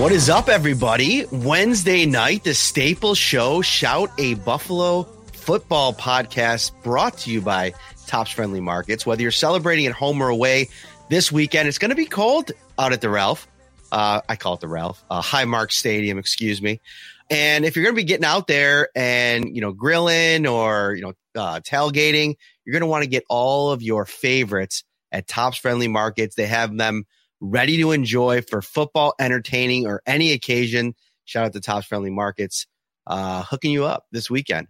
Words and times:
What 0.00 0.12
is 0.12 0.30
up, 0.30 0.48
everybody? 0.48 1.26
Wednesday 1.30 2.06
night, 2.06 2.42
the 2.44 2.54
Staple 2.54 3.14
Show, 3.14 3.60
Shout 3.60 4.10
a 4.16 4.32
Buffalo 4.32 5.02
football 5.34 5.92
podcast 5.92 6.72
brought 6.82 7.18
to 7.18 7.30
you 7.30 7.42
by 7.42 7.74
Tops 8.06 8.30
Friendly 8.30 8.62
Markets. 8.62 9.04
Whether 9.04 9.20
you're 9.20 9.30
celebrating 9.30 9.84
at 9.84 9.92
home 9.92 10.22
or 10.22 10.30
away 10.30 10.70
this 11.10 11.30
weekend, 11.30 11.68
it's 11.68 11.76
going 11.76 11.90
to 11.90 11.96
be 11.96 12.06
cold 12.06 12.50
out 12.78 12.94
at 12.94 13.02
the 13.02 13.10
Ralph. 13.10 13.46
Uh, 13.92 14.22
I 14.26 14.36
call 14.36 14.54
it 14.54 14.60
the 14.60 14.68
Ralph, 14.68 15.04
uh, 15.10 15.20
Highmark 15.20 15.70
Stadium, 15.70 16.16
excuse 16.16 16.62
me. 16.62 16.80
And 17.28 17.66
if 17.66 17.76
you're 17.76 17.84
going 17.84 17.94
to 17.94 18.00
be 18.00 18.08
getting 18.08 18.24
out 18.24 18.46
there 18.46 18.88
and, 18.96 19.54
you 19.54 19.60
know, 19.60 19.74
grilling 19.74 20.46
or, 20.46 20.94
you 20.94 21.02
know, 21.02 21.12
uh, 21.34 21.60
tailgating, 21.60 22.36
you're 22.64 22.72
going 22.72 22.80
to 22.80 22.86
want 22.86 23.04
to 23.04 23.10
get 23.10 23.24
all 23.28 23.70
of 23.70 23.82
your 23.82 24.06
favorites 24.06 24.82
at 25.12 25.28
Tops 25.28 25.58
Friendly 25.58 25.88
Markets. 25.88 26.36
They 26.36 26.46
have 26.46 26.74
them 26.74 27.04
ready 27.40 27.78
to 27.78 27.92
enjoy 27.92 28.42
for 28.42 28.62
football, 28.62 29.14
entertaining, 29.18 29.86
or 29.86 30.02
any 30.06 30.32
occasion. 30.32 30.94
Shout 31.24 31.46
out 31.46 31.52
to 31.52 31.60
Tops 31.60 31.86
Friendly 31.86 32.10
Markets, 32.10 32.66
uh, 33.06 33.42
hooking 33.42 33.72
you 33.72 33.84
up 33.84 34.04
this 34.12 34.30
weekend. 34.30 34.68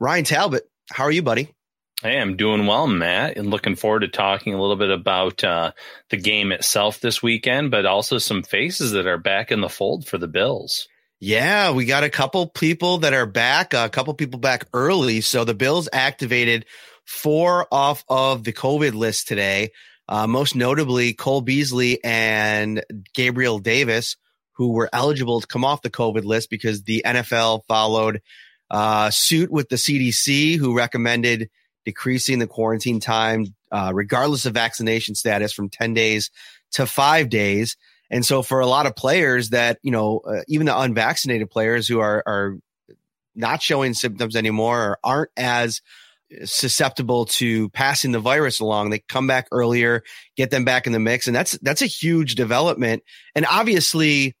Ryan 0.00 0.24
Talbot, 0.24 0.64
how 0.90 1.04
are 1.04 1.10
you, 1.10 1.22
buddy? 1.22 1.48
Hey, 2.02 2.20
I'm 2.20 2.36
doing 2.36 2.66
well, 2.66 2.86
Matt, 2.86 3.38
and 3.38 3.50
looking 3.50 3.76
forward 3.76 4.00
to 4.00 4.08
talking 4.08 4.52
a 4.52 4.60
little 4.60 4.76
bit 4.76 4.90
about 4.90 5.42
uh, 5.42 5.72
the 6.10 6.16
game 6.16 6.52
itself 6.52 7.00
this 7.00 7.22
weekend, 7.22 7.70
but 7.70 7.86
also 7.86 8.18
some 8.18 8.42
faces 8.42 8.92
that 8.92 9.06
are 9.06 9.16
back 9.16 9.50
in 9.50 9.60
the 9.60 9.68
fold 9.68 10.06
for 10.06 10.18
the 10.18 10.28
Bills. 10.28 10.86
Yeah, 11.20 11.70
we 11.70 11.86
got 11.86 12.04
a 12.04 12.10
couple 12.10 12.46
people 12.48 12.98
that 12.98 13.14
are 13.14 13.24
back, 13.24 13.72
a 13.72 13.88
couple 13.88 14.12
people 14.12 14.40
back 14.40 14.66
early. 14.74 15.22
So 15.22 15.44
the 15.44 15.54
Bills 15.54 15.88
activated 15.92 16.66
four 17.06 17.66
off 17.72 18.04
of 18.08 18.44
the 18.44 18.52
COVID 18.52 18.92
list 18.92 19.28
today. 19.28 19.70
Uh, 20.08 20.26
most 20.26 20.54
notably, 20.54 21.14
Cole 21.14 21.40
Beasley 21.40 22.02
and 22.04 22.84
Gabriel 23.14 23.58
Davis, 23.58 24.16
who 24.52 24.72
were 24.72 24.90
eligible 24.92 25.40
to 25.40 25.46
come 25.46 25.64
off 25.64 25.82
the 25.82 25.90
COVID 25.90 26.24
list 26.24 26.50
because 26.50 26.82
the 26.82 27.02
NFL 27.04 27.62
followed 27.66 28.20
uh, 28.70 29.10
suit 29.10 29.50
with 29.50 29.68
the 29.68 29.76
CDC, 29.76 30.56
who 30.56 30.76
recommended 30.76 31.48
decreasing 31.84 32.38
the 32.38 32.46
quarantine 32.46 33.00
time, 33.00 33.54
uh, 33.70 33.92
regardless 33.94 34.46
of 34.46 34.54
vaccination 34.54 35.14
status, 35.14 35.52
from 35.52 35.68
10 35.68 35.94
days 35.94 36.30
to 36.72 36.86
five 36.86 37.28
days. 37.28 37.76
And 38.10 38.24
so, 38.24 38.42
for 38.42 38.60
a 38.60 38.66
lot 38.66 38.86
of 38.86 38.94
players 38.94 39.50
that, 39.50 39.78
you 39.82 39.90
know, 39.90 40.20
uh, 40.20 40.42
even 40.48 40.66
the 40.66 40.78
unvaccinated 40.78 41.50
players 41.50 41.88
who 41.88 42.00
are, 42.00 42.22
are 42.26 42.56
not 43.34 43.62
showing 43.62 43.94
symptoms 43.94 44.36
anymore 44.36 44.78
or 44.80 44.98
aren't 45.02 45.30
as 45.36 45.80
susceptible 46.44 47.26
to 47.26 47.68
passing 47.70 48.12
the 48.12 48.20
virus 48.20 48.60
along. 48.60 48.90
They 48.90 49.00
come 49.08 49.26
back 49.26 49.48
earlier, 49.52 50.02
get 50.36 50.50
them 50.50 50.64
back 50.64 50.86
in 50.86 50.92
the 50.92 51.00
mix. 51.00 51.26
And 51.26 51.36
that's, 51.36 51.58
that's 51.62 51.82
a 51.82 51.86
huge 51.86 52.34
development. 52.34 53.02
And 53.34 53.46
obviously 53.48 54.34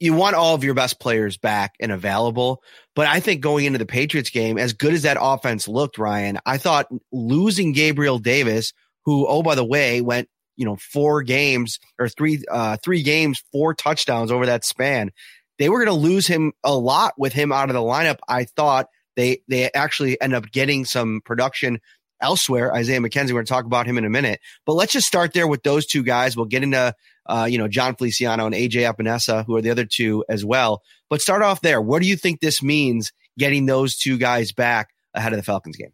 you 0.00 0.12
want 0.12 0.36
all 0.36 0.54
of 0.54 0.64
your 0.64 0.74
best 0.74 1.00
players 1.00 1.36
back 1.36 1.74
and 1.80 1.92
available. 1.92 2.62
But 2.94 3.06
I 3.06 3.20
think 3.20 3.40
going 3.40 3.64
into 3.64 3.78
the 3.78 3.86
Patriots 3.86 4.30
game, 4.30 4.58
as 4.58 4.72
good 4.72 4.92
as 4.92 5.02
that 5.02 5.16
offense 5.20 5.68
looked, 5.68 5.98
Ryan, 5.98 6.38
I 6.44 6.58
thought 6.58 6.88
losing 7.12 7.72
Gabriel 7.72 8.18
Davis, 8.18 8.72
who, 9.04 9.26
oh, 9.26 9.42
by 9.42 9.54
the 9.54 9.64
way, 9.64 10.00
went, 10.00 10.28
you 10.56 10.64
know, 10.64 10.76
four 10.76 11.22
games 11.22 11.78
or 11.98 12.08
three, 12.08 12.42
uh, 12.50 12.76
three 12.84 13.02
games, 13.02 13.42
four 13.52 13.74
touchdowns 13.74 14.30
over 14.30 14.46
that 14.46 14.64
span. 14.64 15.10
They 15.58 15.68
were 15.68 15.84
going 15.84 15.96
to 15.96 16.02
lose 16.02 16.26
him 16.26 16.52
a 16.62 16.74
lot 16.76 17.14
with 17.16 17.32
him 17.32 17.52
out 17.52 17.70
of 17.70 17.74
the 17.74 17.80
lineup. 17.80 18.18
I 18.28 18.44
thought 18.44 18.88
they 19.16 19.42
they 19.48 19.70
actually 19.72 20.20
end 20.20 20.34
up 20.34 20.50
getting 20.50 20.84
some 20.84 21.20
production 21.24 21.80
elsewhere. 22.20 22.74
Isaiah 22.74 23.00
McKenzie, 23.00 23.28
we're 23.28 23.34
going 23.34 23.46
to 23.46 23.52
talk 23.52 23.66
about 23.66 23.86
him 23.86 23.98
in 23.98 24.04
a 24.04 24.10
minute. 24.10 24.40
But 24.64 24.74
let's 24.74 24.92
just 24.92 25.06
start 25.06 25.32
there 25.32 25.46
with 25.46 25.62
those 25.62 25.86
two 25.86 26.02
guys. 26.02 26.36
We'll 26.36 26.46
get 26.46 26.62
into 26.62 26.94
uh, 27.26 27.46
you 27.48 27.58
know 27.58 27.68
Jon 27.68 27.94
Feliciano 27.96 28.46
and 28.46 28.54
AJ 28.54 28.92
Epenesa, 28.92 29.44
who 29.46 29.56
are 29.56 29.62
the 29.62 29.70
other 29.70 29.84
two 29.84 30.24
as 30.28 30.44
well. 30.44 30.82
But 31.10 31.22
start 31.22 31.42
off 31.42 31.60
there. 31.60 31.80
What 31.80 32.02
do 32.02 32.08
you 32.08 32.16
think 32.16 32.40
this 32.40 32.62
means 32.62 33.12
getting 33.38 33.66
those 33.66 33.96
two 33.96 34.18
guys 34.18 34.52
back 34.52 34.90
ahead 35.12 35.32
of 35.32 35.38
the 35.38 35.44
Falcons 35.44 35.76
game? 35.76 35.92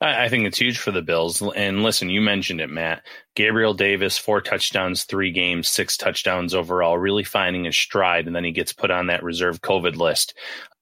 I 0.00 0.28
think 0.28 0.46
it's 0.46 0.58
huge 0.58 0.78
for 0.78 0.90
the 0.90 1.02
Bills. 1.02 1.42
And 1.42 1.82
listen, 1.82 2.08
you 2.08 2.20
mentioned 2.20 2.60
it, 2.60 2.70
Matt. 2.70 3.02
Gabriel 3.36 3.74
Davis, 3.74 4.18
four 4.18 4.40
touchdowns, 4.40 5.04
three 5.04 5.30
games, 5.30 5.68
six 5.68 5.96
touchdowns 5.96 6.54
overall, 6.54 6.98
really 6.98 7.24
finding 7.24 7.64
his 7.64 7.76
stride. 7.76 8.26
And 8.26 8.34
then 8.34 8.44
he 8.44 8.52
gets 8.52 8.72
put 8.72 8.90
on 8.90 9.06
that 9.06 9.22
reserve 9.22 9.60
COVID 9.60 9.96
list. 9.96 10.34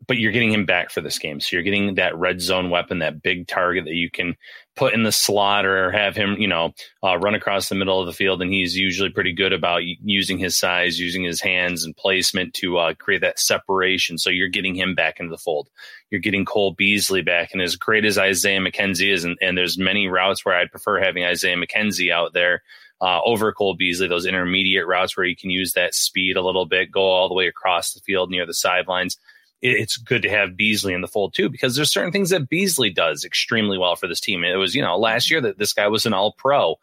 But 0.06 0.16
you're 0.16 0.33
getting 0.33 0.53
him 0.53 0.65
back 0.65 0.91
for 0.91 1.00
this 1.00 1.19
game. 1.19 1.41
So 1.41 1.55
you're 1.55 1.62
getting 1.62 1.94
that 1.97 2.16
red 2.16 2.41
zone 2.41 2.71
weapon, 2.71 3.00
that 3.00 3.22
big 3.22 3.47
target 3.47 3.84
that 3.84 3.94
you 3.94 4.11
can 4.11 4.34
put 4.75 4.94
in 4.94 5.03
the 5.03 5.12
slot 5.12 5.66
or 5.66 5.91
have 5.91 6.16
him, 6.16 6.37
you 6.38 6.49
know, 6.49 6.72
uh, 7.05 7.19
run 7.19 7.34
across 7.34 7.69
the 7.69 7.75
middle 7.75 8.00
of 8.00 8.06
the 8.06 8.15
field. 8.15 8.41
And 8.41 8.50
he's 8.50 8.75
usually 8.75 9.11
pretty 9.11 9.33
good 9.33 9.53
about 9.53 9.83
using 9.84 10.38
his 10.38 10.56
size, 10.56 10.99
using 10.99 11.22
his 11.22 11.41
hands 11.41 11.84
and 11.84 11.94
placement 11.94 12.55
to 12.55 12.78
uh, 12.78 12.94
create 12.94 13.21
that 13.21 13.38
separation. 13.38 14.16
So 14.16 14.31
you're 14.31 14.49
getting 14.49 14.75
him 14.75 14.94
back 14.94 15.21
into 15.21 15.31
the 15.31 15.38
fold. 15.38 15.69
You're 16.09 16.22
getting 16.22 16.47
Cole 16.47 16.72
Beasley 16.72 17.21
back. 17.21 17.50
And 17.53 17.61
as 17.61 17.77
great 17.77 18.06
as 18.06 18.17
Isaiah 18.17 18.61
McKenzie 18.61 19.12
is, 19.12 19.25
and, 19.25 19.37
and 19.43 19.56
there's 19.56 19.77
many 19.77 20.09
routes 20.09 20.44
where 20.44 20.56
I'd 20.56 20.71
prefer 20.71 20.99
having 20.99 21.25
Isaiah 21.25 21.56
McKenzie 21.56 22.11
out 22.11 22.32
there. 22.32 22.62
Uh, 23.03 23.19
over 23.25 23.50
Cole 23.50 23.75
Beasley, 23.75 24.09
those 24.09 24.27
intermediate 24.27 24.87
routes 24.87 25.17
where 25.17 25.25
you 25.25 25.34
can 25.34 25.49
use 25.49 25.72
that 25.72 25.94
speed 25.94 26.37
a 26.37 26.43
little 26.43 26.67
bit, 26.67 26.93
go 26.93 27.00
all 27.00 27.28
the 27.28 27.34
way 27.34 27.47
across 27.47 27.94
the 27.94 28.00
field 28.00 28.31
near 28.31 28.44
the 28.44 28.53
sidelines 28.53 29.17
it's 29.62 29.97
good 29.97 30.22
to 30.22 30.31
have 30.31 30.56
Beasley 30.56 30.94
in 30.94 31.00
the 31.00 31.09
fold 31.09 31.34
too, 31.34 31.48
because 31.48 31.76
there's 31.76 31.93
certain 31.93 32.12
things 32.12 32.31
that 32.31 32.48
Beasley 32.48 32.91
does 32.91 33.25
extremely 33.25 33.78
well 33.78 33.97
for 33.97 34.06
this 34.06 34.21
team. 34.21 34.44
It 34.44 34.56
was, 34.56 34.75
you 34.75 34.82
know, 34.82 34.97
last 34.98 35.31
year 35.31 35.41
that 35.41 35.59
this 35.59 35.72
guy 35.72 35.88
was 35.88 36.06
an 36.06 36.15
all 36.15 36.32
pro, 36.32 36.76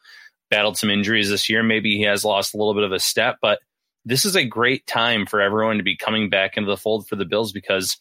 battled 0.49 0.77
some 0.77 0.89
injuries 0.89 1.29
this 1.29 1.49
year. 1.49 1.63
Maybe 1.63 1.97
he 1.97 2.03
has 2.03 2.23
lost 2.23 2.53
a 2.53 2.57
little 2.57 2.73
bit 2.73 2.83
of 2.83 2.91
a 2.91 2.99
step, 2.99 3.37
but 3.41 3.59
this 4.05 4.25
is 4.25 4.35
a 4.35 4.45
great 4.45 4.87
time 4.87 5.25
for 5.25 5.41
everyone 5.41 5.77
to 5.77 5.83
be 5.83 5.97
coming 5.97 6.29
back 6.29 6.55
into 6.55 6.69
the 6.69 6.77
fold 6.77 7.07
for 7.07 7.15
the 7.15 7.25
Bills 7.25 7.51
because 7.51 7.97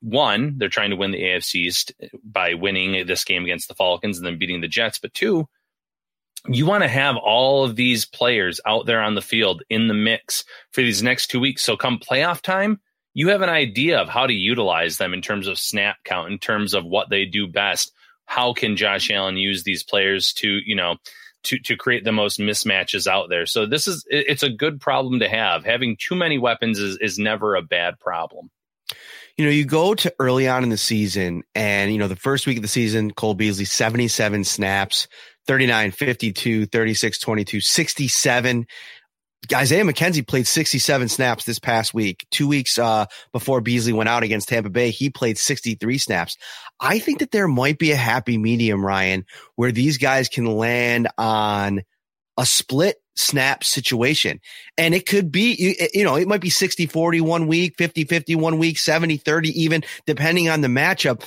one, 0.00 0.58
they're 0.58 0.68
trying 0.68 0.90
to 0.90 0.96
win 0.96 1.12
the 1.12 1.22
AFC 1.22 1.54
East 1.56 1.92
by 2.24 2.54
winning 2.54 3.06
this 3.06 3.24
game 3.24 3.44
against 3.44 3.68
the 3.68 3.74
Falcons 3.74 4.18
and 4.18 4.26
then 4.26 4.38
beating 4.38 4.60
the 4.60 4.68
Jets. 4.68 4.98
But 4.98 5.14
two, 5.14 5.48
you 6.46 6.66
want 6.66 6.82
to 6.82 6.88
have 6.88 7.16
all 7.16 7.64
of 7.64 7.76
these 7.76 8.04
players 8.04 8.60
out 8.66 8.86
there 8.86 9.00
on 9.00 9.14
the 9.14 9.22
field 9.22 9.62
in 9.70 9.88
the 9.88 9.94
mix 9.94 10.44
for 10.72 10.82
these 10.82 11.02
next 11.02 11.28
two 11.28 11.40
weeks. 11.40 11.64
So 11.64 11.76
come 11.76 11.98
playoff 11.98 12.40
time, 12.42 12.80
you 13.14 13.28
have 13.28 13.42
an 13.42 13.48
idea 13.48 14.00
of 14.00 14.08
how 14.08 14.26
to 14.26 14.32
utilize 14.32 14.98
them 14.98 15.14
in 15.14 15.22
terms 15.22 15.46
of 15.46 15.58
snap 15.58 15.98
count, 16.04 16.32
in 16.32 16.38
terms 16.38 16.74
of 16.74 16.84
what 16.84 17.08
they 17.08 17.24
do 17.24 17.46
best. 17.46 17.92
How 18.26 18.52
can 18.52 18.76
Josh 18.76 19.10
Allen 19.10 19.36
use 19.36 19.62
these 19.62 19.84
players 19.84 20.32
to, 20.34 20.48
you 20.48 20.74
know, 20.74 20.96
to, 21.44 21.58
to 21.60 21.76
create 21.76 22.04
the 22.04 22.12
most 22.12 22.40
mismatches 22.40 23.06
out 23.06 23.28
there? 23.28 23.46
So 23.46 23.66
this 23.66 23.86
is, 23.86 24.04
it's 24.08 24.42
a 24.42 24.50
good 24.50 24.80
problem 24.80 25.20
to 25.20 25.28
have. 25.28 25.64
Having 25.64 25.98
too 26.00 26.16
many 26.16 26.38
weapons 26.38 26.80
is, 26.80 26.98
is 27.00 27.18
never 27.18 27.54
a 27.54 27.62
bad 27.62 28.00
problem. 28.00 28.50
You 29.36 29.44
know, 29.44 29.50
you 29.50 29.64
go 29.64 29.94
to 29.94 30.14
early 30.18 30.48
on 30.48 30.62
in 30.62 30.68
the 30.70 30.76
season 30.76 31.42
and, 31.54 31.92
you 31.92 31.98
know, 31.98 32.08
the 32.08 32.16
first 32.16 32.46
week 32.46 32.56
of 32.56 32.62
the 32.62 32.68
season, 32.68 33.12
Cole 33.12 33.34
Beasley, 33.34 33.64
77 33.64 34.44
snaps, 34.44 35.08
39, 35.46 35.90
52, 35.90 36.66
36, 36.66 37.18
22, 37.18 37.60
67. 37.60 38.66
Isaiah 39.52 39.84
McKenzie 39.84 40.26
played 40.26 40.46
67 40.46 41.08
snaps 41.08 41.44
this 41.44 41.58
past 41.58 41.92
week. 41.94 42.26
Two 42.30 42.48
weeks 42.48 42.78
uh, 42.78 43.06
before 43.32 43.60
Beasley 43.60 43.92
went 43.92 44.08
out 44.08 44.22
against 44.22 44.48
Tampa 44.48 44.70
Bay, 44.70 44.90
he 44.90 45.10
played 45.10 45.38
63 45.38 45.98
snaps. 45.98 46.36
I 46.80 46.98
think 46.98 47.20
that 47.20 47.30
there 47.30 47.48
might 47.48 47.78
be 47.78 47.92
a 47.92 47.96
happy 47.96 48.38
medium, 48.38 48.84
Ryan, 48.84 49.24
where 49.56 49.72
these 49.72 49.98
guys 49.98 50.28
can 50.28 50.46
land 50.46 51.08
on 51.18 51.82
a 52.36 52.46
split 52.46 52.96
snap 53.16 53.64
situation. 53.64 54.40
And 54.76 54.94
it 54.94 55.06
could 55.06 55.30
be, 55.30 55.76
you, 55.94 56.04
know, 56.04 56.16
it 56.16 56.28
might 56.28 56.40
be 56.40 56.50
60 56.50 56.86
40 56.86 57.20
one 57.20 57.46
week, 57.46 57.74
50 57.78 58.04
50 58.04 58.34
one 58.34 58.58
week, 58.58 58.78
70 58.78 59.18
30 59.18 59.62
even, 59.62 59.84
depending 60.06 60.48
on 60.48 60.60
the 60.60 60.68
matchup. 60.68 61.22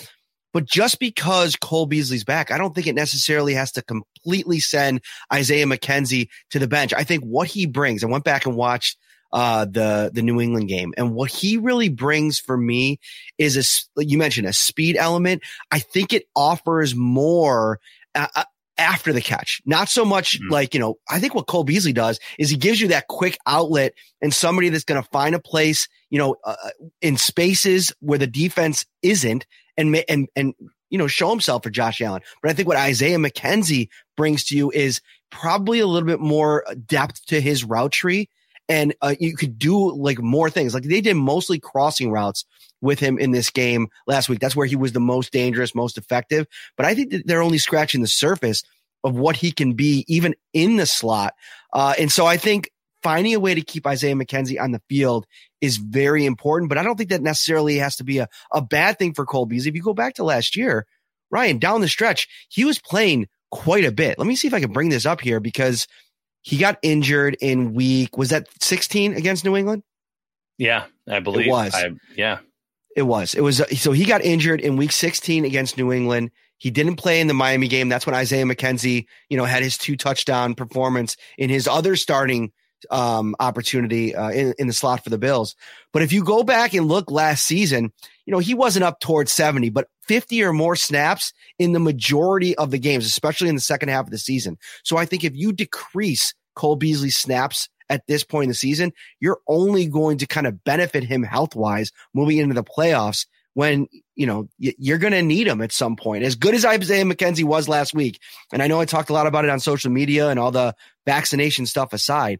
But 0.57 0.65
just 0.65 0.99
because 0.99 1.55
Cole 1.55 1.85
Beasley's 1.85 2.23
back, 2.23 2.49
I 2.49 2.57
don't 2.57 2.73
think 2.73 2.87
it 2.87 2.95
necessarily 2.95 3.53
has 3.53 3.73
to 3.73 3.83
completely 3.83 4.59
send 4.59 5.01
Isaiah 5.31 5.67
McKenzie 5.67 6.29
to 6.49 6.57
the 6.57 6.67
bench. 6.67 6.95
I 6.95 7.03
think 7.03 7.23
what 7.23 7.47
he 7.47 7.67
brings, 7.67 8.03
I 8.03 8.07
went 8.07 8.23
back 8.23 8.47
and 8.47 8.55
watched 8.55 8.97
uh, 9.31 9.65
the 9.65 10.09
the 10.11 10.23
New 10.23 10.41
England 10.41 10.67
game, 10.67 10.95
and 10.97 11.13
what 11.13 11.29
he 11.29 11.57
really 11.57 11.89
brings 11.89 12.39
for 12.39 12.57
me 12.57 12.99
is 13.37 13.55
a 13.55 14.03
you 14.03 14.17
mentioned 14.17 14.47
a 14.47 14.53
speed 14.53 14.97
element. 14.97 15.43
I 15.69 15.77
think 15.77 16.11
it 16.11 16.23
offers 16.35 16.95
more. 16.95 17.79
Uh, 18.15 18.25
uh 18.35 18.43
after 18.77 19.13
the 19.13 19.21
catch. 19.21 19.61
Not 19.65 19.89
so 19.89 20.05
much 20.05 20.39
mm-hmm. 20.39 20.51
like, 20.51 20.73
you 20.73 20.79
know, 20.79 20.95
I 21.09 21.19
think 21.19 21.33
what 21.33 21.47
Cole 21.47 21.63
Beasley 21.63 21.93
does 21.93 22.19
is 22.37 22.49
he 22.49 22.57
gives 22.57 22.79
you 22.79 22.89
that 22.89 23.07
quick 23.07 23.37
outlet 23.45 23.93
and 24.21 24.33
somebody 24.33 24.69
that's 24.69 24.83
going 24.83 25.01
to 25.01 25.09
find 25.09 25.35
a 25.35 25.39
place, 25.39 25.87
you 26.09 26.19
know, 26.19 26.35
uh, 26.43 26.55
in 27.01 27.17
spaces 27.17 27.93
where 27.99 28.19
the 28.19 28.27
defense 28.27 28.85
isn't 29.01 29.45
and, 29.77 29.95
and, 30.07 30.27
and, 30.35 30.53
you 30.89 30.97
know, 30.97 31.07
show 31.07 31.29
himself 31.29 31.63
for 31.63 31.69
Josh 31.69 32.01
Allen. 32.01 32.21
But 32.41 32.51
I 32.51 32.53
think 32.53 32.67
what 32.67 32.77
Isaiah 32.77 33.17
McKenzie 33.17 33.89
brings 34.15 34.45
to 34.45 34.57
you 34.57 34.71
is 34.71 35.01
probably 35.29 35.79
a 35.79 35.87
little 35.87 36.07
bit 36.07 36.19
more 36.19 36.65
depth 36.85 37.25
to 37.27 37.41
his 37.41 37.63
route 37.63 37.91
tree. 37.91 38.29
And 38.69 38.95
uh, 39.01 39.15
you 39.19 39.35
could 39.35 39.57
do 39.57 39.93
like 39.95 40.19
more 40.19 40.49
things. 40.49 40.73
Like 40.73 40.83
they 40.83 41.01
did 41.01 41.15
mostly 41.15 41.59
crossing 41.59 42.11
routes 42.11 42.45
with 42.81 42.99
him 42.99 43.17
in 43.17 43.31
this 43.31 43.49
game 43.49 43.87
last 44.05 44.29
week. 44.29 44.39
That's 44.39 44.55
where 44.55 44.67
he 44.67 44.75
was 44.75 44.91
the 44.91 44.99
most 44.99 45.31
dangerous, 45.31 45.75
most 45.75 45.97
effective. 45.97 46.47
But 46.75 46.85
I 46.85 46.95
think 46.95 47.11
that 47.11 47.27
they're 47.27 47.41
only 47.41 47.57
scratching 47.57 48.01
the 48.01 48.07
surface 48.07 48.63
of 49.03 49.17
what 49.17 49.35
he 49.35 49.51
can 49.51 49.73
be 49.73 50.05
even 50.07 50.35
in 50.53 50.77
the 50.77 50.85
slot. 50.85 51.33
Uh, 51.73 51.93
and 51.97 52.11
so 52.11 52.25
I 52.25 52.37
think 52.37 52.69
finding 53.01 53.33
a 53.33 53.39
way 53.39 53.55
to 53.55 53.61
keep 53.61 53.85
Isaiah 53.85 54.15
McKenzie 54.15 54.59
on 54.59 54.71
the 54.71 54.81
field 54.89 55.25
is 55.61 55.77
very 55.77 56.25
important, 56.25 56.69
but 56.69 56.77
I 56.77 56.83
don't 56.83 56.97
think 56.97 57.09
that 57.09 57.21
necessarily 57.21 57.77
has 57.77 57.95
to 57.97 58.03
be 58.03 58.19
a, 58.19 58.27
a 58.51 58.61
bad 58.61 58.97
thing 58.97 59.13
for 59.13 59.25
Cole 59.25 59.45
Beasley. 59.45 59.69
If 59.69 59.75
you 59.75 59.83
go 59.83 59.93
back 59.93 60.15
to 60.15 60.23
last 60.23 60.55
year, 60.55 60.85
Ryan, 61.29 61.59
down 61.59 61.81
the 61.81 61.87
stretch, 61.87 62.27
he 62.49 62.65
was 62.65 62.79
playing 62.79 63.27
quite 63.51 63.85
a 63.85 63.91
bit. 63.91 64.17
Let 64.17 64.27
me 64.27 64.35
see 64.35 64.47
if 64.47 64.53
I 64.53 64.59
can 64.59 64.71
bring 64.71 64.89
this 64.89 65.05
up 65.05 65.21
here 65.21 65.39
because 65.39 65.87
he 66.41 66.57
got 66.57 66.79
injured 66.81 67.37
in 67.41 67.73
week, 67.73 68.17
was 68.17 68.29
that 68.29 68.47
16 68.61 69.13
against 69.13 69.45
New 69.45 69.55
England? 69.55 69.83
Yeah, 70.57 70.85
I 71.07 71.19
believe 71.19 71.47
it 71.47 71.51
was. 71.51 71.73
I, 71.75 71.91
yeah. 72.15 72.39
It 72.97 73.03
was. 73.03 73.35
It 73.35 73.41
was. 73.41 73.61
So 73.79 73.91
he 73.91 74.05
got 74.05 74.23
injured 74.23 74.59
in 74.59 74.75
week 74.75 74.91
16 74.91 75.45
against 75.45 75.77
New 75.77 75.93
England. 75.93 76.31
He 76.57 76.71
didn't 76.71 76.95
play 76.95 77.21
in 77.21 77.27
the 77.27 77.35
Miami 77.35 77.67
game. 77.67 77.89
That's 77.89 78.07
when 78.07 78.15
Isaiah 78.15 78.43
McKenzie, 78.43 79.05
you 79.29 79.37
know, 79.37 79.45
had 79.45 79.61
his 79.61 79.77
two 79.77 79.95
touchdown 79.95 80.55
performance 80.55 81.15
in 81.37 81.51
his 81.51 81.67
other 81.67 81.95
starting 81.95 82.51
um, 82.89 83.35
opportunity 83.39 84.15
uh, 84.15 84.31
in, 84.31 84.55
in 84.57 84.65
the 84.65 84.73
slot 84.73 85.03
for 85.03 85.11
the 85.11 85.19
Bills. 85.19 85.55
But 85.93 86.01
if 86.01 86.11
you 86.11 86.23
go 86.23 86.41
back 86.41 86.73
and 86.73 86.87
look 86.87 87.11
last 87.11 87.45
season, 87.45 87.93
you 88.25 88.31
know, 88.31 88.39
he 88.39 88.55
wasn't 88.55 88.83
up 88.83 88.99
towards 88.99 89.31
70, 89.31 89.69
but 89.69 89.87
50 90.07 90.43
or 90.43 90.51
more 90.51 90.75
snaps 90.75 91.33
in 91.59 91.73
the 91.73 91.79
majority 91.79 92.57
of 92.57 92.71
the 92.71 92.79
games, 92.79 93.05
especially 93.05 93.49
in 93.49 93.55
the 93.55 93.61
second 93.61 93.89
half 93.89 94.05
of 94.05 94.11
the 94.11 94.17
season. 94.17 94.57
So 94.83 94.97
I 94.97 95.05
think 95.05 95.23
if 95.23 95.35
you 95.35 95.53
decrease 95.53 96.33
Cole 96.55 96.75
Beasley's 96.75 97.15
snaps 97.15 97.69
at 97.89 98.05
this 98.07 98.23
point 98.23 98.43
in 98.43 98.49
the 98.49 98.55
season, 98.55 98.93
you're 99.19 99.39
only 99.47 99.87
going 99.87 100.17
to 100.19 100.27
kind 100.27 100.47
of 100.47 100.63
benefit 100.63 101.03
him 101.03 101.23
health 101.23 101.55
wise 101.55 101.91
moving 102.13 102.37
into 102.37 102.55
the 102.55 102.63
playoffs 102.63 103.25
when, 103.53 103.87
you 104.15 104.27
know, 104.27 104.47
you're 104.59 104.99
going 104.99 105.13
to 105.13 105.21
need 105.23 105.47
him 105.47 105.61
at 105.61 105.71
some 105.71 105.95
point. 105.95 106.23
As 106.23 106.35
good 106.35 106.53
as 106.53 106.63
Isaiah 106.63 107.05
McKenzie 107.05 107.43
was 107.43 107.67
last 107.67 107.93
week, 107.93 108.19
and 108.53 108.61
I 108.61 108.67
know 108.67 108.79
I 108.79 108.85
talked 108.85 109.09
a 109.09 109.13
lot 109.13 109.25
about 109.25 109.45
it 109.45 109.49
on 109.49 109.59
social 109.59 109.91
media 109.91 110.29
and 110.29 110.39
all 110.39 110.51
the 110.51 110.75
vaccination 111.05 111.65
stuff 111.65 111.91
aside, 111.91 112.39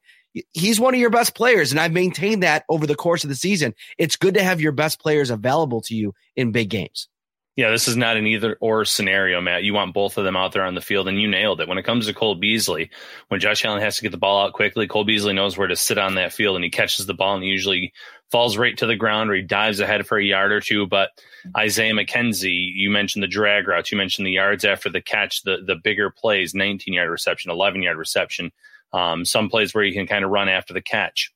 he's 0.53 0.79
one 0.79 0.93
of 0.93 0.99
your 0.99 1.09
best 1.09 1.33
players. 1.33 1.71
And 1.71 1.79
I've 1.79 1.91
maintained 1.91 2.43
that 2.43 2.65
over 2.69 2.85
the 2.85 2.95
course 2.95 3.23
of 3.23 3.29
the 3.29 3.35
season. 3.35 3.73
It's 3.97 4.15
good 4.15 4.35
to 4.35 4.43
have 4.43 4.61
your 4.61 4.73
best 4.73 4.99
players 4.99 5.31
available 5.31 5.81
to 5.81 5.95
you 5.95 6.13
in 6.35 6.51
big 6.51 6.69
games. 6.69 7.07
Yeah, 7.57 7.71
this 7.71 7.87
is 7.87 7.97
not 7.97 8.17
an 8.17 8.27
either 8.27 8.55
or 8.61 8.85
scenario, 8.85 9.41
Matt. 9.41 9.63
You 9.63 9.73
want 9.73 9.95
both 9.95 10.19
of 10.19 10.23
them 10.23 10.37
out 10.37 10.51
there 10.51 10.63
on 10.63 10.75
the 10.75 10.81
field, 10.81 11.07
and 11.07 11.19
you 11.19 11.27
nailed 11.27 11.59
it. 11.59 11.67
When 11.67 11.79
it 11.79 11.85
comes 11.85 12.05
to 12.05 12.13
Cole 12.13 12.35
Beasley, 12.35 12.91
when 13.29 13.39
Josh 13.39 13.65
Allen 13.65 13.81
has 13.81 13.95
to 13.95 14.03
get 14.03 14.11
the 14.11 14.17
ball 14.17 14.45
out 14.45 14.53
quickly, 14.53 14.87
Cole 14.87 15.03
Beasley 15.03 15.33
knows 15.33 15.57
where 15.57 15.67
to 15.67 15.75
sit 15.75 15.97
on 15.97 16.15
that 16.15 16.33
field, 16.33 16.55
and 16.55 16.63
he 16.63 16.69
catches 16.69 17.07
the 17.07 17.15
ball 17.15 17.33
and 17.33 17.43
he 17.43 17.49
usually 17.49 17.93
falls 18.29 18.57
right 18.57 18.77
to 18.77 18.85
the 18.85 18.95
ground 18.95 19.31
or 19.31 19.33
he 19.33 19.41
dives 19.41 19.79
ahead 19.79 20.05
for 20.05 20.19
a 20.19 20.23
yard 20.23 20.51
or 20.51 20.61
two. 20.61 20.85
But 20.85 21.09
Isaiah 21.57 21.93
McKenzie, 21.93 22.71
you 22.75 22.91
mentioned 22.91 23.23
the 23.23 23.27
drag 23.27 23.67
routes, 23.67 23.91
you 23.91 23.97
mentioned 23.97 24.27
the 24.27 24.33
yards 24.33 24.63
after 24.63 24.91
the 24.91 25.01
catch, 25.01 25.41
the 25.41 25.57
the 25.65 25.75
bigger 25.75 26.11
plays, 26.11 26.53
19 26.53 26.93
yard 26.93 27.09
reception, 27.09 27.49
11 27.49 27.81
yard 27.81 27.97
reception, 27.97 28.51
um, 28.93 29.25
some 29.25 29.49
plays 29.49 29.73
where 29.73 29.83
you 29.83 29.93
can 29.93 30.05
kind 30.05 30.23
of 30.23 30.29
run 30.29 30.47
after 30.47 30.75
the 30.75 30.81
catch 30.81 31.31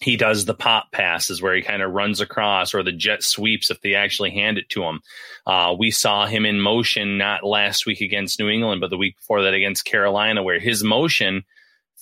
he 0.00 0.16
does 0.16 0.46
the 0.46 0.54
pop 0.54 0.90
passes 0.92 1.42
where 1.42 1.54
he 1.54 1.62
kind 1.62 1.82
of 1.82 1.92
runs 1.92 2.20
across 2.20 2.74
or 2.74 2.82
the 2.82 2.92
jet 2.92 3.22
sweeps 3.22 3.70
if 3.70 3.80
they 3.82 3.94
actually 3.94 4.30
hand 4.30 4.56
it 4.56 4.68
to 4.70 4.82
him. 4.82 5.00
Uh, 5.46 5.74
we 5.78 5.90
saw 5.90 6.26
him 6.26 6.46
in 6.46 6.60
motion 6.60 7.18
not 7.18 7.44
last 7.44 7.84
week 7.84 8.00
against 8.00 8.40
New 8.40 8.48
England, 8.48 8.80
but 8.80 8.88
the 8.88 8.96
week 8.96 9.16
before 9.16 9.42
that 9.42 9.52
against 9.52 9.84
Carolina, 9.84 10.42
where 10.42 10.58
his 10.58 10.82
motion 10.82 11.44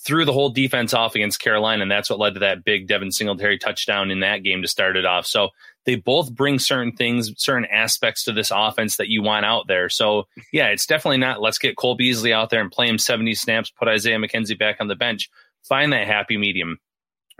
threw 0.05 0.23
the 0.23 0.31
whole 0.31 0.49
defense 0.49 0.93
off 0.93 1.13
against 1.13 1.41
Carolina. 1.41 1.81
And 1.81 1.91
that's 1.91 2.09
what 2.09 2.19
led 2.19 2.35
to 2.35 2.39
that 2.39 2.63
big 2.63 2.87
Devin 2.87 3.11
Singletary 3.11 3.57
touchdown 3.57 4.11
in 4.11 4.21
that 4.21 4.43
game 4.43 4.61
to 4.61 4.67
start 4.69 4.95
it 4.95 5.05
off. 5.05 5.25
So 5.25 5.49
they 5.85 5.95
both 5.95 6.33
bring 6.33 6.57
certain 6.57 6.93
things, 6.93 7.33
certain 7.35 7.65
aspects 7.65 8.23
to 8.23 8.31
this 8.31 8.49
offense 8.49 8.95
that 8.95 9.09
you 9.09 9.21
want 9.21 9.45
out 9.45 9.67
there. 9.67 9.89
So 9.89 10.27
yeah, 10.53 10.67
it's 10.67 10.85
definitely 10.85 11.17
not 11.17 11.41
let's 11.41 11.57
get 11.57 11.75
Cole 11.75 11.95
Beasley 11.95 12.31
out 12.31 12.49
there 12.49 12.61
and 12.61 12.71
play 12.71 12.87
him 12.87 12.97
70 12.97 13.33
snaps, 13.35 13.71
put 13.71 13.89
Isaiah 13.89 14.17
McKenzie 14.17 14.57
back 14.57 14.77
on 14.79 14.87
the 14.87 14.95
bench. 14.95 15.29
Find 15.63 15.91
that 15.91 16.07
happy 16.07 16.37
medium 16.37 16.79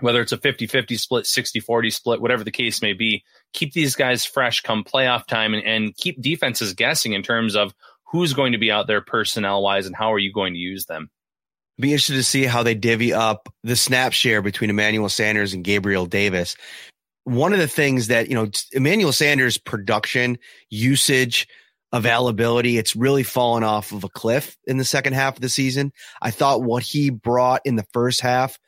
whether 0.01 0.21
it's 0.21 0.31
a 0.31 0.37
50 0.37 0.67
50 0.67 0.97
split, 0.97 1.25
60 1.25 1.59
40 1.59 1.89
split, 1.89 2.21
whatever 2.21 2.43
the 2.43 2.51
case 2.51 2.81
may 2.81 2.93
be, 2.93 3.23
keep 3.53 3.73
these 3.73 3.95
guys 3.95 4.25
fresh 4.25 4.61
come 4.61 4.83
playoff 4.83 5.25
time 5.25 5.53
and, 5.53 5.65
and 5.65 5.95
keep 5.95 6.21
defenses 6.21 6.73
guessing 6.73 7.13
in 7.13 7.23
terms 7.23 7.55
of 7.55 7.73
who's 8.03 8.33
going 8.33 8.53
to 8.53 8.57
be 8.57 8.71
out 8.71 8.87
there 8.87 9.01
personnel 9.01 9.61
wise 9.61 9.85
and 9.85 9.95
how 9.95 10.13
are 10.13 10.19
you 10.19 10.33
going 10.33 10.53
to 10.53 10.59
use 10.59 10.85
them. 10.85 11.09
Be 11.79 11.91
interested 11.91 12.15
to 12.15 12.23
see 12.23 12.43
how 12.43 12.63
they 12.63 12.75
divvy 12.75 13.13
up 13.13 13.47
the 13.63 13.75
snap 13.75 14.11
share 14.11 14.41
between 14.41 14.69
Emmanuel 14.69 15.07
Sanders 15.07 15.53
and 15.53 15.63
Gabriel 15.63 16.05
Davis. 16.05 16.57
One 17.23 17.53
of 17.53 17.59
the 17.59 17.67
things 17.67 18.07
that, 18.07 18.27
you 18.27 18.35
know, 18.35 18.49
Emmanuel 18.73 19.13
Sanders' 19.13 19.57
production, 19.57 20.39
usage, 20.69 21.47
availability, 21.91 22.77
it's 22.77 22.95
really 22.95 23.23
fallen 23.23 23.63
off 23.63 23.91
of 23.91 24.03
a 24.03 24.09
cliff 24.09 24.57
in 24.65 24.77
the 24.77 24.83
second 24.83 25.13
half 25.13 25.35
of 25.35 25.41
the 25.41 25.49
season. 25.49 25.93
I 26.21 26.31
thought 26.31 26.61
what 26.61 26.83
he 26.83 27.09
brought 27.09 27.61
in 27.65 27.75
the 27.75 27.85
first 27.93 28.21
half 28.21 28.59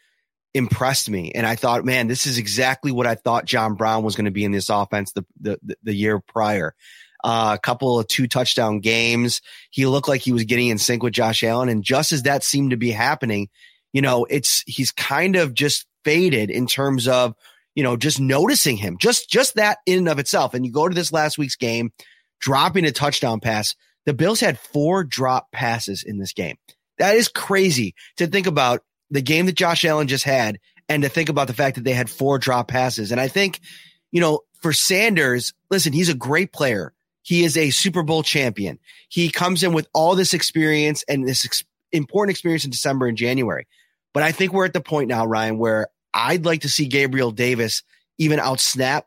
impressed 0.54 1.10
me. 1.10 1.32
And 1.32 1.46
I 1.46 1.56
thought, 1.56 1.86
man, 1.86 2.08
this 2.08 2.28
is 2.28 2.38
exactly 2.38 2.92
what 2.92 3.08
I 3.08 3.16
thought 3.16 3.46
John 3.46 3.76
Brown 3.76 4.04
was 4.04 4.16
going 4.16 4.26
to 4.26 4.32
be 4.32 4.44
in 4.44 4.52
this 4.52 4.70
offense 4.70 5.12
the, 5.14 5.26
the, 5.40 5.60
the 5.84 5.94
year 5.94 6.20
prior. 6.20 6.76
Uh, 7.24 7.56
a 7.56 7.60
couple 7.60 8.00
of 8.00 8.08
two 8.08 8.28
touchdown 8.28 8.80
games. 8.80 9.42
He 9.70 9.86
looked 9.86 10.08
like 10.08 10.22
he 10.22 10.32
was 10.32 10.44
getting 10.44 10.70
in 10.70 10.78
sync 10.80 11.04
with 11.04 11.14
Josh 11.14 11.44
Allen. 11.44 11.70
And 11.70 11.84
just 11.84 12.12
as 12.12 12.24
that 12.24 12.44
seemed 12.44 12.72
to 12.72 12.78
be 12.78 12.92
happening, 12.92 13.50
you 13.94 14.02
know, 14.02 14.26
it's, 14.26 14.64
he's 14.66 14.92
kind 14.92 15.36
of 15.36 15.54
just 15.54 15.86
faded 16.04 16.50
in 16.50 16.66
terms 16.66 17.08
of, 17.08 17.36
you 17.76 17.84
know, 17.84 17.96
just 17.96 18.20
noticing 18.20 18.76
him, 18.76 18.98
just, 19.00 19.30
just 19.30 19.56
that 19.56 19.78
in 19.86 20.00
and 20.00 20.10
of 20.10 20.20
itself. 20.20 20.54
And 20.54 20.66
you 20.66 20.72
go 20.72 20.90
to 20.90 20.96
this 20.96 21.14
last 21.14 21.38
week's 21.38 21.56
game, 21.56 21.94
dropping 22.40 22.86
a 22.86 22.92
touchdown 22.92 23.40
pass. 23.40 23.76
The 24.06 24.14
Bills 24.14 24.40
had 24.40 24.60
four 24.60 25.04
drop 25.04 25.52
passes 25.52 26.04
in 26.04 26.18
this 26.18 26.34
game. 26.34 26.58
That 26.98 27.16
is 27.16 27.28
crazy 27.28 27.94
to 28.18 28.26
think 28.26 28.48
about 28.48 28.82
the 29.12 29.22
game 29.22 29.46
that 29.46 29.56
Josh 29.56 29.86
Allen 29.86 30.08
just 30.08 30.24
had 30.24 30.60
and 30.90 31.04
to 31.04 31.10
think 31.10 31.30
about 31.30 31.48
the 31.48 31.54
fact 31.54 31.76
that 31.76 31.84
they 31.84 31.94
had 31.94 32.10
four 32.10 32.40
drop 32.40 32.68
passes. 32.68 33.12
And 33.12 33.22
I 33.22 33.28
think, 33.28 33.60
you 34.12 34.22
know, 34.22 34.40
for 34.62 34.74
Sanders, 34.74 35.54
listen, 35.70 35.94
he's 35.94 36.10
a 36.10 36.16
great 36.16 36.52
player. 36.52 36.94
He 37.22 37.44
is 37.44 37.58
a 37.58 37.70
Super 37.70 38.04
Bowl 38.04 38.24
champion. 38.24 38.80
He 39.10 39.30
comes 39.30 39.64
in 39.64 39.74
with 39.74 39.88
all 39.94 40.16
this 40.16 40.34
experience 40.34 41.04
and 41.08 41.28
this 41.28 41.46
ex- 41.46 41.64
important 41.92 42.32
experience 42.32 42.66
in 42.66 42.72
December 42.72 43.08
and 43.08 43.18
January. 43.18 43.68
But 44.14 44.24
I 44.24 44.32
think 44.32 44.54
we're 44.54 44.66
at 44.66 44.74
the 44.74 44.82
point 44.82 45.08
now, 45.08 45.26
Ryan, 45.26 45.58
where 45.58 45.88
I'd 46.14 46.46
like 46.46 46.62
to 46.62 46.70
see 46.70 46.88
Gabriel 46.88 47.32
Davis 47.32 47.84
even 48.18 48.40
outsnap 48.40 49.04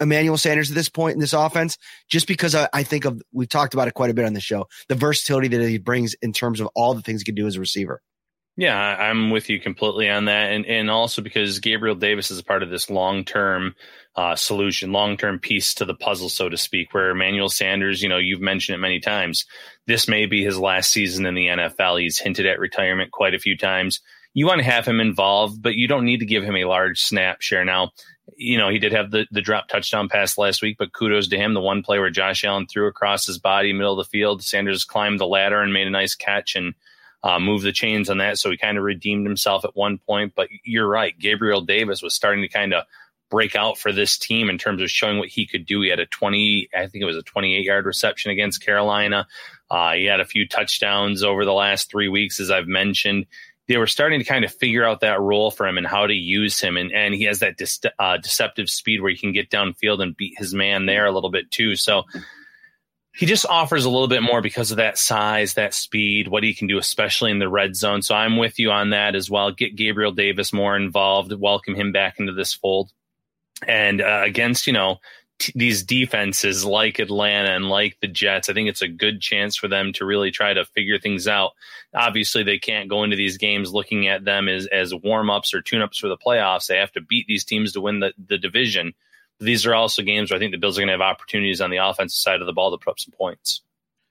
Emmanuel 0.00 0.38
Sanders 0.38 0.70
at 0.70 0.74
this 0.74 0.88
point 0.88 1.14
in 1.14 1.20
this 1.20 1.34
offense, 1.34 1.76
just 2.08 2.26
because 2.26 2.54
I, 2.54 2.68
I, 2.72 2.82
think 2.82 3.04
of, 3.04 3.20
we've 3.32 3.48
talked 3.48 3.74
about 3.74 3.86
it 3.86 3.94
quite 3.94 4.10
a 4.10 4.14
bit 4.14 4.24
on 4.24 4.32
the 4.32 4.40
show, 4.40 4.66
the 4.88 4.94
versatility 4.94 5.48
that 5.48 5.68
he 5.68 5.78
brings 5.78 6.14
in 6.22 6.32
terms 6.32 6.60
of 6.60 6.68
all 6.74 6.94
the 6.94 7.02
things 7.02 7.20
he 7.20 7.26
can 7.26 7.34
do 7.34 7.46
as 7.46 7.56
a 7.56 7.60
receiver. 7.60 8.00
Yeah, 8.60 8.76
I'm 8.76 9.30
with 9.30 9.48
you 9.48 9.58
completely 9.58 10.10
on 10.10 10.26
that, 10.26 10.52
and 10.52 10.66
and 10.66 10.90
also 10.90 11.22
because 11.22 11.60
Gabriel 11.60 11.94
Davis 11.94 12.30
is 12.30 12.38
a 12.38 12.44
part 12.44 12.62
of 12.62 12.68
this 12.68 12.90
long 12.90 13.24
term 13.24 13.74
uh, 14.14 14.36
solution, 14.36 14.92
long 14.92 15.16
term 15.16 15.38
piece 15.38 15.72
to 15.76 15.86
the 15.86 15.94
puzzle, 15.94 16.28
so 16.28 16.50
to 16.50 16.58
speak. 16.58 16.92
Where 16.92 17.08
Emmanuel 17.08 17.48
Sanders, 17.48 18.02
you 18.02 18.10
know, 18.10 18.18
you've 18.18 18.42
mentioned 18.42 18.74
it 18.74 18.80
many 18.80 19.00
times. 19.00 19.46
This 19.86 20.08
may 20.08 20.26
be 20.26 20.44
his 20.44 20.58
last 20.58 20.92
season 20.92 21.24
in 21.24 21.34
the 21.34 21.46
NFL. 21.46 22.02
He's 22.02 22.18
hinted 22.18 22.44
at 22.44 22.58
retirement 22.58 23.12
quite 23.12 23.32
a 23.32 23.38
few 23.38 23.56
times. 23.56 24.02
You 24.34 24.44
want 24.44 24.58
to 24.58 24.70
have 24.70 24.84
him 24.84 25.00
involved, 25.00 25.62
but 25.62 25.76
you 25.76 25.88
don't 25.88 26.04
need 26.04 26.20
to 26.20 26.26
give 26.26 26.44
him 26.44 26.56
a 26.56 26.66
large 26.66 27.00
snap 27.00 27.40
share 27.40 27.64
now. 27.64 27.92
You 28.36 28.58
know, 28.58 28.68
he 28.68 28.78
did 28.78 28.92
have 28.92 29.10
the, 29.10 29.26
the 29.30 29.40
drop 29.40 29.68
touchdown 29.68 30.10
pass 30.10 30.36
last 30.36 30.60
week, 30.60 30.76
but 30.78 30.92
kudos 30.92 31.28
to 31.28 31.38
him. 31.38 31.54
The 31.54 31.62
one 31.62 31.82
play 31.82 31.98
where 31.98 32.10
Josh 32.10 32.44
Allen 32.44 32.66
threw 32.66 32.88
across 32.88 33.24
his 33.24 33.38
body, 33.38 33.72
middle 33.72 33.98
of 33.98 34.06
the 34.06 34.10
field, 34.10 34.42
Sanders 34.44 34.84
climbed 34.84 35.18
the 35.18 35.26
ladder 35.26 35.62
and 35.62 35.72
made 35.72 35.86
a 35.86 35.90
nice 35.90 36.14
catch 36.14 36.56
and 36.56 36.74
uh, 37.22 37.38
move 37.38 37.62
the 37.62 37.72
chains 37.72 38.08
on 38.08 38.18
that. 38.18 38.38
So 38.38 38.50
he 38.50 38.56
kind 38.56 38.78
of 38.78 38.84
redeemed 38.84 39.26
himself 39.26 39.64
at 39.64 39.76
one 39.76 39.98
point. 39.98 40.32
But 40.34 40.48
you're 40.64 40.88
right. 40.88 41.18
Gabriel 41.18 41.60
Davis 41.60 42.02
was 42.02 42.14
starting 42.14 42.42
to 42.42 42.48
kind 42.48 42.72
of 42.72 42.84
break 43.30 43.54
out 43.54 43.78
for 43.78 43.92
this 43.92 44.18
team 44.18 44.50
in 44.50 44.58
terms 44.58 44.82
of 44.82 44.90
showing 44.90 45.18
what 45.18 45.28
he 45.28 45.46
could 45.46 45.64
do. 45.64 45.80
He 45.80 45.88
had 45.88 46.00
a 46.00 46.06
20, 46.06 46.68
I 46.74 46.88
think 46.88 47.00
it 47.00 47.06
was 47.06 47.16
a 47.16 47.22
28 47.22 47.64
yard 47.64 47.86
reception 47.86 48.30
against 48.30 48.64
Carolina. 48.64 49.26
Uh, 49.70 49.92
he 49.92 50.04
had 50.06 50.20
a 50.20 50.24
few 50.24 50.48
touchdowns 50.48 51.22
over 51.22 51.44
the 51.44 51.52
last 51.52 51.90
three 51.90 52.08
weeks, 52.08 52.40
as 52.40 52.50
I've 52.50 52.66
mentioned. 52.66 53.26
They 53.68 53.76
were 53.76 53.86
starting 53.86 54.18
to 54.18 54.24
kind 54.24 54.44
of 54.44 54.52
figure 54.52 54.84
out 54.84 55.00
that 55.00 55.20
role 55.20 55.52
for 55.52 55.64
him 55.64 55.78
and 55.78 55.86
how 55.86 56.08
to 56.08 56.12
use 56.12 56.60
him. 56.60 56.76
And, 56.76 56.92
and 56.92 57.14
he 57.14 57.24
has 57.24 57.38
that 57.38 57.56
dis- 57.56 57.80
uh, 58.00 58.16
deceptive 58.16 58.68
speed 58.68 59.00
where 59.00 59.12
he 59.12 59.16
can 59.16 59.32
get 59.32 59.48
downfield 59.48 60.02
and 60.02 60.16
beat 60.16 60.34
his 60.36 60.52
man 60.52 60.86
there 60.86 61.06
a 61.06 61.12
little 61.12 61.30
bit 61.30 61.52
too. 61.52 61.76
So 61.76 62.02
he 63.12 63.26
just 63.26 63.46
offers 63.46 63.84
a 63.84 63.90
little 63.90 64.08
bit 64.08 64.22
more 64.22 64.40
because 64.40 64.70
of 64.70 64.76
that 64.76 64.96
size, 64.96 65.54
that 65.54 65.74
speed, 65.74 66.28
what 66.28 66.42
he 66.42 66.54
can 66.54 66.68
do, 66.68 66.78
especially 66.78 67.30
in 67.30 67.38
the 67.38 67.48
red 67.48 67.74
zone. 67.74 68.02
So 68.02 68.14
I'm 68.14 68.36
with 68.36 68.58
you 68.58 68.70
on 68.70 68.90
that 68.90 69.14
as 69.14 69.28
well. 69.28 69.50
Get 69.50 69.76
Gabriel 69.76 70.12
Davis 70.12 70.52
more 70.52 70.76
involved, 70.76 71.32
welcome 71.32 71.74
him 71.74 71.92
back 71.92 72.20
into 72.20 72.32
this 72.32 72.54
fold. 72.54 72.92
And 73.66 74.00
uh, 74.00 74.22
against, 74.24 74.66
you 74.66 74.72
know, 74.72 74.98
t- 75.38 75.52
these 75.56 75.82
defenses 75.82 76.64
like 76.64 76.98
Atlanta 76.98 77.50
and 77.50 77.68
like 77.68 77.96
the 78.00 78.06
Jets, 78.06 78.48
I 78.48 78.54
think 78.54 78.68
it's 78.68 78.82
a 78.82 78.88
good 78.88 79.20
chance 79.20 79.56
for 79.56 79.66
them 79.66 79.92
to 79.94 80.06
really 80.06 80.30
try 80.30 80.54
to 80.54 80.64
figure 80.64 80.98
things 80.98 81.26
out. 81.26 81.50
Obviously, 81.92 82.44
they 82.44 82.58
can't 82.58 82.88
go 82.88 83.02
into 83.02 83.16
these 83.16 83.38
games 83.38 83.72
looking 83.72 84.06
at 84.06 84.24
them 84.24 84.48
as, 84.48 84.66
as 84.68 84.94
warm 84.94 85.30
ups 85.30 85.52
or 85.52 85.60
tune 85.60 85.82
ups 85.82 85.98
for 85.98 86.08
the 86.08 86.16
playoffs. 86.16 86.68
They 86.68 86.78
have 86.78 86.92
to 86.92 87.00
beat 87.00 87.26
these 87.26 87.44
teams 87.44 87.72
to 87.72 87.80
win 87.80 88.00
the, 88.00 88.14
the 88.24 88.38
division 88.38 88.94
these 89.40 89.66
are 89.66 89.74
also 89.74 90.02
games 90.02 90.30
where 90.30 90.36
I 90.36 90.40
think 90.40 90.52
the 90.52 90.58
Bills 90.58 90.78
are 90.78 90.82
going 90.82 90.88
to 90.88 90.92
have 90.92 91.00
opportunities 91.00 91.60
on 91.60 91.70
the 91.70 91.78
offensive 91.78 92.16
side 92.16 92.40
of 92.40 92.46
the 92.46 92.52
ball 92.52 92.70
to 92.70 92.82
put 92.82 92.92
up 92.92 93.00
some 93.00 93.12
points. 93.12 93.62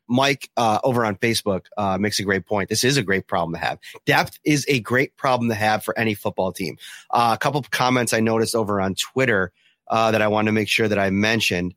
Mike 0.09 0.49
uh, 0.57 0.79
over 0.83 1.05
on 1.05 1.15
Facebook 1.15 1.65
uh, 1.77 1.97
makes 1.99 2.19
a 2.19 2.23
great 2.23 2.45
point. 2.45 2.67
This 2.67 2.83
is 2.83 2.97
a 2.97 3.03
great 3.03 3.27
problem 3.27 3.53
to 3.53 3.59
have. 3.59 3.77
Depth 4.05 4.39
is 4.43 4.65
a 4.67 4.79
great 4.79 5.15
problem 5.17 5.49
to 5.49 5.55
have 5.55 5.83
for 5.83 5.97
any 5.97 6.15
football 6.15 6.51
team. 6.51 6.77
Uh, 7.11 7.31
a 7.35 7.37
couple 7.37 7.59
of 7.59 7.69
comments 7.69 8.11
I 8.11 8.19
noticed 8.19 8.55
over 8.55 8.81
on 8.81 8.95
Twitter 8.95 9.51
uh, 9.87 10.11
that 10.11 10.21
I 10.21 10.27
wanted 10.27 10.47
to 10.47 10.53
make 10.53 10.67
sure 10.67 10.87
that 10.87 10.97
I 10.97 11.11
mentioned. 11.11 11.75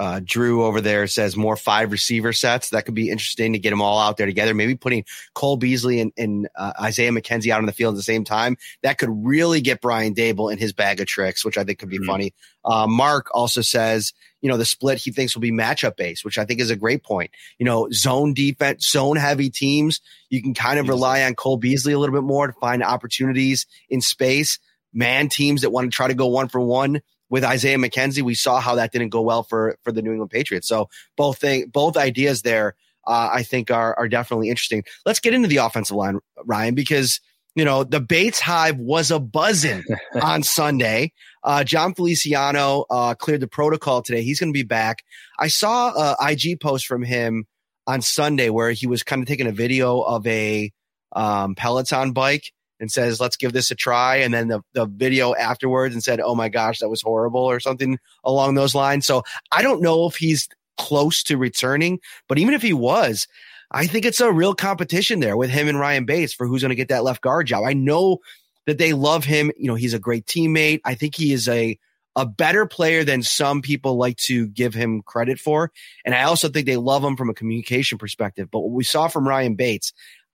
Uh, 0.00 0.18
Drew 0.24 0.64
over 0.64 0.80
there 0.80 1.06
says 1.06 1.36
more 1.36 1.56
five 1.56 1.92
receiver 1.92 2.32
sets. 2.32 2.70
That 2.70 2.86
could 2.86 2.94
be 2.94 3.10
interesting 3.10 3.52
to 3.52 3.58
get 3.58 3.68
them 3.68 3.82
all 3.82 3.98
out 3.98 4.16
there 4.16 4.24
together. 4.24 4.54
Maybe 4.54 4.74
putting 4.74 5.04
Cole 5.34 5.58
Beasley 5.58 6.00
and, 6.00 6.10
and 6.16 6.48
uh, 6.56 6.72
Isaiah 6.80 7.10
McKenzie 7.10 7.52
out 7.52 7.58
on 7.58 7.66
the 7.66 7.72
field 7.72 7.92
at 7.94 7.98
the 7.98 8.02
same 8.02 8.24
time. 8.24 8.56
That 8.82 8.96
could 8.96 9.10
really 9.12 9.60
get 9.60 9.82
Brian 9.82 10.14
Daboll 10.14 10.50
in 10.50 10.56
his 10.56 10.72
bag 10.72 11.00
of 11.00 11.06
tricks, 11.06 11.44
which 11.44 11.58
I 11.58 11.64
think 11.64 11.80
could 11.80 11.90
be 11.90 11.98
mm-hmm. 11.98 12.06
funny. 12.06 12.34
Uh, 12.64 12.86
Mark 12.86 13.26
also 13.34 13.60
says, 13.60 14.14
you 14.40 14.48
know, 14.48 14.56
the 14.56 14.64
split 14.64 14.96
he 14.96 15.12
thinks 15.12 15.34
will 15.34 15.42
be 15.42 15.52
matchup 15.52 15.96
based, 15.96 16.24
which 16.24 16.38
I 16.38 16.46
think 16.46 16.60
is 16.60 16.70
a 16.70 16.76
great 16.76 17.02
point. 17.04 17.30
You 17.58 17.66
know, 17.66 17.90
zone 17.92 18.32
defense, 18.32 18.88
zone 18.88 19.16
heavy 19.16 19.50
teams, 19.50 20.00
you 20.30 20.42
can 20.42 20.54
kind 20.54 20.78
of 20.78 20.88
rely 20.88 21.24
on 21.24 21.34
Cole 21.34 21.58
Beasley 21.58 21.92
a 21.92 21.98
little 21.98 22.14
bit 22.14 22.24
more 22.24 22.46
to 22.46 22.54
find 22.54 22.82
opportunities 22.82 23.66
in 23.90 24.00
space. 24.00 24.60
Man 24.94 25.28
teams 25.28 25.60
that 25.60 25.70
want 25.70 25.92
to 25.92 25.94
try 25.94 26.08
to 26.08 26.14
go 26.14 26.28
one 26.28 26.48
for 26.48 26.60
one 26.60 27.02
with 27.30 27.44
Isaiah 27.44 27.78
McKenzie, 27.78 28.22
we 28.22 28.34
saw 28.34 28.60
how 28.60 28.74
that 28.74 28.92
didn't 28.92 29.08
go 29.08 29.22
well 29.22 29.42
for 29.42 29.78
for 29.82 29.92
the 29.92 30.02
New 30.02 30.10
England 30.10 30.30
Patriots. 30.30 30.68
So 30.68 30.88
both 31.16 31.38
thing, 31.38 31.68
both 31.68 31.96
ideas 31.96 32.42
there, 32.42 32.74
uh, 33.06 33.30
I 33.32 33.42
think 33.42 33.70
are 33.70 33.96
are 33.98 34.08
definitely 34.08 34.50
interesting. 34.50 34.84
Let's 35.06 35.20
get 35.20 35.32
into 35.32 35.48
the 35.48 35.58
offensive 35.58 35.96
line, 35.96 36.18
Ryan, 36.44 36.74
because 36.74 37.20
you 37.54 37.64
know 37.64 37.84
the 37.84 38.00
Bates 38.00 38.40
hive 38.40 38.76
was 38.76 39.10
a 39.10 39.18
buzzing 39.18 39.84
on 40.22 40.42
Sunday. 40.42 41.12
Uh, 41.42 41.64
Jon 41.64 41.94
Feliciano 41.94 42.84
uh, 42.90 43.14
cleared 43.14 43.40
the 43.40 43.48
protocol 43.48 44.02
today. 44.02 44.22
He's 44.22 44.40
going 44.40 44.52
to 44.52 44.58
be 44.58 44.64
back. 44.64 45.04
I 45.38 45.48
saw 45.48 45.90
a 46.20 46.30
IG 46.30 46.60
post 46.60 46.86
from 46.86 47.02
him 47.02 47.46
on 47.86 48.02
Sunday 48.02 48.50
where 48.50 48.72
he 48.72 48.86
was 48.86 49.02
kind 49.02 49.22
of 49.22 49.28
taking 49.28 49.46
a 49.46 49.52
video 49.52 50.00
of 50.00 50.26
a 50.26 50.70
um, 51.12 51.54
Peloton 51.54 52.12
bike 52.12 52.52
and 52.80 52.90
says, 52.90 53.20
let's 53.20 53.36
give 53.36 53.52
this 53.52 53.70
a 53.70 53.74
try. 53.74 54.16
And 54.16 54.32
then 54.34 54.48
the, 54.48 54.62
the 54.72 54.86
video 54.86 55.34
afterwards 55.34 55.94
and 55.94 56.02
said, 56.02 56.20
oh 56.20 56.34
my 56.34 56.48
gosh, 56.48 56.80
that 56.80 56.88
was 56.88 57.02
horrible 57.02 57.42
or 57.42 57.60
something 57.60 57.98
along 58.24 58.54
those 58.54 58.74
lines. 58.74 59.06
So 59.06 59.22
I 59.52 59.62
don't 59.62 59.82
know 59.82 60.06
if 60.06 60.16
he's 60.16 60.48
close 60.78 61.22
to 61.24 61.36
returning, 61.36 62.00
but 62.26 62.38
even 62.38 62.54
if 62.54 62.62
he 62.62 62.72
was, 62.72 63.28
I 63.70 63.86
think 63.86 64.04
it's 64.04 64.20
a 64.20 64.32
real 64.32 64.54
competition 64.54 65.20
there 65.20 65.36
with 65.36 65.50
him 65.50 65.68
and 65.68 65.78
Ryan 65.78 66.06
Bates 66.06 66.32
for 66.32 66.46
who's 66.46 66.62
going 66.62 66.70
to 66.70 66.74
get 66.74 66.88
that 66.88 67.04
left 67.04 67.20
guard 67.20 67.46
job. 67.46 67.64
I 67.64 67.74
know 67.74 68.18
that 68.66 68.78
they 68.78 68.92
love 68.92 69.24
him. 69.24 69.52
You 69.56 69.68
know, 69.68 69.74
he's 69.74 69.94
a 69.94 69.98
great 69.98 70.26
teammate. 70.26 70.80
I 70.84 70.94
think 70.94 71.14
he 71.14 71.32
is 71.32 71.48
a, 71.48 71.78
a 72.16 72.26
better 72.26 72.66
player 72.66 73.04
than 73.04 73.22
some 73.22 73.62
people 73.62 73.96
like 73.96 74.16
to 74.16 74.48
give 74.48 74.74
him 74.74 75.02
credit 75.02 75.38
for. 75.38 75.70
And 76.04 76.14
I 76.14 76.24
also 76.24 76.48
think 76.48 76.66
they 76.66 76.76
love 76.76 77.04
him 77.04 77.16
from 77.16 77.30
a 77.30 77.34
communication 77.34 77.98
perspective. 77.98 78.48
But 78.50 78.60
what 78.60 78.72
we 78.72 78.84
saw 78.84 79.06
from 79.08 79.28
Ryan 79.28 79.54
Bates, 79.54 79.92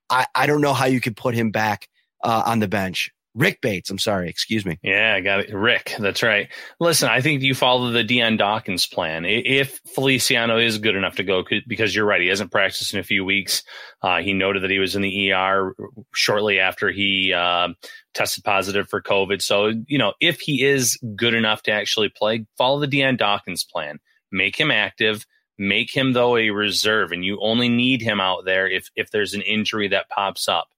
I, 0.09 0.26
I 0.35 0.47
don't 0.47 0.62
know 0.62 0.73
how 0.73 0.87
you 0.87 1.00
could 1.00 1.17
put 1.17 1.35
him 1.35 1.50
back 1.50 1.88
uh, 2.23 2.43
on 2.47 2.59
the 2.61 2.69
bench. 2.69 3.11
Rick 3.37 3.61
Bates, 3.61 3.91
I'm 3.91 3.99
sorry, 3.99 4.31
excuse 4.31 4.65
me. 4.65 4.79
Yeah, 4.83 5.13
I 5.15 5.21
got 5.21 5.41
it. 5.41 5.55
Rick, 5.55 5.95
that's 5.99 6.23
right. 6.23 6.49
Listen, 6.81 7.11
I 7.11 7.21
think 7.21 7.43
you 7.43 7.55
follow 7.55 7.91
the 7.91 8.03
Dion 8.03 8.39
Dawkins 8.39 8.87
plan. 8.87 9.27
If 9.27 9.79
Feliciano 9.95 10.57
is 10.57 10.79
good 10.79 10.97
enough 10.97 11.17
to 11.17 11.23
go, 11.23 11.45
because 11.69 11.95
you're 11.95 12.07
right, 12.07 12.23
he 12.23 12.29
hasn't 12.29 12.51
practiced 12.51 12.95
in 12.95 13.01
a 13.01 13.05
few 13.05 13.27
weeks. 13.27 13.63
Uh, 14.01 14.23
he 14.23 14.33
noted 14.33 14.63
that 14.63 14.71
he 14.71 14.79
was 14.79 14.97
in 14.97 15.03
the 15.03 15.33
ER 15.33 15.75
shortly 16.15 16.59
after 16.59 16.91
he 16.91 17.35
uh, 17.35 17.69
tested 18.15 18.43
positive 18.43 18.89
for 18.89 19.03
COVID. 19.03 19.43
So, 19.43 19.71
you 19.87 19.99
know, 19.99 20.15
if 20.19 20.41
he 20.41 20.65
is 20.65 20.99
good 21.15 21.35
enough 21.35 21.63
to 21.65 21.73
actually 21.73 22.09
play, 22.09 22.47
follow 22.57 22.81
the 22.81 22.87
Dion 22.87 23.17
Dawkins 23.17 23.65
plan. 23.65 23.99
Make 24.33 24.57
him 24.57 24.71
active. 24.71 25.27
Make 25.59 25.95
him 25.95 26.15
though 26.15 26.39
a 26.39 26.51
reserve, 26.51 27.13
and 27.13 27.25
you 27.25 27.39
only 27.41 27.69
need 27.69 28.03
him 28.03 28.21
out 28.21 28.45
there 28.45 28.69
if 28.69 28.91
if 28.95 29.11
there's 29.11 29.33
an 29.33 29.41
injury 29.43 29.89
that 29.89 30.11
pops 30.11 30.49
up. 30.49 30.69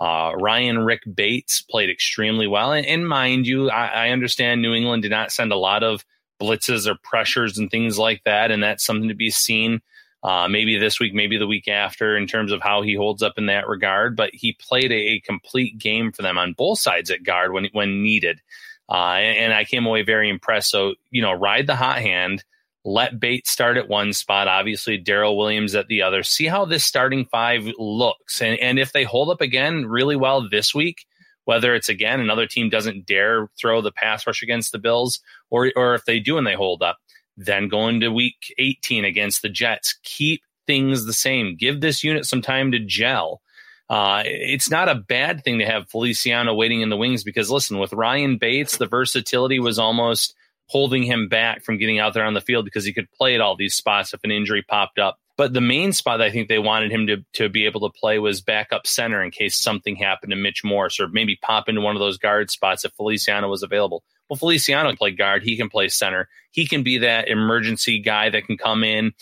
Uh, 0.00 0.32
Ryan 0.36 0.78
Rick 0.78 1.02
Bates 1.12 1.62
played 1.62 1.90
extremely 1.90 2.46
well. 2.46 2.72
And, 2.72 2.86
and 2.86 3.08
mind 3.08 3.46
you, 3.46 3.68
I, 3.68 3.86
I, 3.86 4.08
understand 4.10 4.62
New 4.62 4.72
England 4.72 5.02
did 5.02 5.10
not 5.10 5.32
send 5.32 5.50
a 5.50 5.56
lot 5.56 5.82
of 5.82 6.04
blitzes 6.40 6.86
or 6.86 6.94
pressures 7.02 7.58
and 7.58 7.68
things 7.68 7.98
like 7.98 8.22
that. 8.24 8.52
And 8.52 8.62
that's 8.62 8.84
something 8.84 9.08
to 9.08 9.14
be 9.14 9.30
seen 9.30 9.80
uh, 10.22 10.46
maybe 10.48 10.78
this 10.78 11.00
week, 11.00 11.14
maybe 11.14 11.36
the 11.36 11.48
week 11.48 11.66
after 11.66 12.16
in 12.16 12.28
terms 12.28 12.52
of 12.52 12.62
how 12.62 12.82
he 12.82 12.94
holds 12.94 13.24
up 13.24 13.38
in 13.38 13.46
that 13.46 13.66
regard. 13.66 14.16
But 14.16 14.30
he 14.32 14.56
played 14.60 14.92
a, 14.92 15.14
a 15.14 15.20
complete 15.20 15.78
game 15.78 16.12
for 16.12 16.22
them 16.22 16.38
on 16.38 16.52
both 16.52 16.78
sides 16.78 17.10
at 17.10 17.24
guard 17.24 17.52
when, 17.52 17.68
when 17.72 18.02
needed. 18.02 18.40
Uh, 18.88 19.16
and, 19.16 19.38
and 19.38 19.52
I 19.52 19.64
came 19.64 19.84
away 19.84 20.02
very 20.02 20.30
impressed. 20.30 20.70
So, 20.70 20.94
you 21.10 21.22
know, 21.22 21.32
ride 21.32 21.66
the 21.66 21.76
hot 21.76 21.98
hand 21.98 22.44
let 22.84 23.20
Bates 23.20 23.50
start 23.50 23.76
at 23.76 23.88
one 23.88 24.12
spot, 24.12 24.48
obviously 24.48 25.02
Daryl 25.02 25.36
Williams 25.36 25.74
at 25.74 25.88
the 25.88 26.02
other. 26.02 26.22
See 26.22 26.46
how 26.46 26.64
this 26.64 26.84
starting 26.84 27.26
five 27.26 27.68
looks. 27.78 28.40
And, 28.40 28.58
and 28.60 28.78
if 28.78 28.92
they 28.92 29.04
hold 29.04 29.30
up 29.30 29.40
again 29.40 29.86
really 29.86 30.16
well 30.16 30.48
this 30.48 30.74
week, 30.74 31.04
whether 31.44 31.74
it's 31.74 31.88
again 31.88 32.20
another 32.20 32.46
team 32.46 32.68
doesn't 32.68 33.06
dare 33.06 33.48
throw 33.58 33.80
the 33.80 33.92
pass 33.92 34.26
rush 34.26 34.42
against 34.42 34.70
the 34.72 34.78
Bills, 34.78 35.20
or 35.50 35.72
or 35.76 35.94
if 35.94 36.04
they 36.04 36.20
do 36.20 36.36
and 36.36 36.46
they 36.46 36.54
hold 36.54 36.82
up, 36.82 36.98
then 37.36 37.68
going 37.68 38.00
to 38.00 38.10
week 38.10 38.54
18 38.58 39.04
against 39.04 39.42
the 39.42 39.48
Jets. 39.48 39.98
Keep 40.02 40.42
things 40.66 41.06
the 41.06 41.12
same. 41.14 41.56
Give 41.56 41.80
this 41.80 42.04
unit 42.04 42.26
some 42.26 42.42
time 42.42 42.72
to 42.72 42.78
gel. 42.78 43.40
Uh, 43.88 44.22
it's 44.26 44.70
not 44.70 44.90
a 44.90 44.94
bad 44.94 45.42
thing 45.42 45.60
to 45.60 45.64
have 45.64 45.88
Feliciano 45.88 46.52
waiting 46.52 46.82
in 46.82 46.90
the 46.90 46.96
wings 46.98 47.24
because 47.24 47.50
listen, 47.50 47.78
with 47.78 47.94
Ryan 47.94 48.36
Bates, 48.36 48.76
the 48.76 48.86
versatility 48.86 49.58
was 49.58 49.78
almost– 49.78 50.34
holding 50.68 51.02
him 51.02 51.28
back 51.28 51.64
from 51.64 51.78
getting 51.78 51.98
out 51.98 52.14
there 52.14 52.24
on 52.24 52.34
the 52.34 52.40
field 52.40 52.64
because 52.64 52.84
he 52.84 52.92
could 52.92 53.10
play 53.12 53.34
at 53.34 53.40
all 53.40 53.56
these 53.56 53.74
spots 53.74 54.14
if 54.14 54.22
an 54.22 54.30
injury 54.30 54.62
popped 54.62 54.98
up. 54.98 55.18
But 55.36 55.54
the 55.54 55.60
main 55.60 55.92
spot 55.92 56.20
I 56.20 56.30
think 56.30 56.48
they 56.48 56.58
wanted 56.58 56.90
him 56.90 57.06
to, 57.06 57.24
to 57.34 57.48
be 57.48 57.64
able 57.64 57.88
to 57.88 57.98
play 57.98 58.18
was 58.18 58.40
backup 58.40 58.86
center 58.86 59.22
in 59.22 59.30
case 59.30 59.56
something 59.56 59.96
happened 59.96 60.30
to 60.30 60.36
Mitch 60.36 60.64
Morse 60.64 60.98
or 60.98 61.08
maybe 61.08 61.38
pop 61.40 61.68
into 61.68 61.80
one 61.80 61.94
of 61.94 62.00
those 62.00 62.18
guard 62.18 62.50
spots 62.50 62.84
if 62.84 62.92
Feliciano 62.92 63.48
was 63.48 63.62
available. 63.62 64.02
Well, 64.28 64.36
Feliciano 64.36 64.90
can 64.90 64.96
play 64.96 65.12
guard. 65.12 65.42
He 65.42 65.56
can 65.56 65.70
play 65.70 65.88
center. 65.88 66.28
He 66.50 66.66
can 66.66 66.82
be 66.82 66.98
that 66.98 67.28
emergency 67.28 68.00
guy 68.00 68.30
that 68.30 68.46
can 68.46 68.58
come 68.58 68.82
in 68.82 69.12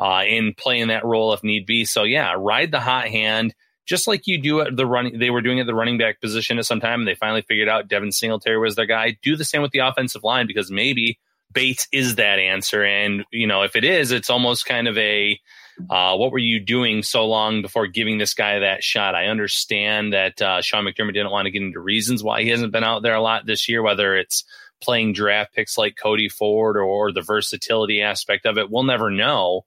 uh, 0.00 0.20
and 0.20 0.56
play 0.56 0.80
in 0.80 0.88
that 0.88 1.04
role 1.04 1.32
if 1.34 1.44
need 1.44 1.66
be. 1.66 1.84
So, 1.84 2.04
yeah, 2.04 2.34
ride 2.36 2.70
the 2.70 2.80
hot 2.80 3.08
hand 3.08 3.54
just 3.86 4.06
like 4.06 4.26
you 4.26 4.38
do 4.38 4.60
at 4.60 4.76
the 4.76 4.86
running, 4.86 5.18
they 5.18 5.30
were 5.30 5.40
doing 5.40 5.60
at 5.60 5.66
the 5.66 5.74
running 5.74 5.96
back 5.96 6.20
position 6.20 6.58
at 6.58 6.66
some 6.66 6.80
time, 6.80 7.00
and 7.00 7.08
they 7.08 7.14
finally 7.14 7.42
figured 7.42 7.68
out 7.68 7.88
Devin 7.88 8.12
Singletary 8.12 8.58
was 8.58 8.74
their 8.74 8.86
guy. 8.86 9.16
Do 9.22 9.36
the 9.36 9.44
same 9.44 9.62
with 9.62 9.70
the 9.70 9.78
offensive 9.78 10.24
line 10.24 10.46
because 10.46 10.70
maybe 10.70 11.18
Bates 11.52 11.86
is 11.92 12.16
that 12.16 12.38
answer. 12.38 12.84
And, 12.84 13.24
you 13.30 13.46
know, 13.46 13.62
if 13.62 13.76
it 13.76 13.84
is, 13.84 14.10
it's 14.10 14.28
almost 14.28 14.66
kind 14.66 14.88
of 14.88 14.98
a, 14.98 15.40
uh, 15.88 16.16
what 16.16 16.32
were 16.32 16.38
you 16.38 16.58
doing 16.58 17.02
so 17.02 17.26
long 17.26 17.62
before 17.62 17.86
giving 17.86 18.18
this 18.18 18.34
guy 18.34 18.58
that 18.58 18.82
shot? 18.82 19.14
I 19.14 19.26
understand 19.26 20.12
that 20.12 20.42
uh, 20.42 20.60
Sean 20.60 20.84
McDermott 20.84 21.14
didn't 21.14 21.30
want 21.30 21.46
to 21.46 21.50
get 21.50 21.62
into 21.62 21.80
reasons 21.80 22.22
why 22.22 22.42
he 22.42 22.48
hasn't 22.48 22.72
been 22.72 22.84
out 22.84 23.02
there 23.02 23.14
a 23.14 23.22
lot 23.22 23.46
this 23.46 23.68
year, 23.68 23.82
whether 23.82 24.16
it's 24.16 24.44
playing 24.82 25.12
draft 25.12 25.54
picks 25.54 25.78
like 25.78 25.96
Cody 25.96 26.28
Ford 26.28 26.76
or, 26.76 26.82
or 26.82 27.12
the 27.12 27.22
versatility 27.22 28.02
aspect 28.02 28.46
of 28.46 28.58
it. 28.58 28.70
We'll 28.70 28.82
never 28.82 29.10
know. 29.10 29.64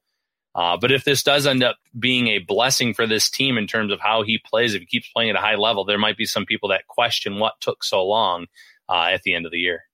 Uh, 0.54 0.76
but 0.76 0.90
if 0.90 1.04
this 1.04 1.22
does 1.22 1.46
end 1.46 1.62
up 1.62 1.76
being 1.98 2.28
a 2.28 2.38
blessing 2.38 2.92
for 2.92 3.06
this 3.06 3.30
team 3.30 3.56
in 3.56 3.66
terms 3.66 3.92
of 3.92 4.00
how 4.00 4.22
he 4.22 4.38
plays, 4.44 4.74
if 4.74 4.80
he 4.80 4.86
keeps 4.86 5.08
playing 5.08 5.30
at 5.30 5.36
a 5.36 5.40
high 5.40 5.54
level, 5.54 5.84
there 5.84 5.98
might 5.98 6.16
be 6.16 6.26
some 6.26 6.44
people 6.44 6.70
that 6.70 6.86
question 6.88 7.38
what 7.38 7.60
took 7.60 7.84
so 7.84 8.04
long 8.04 8.46
uh, 8.88 9.08
at 9.12 9.22
the 9.22 9.34
end 9.34 9.46
of 9.46 9.52
the 9.52 9.58
year. 9.58 9.84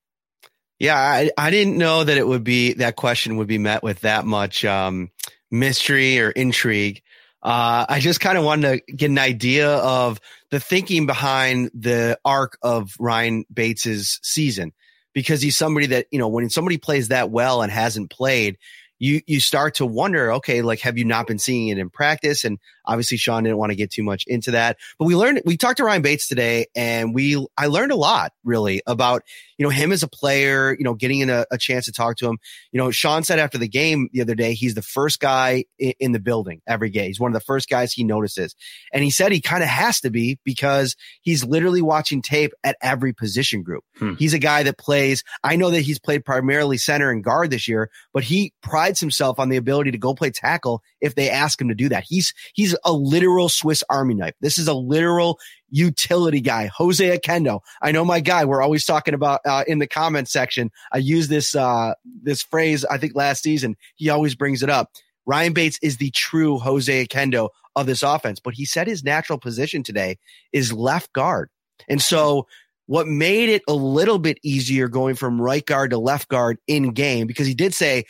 Yeah, 0.78 0.98
I, 0.98 1.30
I 1.38 1.50
didn't 1.50 1.78
know 1.78 2.04
that 2.04 2.16
it 2.16 2.26
would 2.26 2.44
be 2.44 2.74
that 2.74 2.96
question 2.96 3.36
would 3.36 3.46
be 3.46 3.58
met 3.58 3.82
with 3.82 4.00
that 4.00 4.26
much 4.26 4.64
um, 4.64 5.10
mystery 5.50 6.20
or 6.20 6.30
intrigue. 6.30 7.02
Uh, 7.42 7.86
I 7.88 8.00
just 8.00 8.20
kind 8.20 8.36
of 8.36 8.44
wanted 8.44 8.84
to 8.86 8.92
get 8.92 9.10
an 9.10 9.18
idea 9.18 9.68
of 9.68 10.20
the 10.50 10.60
thinking 10.60 11.06
behind 11.06 11.70
the 11.74 12.18
arc 12.24 12.58
of 12.62 12.94
Ryan 12.98 13.44
Bates's 13.52 14.18
season 14.22 14.72
because 15.14 15.40
he's 15.40 15.56
somebody 15.56 15.86
that, 15.86 16.06
you 16.10 16.18
know, 16.18 16.28
when 16.28 16.50
somebody 16.50 16.76
plays 16.76 17.08
that 17.08 17.30
well 17.30 17.62
and 17.62 17.72
hasn't 17.72 18.10
played, 18.10 18.58
you 18.98 19.20
you 19.26 19.40
start 19.40 19.74
to 19.76 19.86
wonder, 19.86 20.32
okay, 20.34 20.62
like 20.62 20.80
have 20.80 20.98
you 20.98 21.04
not 21.04 21.26
been 21.26 21.38
seeing 21.38 21.68
it 21.68 21.78
in 21.78 21.90
practice? 21.90 22.44
And 22.44 22.58
obviously 22.84 23.16
Sean 23.16 23.44
didn't 23.44 23.58
want 23.58 23.70
to 23.70 23.76
get 23.76 23.90
too 23.90 24.02
much 24.02 24.24
into 24.26 24.52
that. 24.52 24.78
But 24.98 25.04
we 25.06 25.16
learned 25.16 25.42
we 25.44 25.56
talked 25.56 25.78
to 25.78 25.84
Ryan 25.84 26.02
Bates 26.02 26.28
today 26.28 26.66
and 26.74 27.14
we 27.14 27.46
I 27.56 27.66
learned 27.66 27.92
a 27.92 27.96
lot 27.96 28.32
really 28.44 28.82
about, 28.86 29.22
you 29.58 29.64
know, 29.64 29.70
him 29.70 29.92
as 29.92 30.02
a 30.02 30.08
player, 30.08 30.76
you 30.76 30.84
know, 30.84 30.94
getting 30.94 31.20
in 31.20 31.30
a, 31.30 31.46
a 31.50 31.58
chance 31.58 31.86
to 31.86 31.92
talk 31.92 32.16
to 32.16 32.28
him. 32.28 32.38
You 32.72 32.78
know, 32.78 32.90
Sean 32.90 33.22
said 33.22 33.38
after 33.38 33.58
the 33.58 33.68
game 33.68 34.08
the 34.12 34.20
other 34.20 34.34
day, 34.34 34.54
he's 34.54 34.74
the 34.74 34.82
first 34.82 35.20
guy 35.20 35.64
in, 35.78 35.94
in 35.98 36.12
the 36.12 36.20
building 36.20 36.60
every 36.66 36.90
game. 36.90 37.06
He's 37.06 37.20
one 37.20 37.30
of 37.30 37.34
the 37.34 37.44
first 37.44 37.68
guys 37.68 37.92
he 37.92 38.04
notices. 38.04 38.54
And 38.92 39.02
he 39.02 39.10
said 39.10 39.32
he 39.32 39.40
kind 39.40 39.62
of 39.62 39.68
has 39.68 40.00
to 40.00 40.10
be 40.10 40.38
because 40.44 40.96
he's 41.22 41.44
literally 41.44 41.82
watching 41.82 42.22
tape 42.22 42.52
at 42.64 42.76
every 42.82 43.12
position 43.12 43.62
group. 43.62 43.84
Hmm. 43.98 44.14
He's 44.14 44.34
a 44.34 44.38
guy 44.38 44.62
that 44.64 44.78
plays, 44.78 45.24
I 45.42 45.56
know 45.56 45.70
that 45.70 45.80
he's 45.80 45.98
played 45.98 46.24
primarily 46.24 46.78
center 46.78 47.10
and 47.10 47.24
guard 47.24 47.50
this 47.50 47.68
year, 47.68 47.90
but 48.12 48.24
he 48.24 48.52
prides 48.62 49.00
himself 49.00 49.38
on 49.38 49.48
the 49.48 49.56
ability 49.56 49.92
to 49.92 49.98
go 49.98 50.14
play 50.14 50.30
tackle 50.30 50.82
if 51.00 51.14
they 51.14 51.30
ask 51.30 51.60
him 51.60 51.68
to 51.68 51.74
do 51.74 51.88
that. 51.88 52.04
He's, 52.06 52.34
he's 52.54 52.76
a 52.84 52.92
literal 52.92 53.48
Swiss 53.48 53.82
army 53.88 54.14
knife. 54.14 54.34
This 54.40 54.58
is 54.58 54.68
a 54.68 54.74
literal 54.74 55.38
utility 55.70 56.40
guy, 56.40 56.70
Jose 56.76 57.18
Oquendo. 57.18 57.60
I 57.82 57.92
know 57.92 58.04
my 58.04 58.20
guy. 58.20 58.44
We're 58.44 58.62
always 58.62 58.84
talking 58.84 59.14
about 59.14 59.40
uh, 59.44 59.64
in 59.66 59.78
the 59.78 59.86
comment 59.86 60.28
section. 60.28 60.70
I 60.92 60.98
use 60.98 61.28
this 61.28 61.54
uh, 61.54 61.94
this 62.22 62.42
phrase. 62.42 62.84
I 62.84 62.98
think 62.98 63.14
last 63.14 63.42
season 63.42 63.76
he 63.96 64.10
always 64.10 64.34
brings 64.34 64.62
it 64.62 64.70
up. 64.70 64.90
Ryan 65.26 65.52
Bates 65.52 65.78
is 65.82 65.96
the 65.96 66.10
true 66.12 66.58
Jose 66.58 67.06
Oquendo 67.06 67.48
of 67.74 67.86
this 67.86 68.02
offense, 68.02 68.40
but 68.40 68.54
he 68.54 68.64
said 68.64 68.86
his 68.86 69.04
natural 69.04 69.38
position 69.38 69.82
today 69.82 70.18
is 70.52 70.72
left 70.72 71.12
guard, 71.12 71.50
and 71.88 72.00
so 72.00 72.46
what 72.86 73.08
made 73.08 73.48
it 73.48 73.62
a 73.66 73.74
little 73.74 74.18
bit 74.18 74.38
easier 74.44 74.88
going 74.88 75.16
from 75.16 75.42
right 75.42 75.66
guard 75.66 75.90
to 75.90 75.98
left 75.98 76.28
guard 76.28 76.58
in 76.68 76.92
game 76.92 77.26
because 77.26 77.46
he 77.46 77.54
did 77.54 77.74
say 77.74 78.04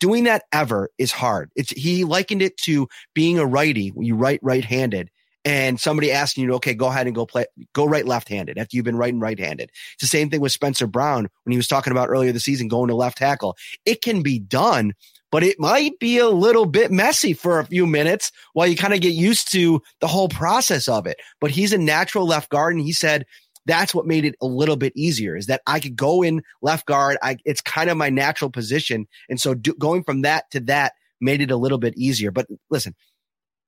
doing 0.00 0.24
that 0.24 0.44
ever 0.52 0.90
is 0.98 1.12
hard. 1.12 1.50
It's 1.56 1.70
he 1.70 2.04
likened 2.04 2.42
it 2.42 2.56
to 2.58 2.88
being 3.14 3.38
a 3.38 3.46
righty 3.46 3.92
you 3.98 4.14
write 4.14 4.40
right-handed 4.42 5.10
and 5.44 5.78
somebody 5.78 6.12
asking 6.12 6.44
you, 6.44 6.54
okay, 6.54 6.74
go 6.74 6.88
ahead 6.88 7.06
and 7.06 7.14
go 7.14 7.24
play, 7.24 7.46
go 7.72 7.86
right 7.86 8.06
left-handed 8.06 8.58
after 8.58 8.76
you've 8.76 8.84
been 8.84 8.96
right 8.96 9.12
and 9.12 9.22
right-handed. 9.22 9.70
It's 9.94 10.02
the 10.02 10.06
same 10.06 10.30
thing 10.30 10.40
with 10.40 10.52
Spencer 10.52 10.86
Brown 10.86 11.28
when 11.44 11.52
he 11.52 11.56
was 11.56 11.68
talking 11.68 11.90
about 11.90 12.08
earlier 12.08 12.32
the 12.32 12.40
season 12.40 12.68
going 12.68 12.88
to 12.88 12.96
left 12.96 13.18
tackle. 13.18 13.56
It 13.86 14.02
can 14.02 14.22
be 14.22 14.38
done, 14.38 14.94
but 15.30 15.42
it 15.42 15.60
might 15.60 15.98
be 15.98 16.18
a 16.18 16.28
little 16.28 16.66
bit 16.66 16.90
messy 16.90 17.32
for 17.32 17.58
a 17.58 17.66
few 17.66 17.86
minutes 17.86 18.32
while 18.52 18.66
you 18.66 18.76
kind 18.76 18.94
of 18.94 19.00
get 19.00 19.14
used 19.14 19.50
to 19.52 19.80
the 20.00 20.08
whole 20.08 20.28
process 20.28 20.88
of 20.88 21.06
it. 21.06 21.18
But 21.40 21.50
he's 21.50 21.72
a 21.72 21.78
natural 21.78 22.26
left 22.26 22.50
guard, 22.50 22.74
and 22.74 22.84
he 22.84 22.92
said 22.92 23.24
that's 23.68 23.94
what 23.94 24.06
made 24.06 24.24
it 24.24 24.34
a 24.40 24.46
little 24.46 24.76
bit 24.76 24.94
easier 24.96 25.36
is 25.36 25.46
that 25.46 25.60
I 25.66 25.78
could 25.78 25.94
go 25.94 26.22
in 26.22 26.42
left 26.62 26.86
guard. 26.86 27.18
I, 27.22 27.36
it's 27.44 27.60
kind 27.60 27.90
of 27.90 27.98
my 27.98 28.08
natural 28.08 28.50
position. 28.50 29.06
And 29.28 29.38
so 29.38 29.54
do, 29.54 29.74
going 29.74 30.04
from 30.04 30.22
that 30.22 30.50
to 30.52 30.60
that 30.60 30.94
made 31.20 31.42
it 31.42 31.50
a 31.50 31.56
little 31.56 31.78
bit 31.78 31.94
easier. 31.96 32.30
But 32.30 32.46
listen, 32.70 32.94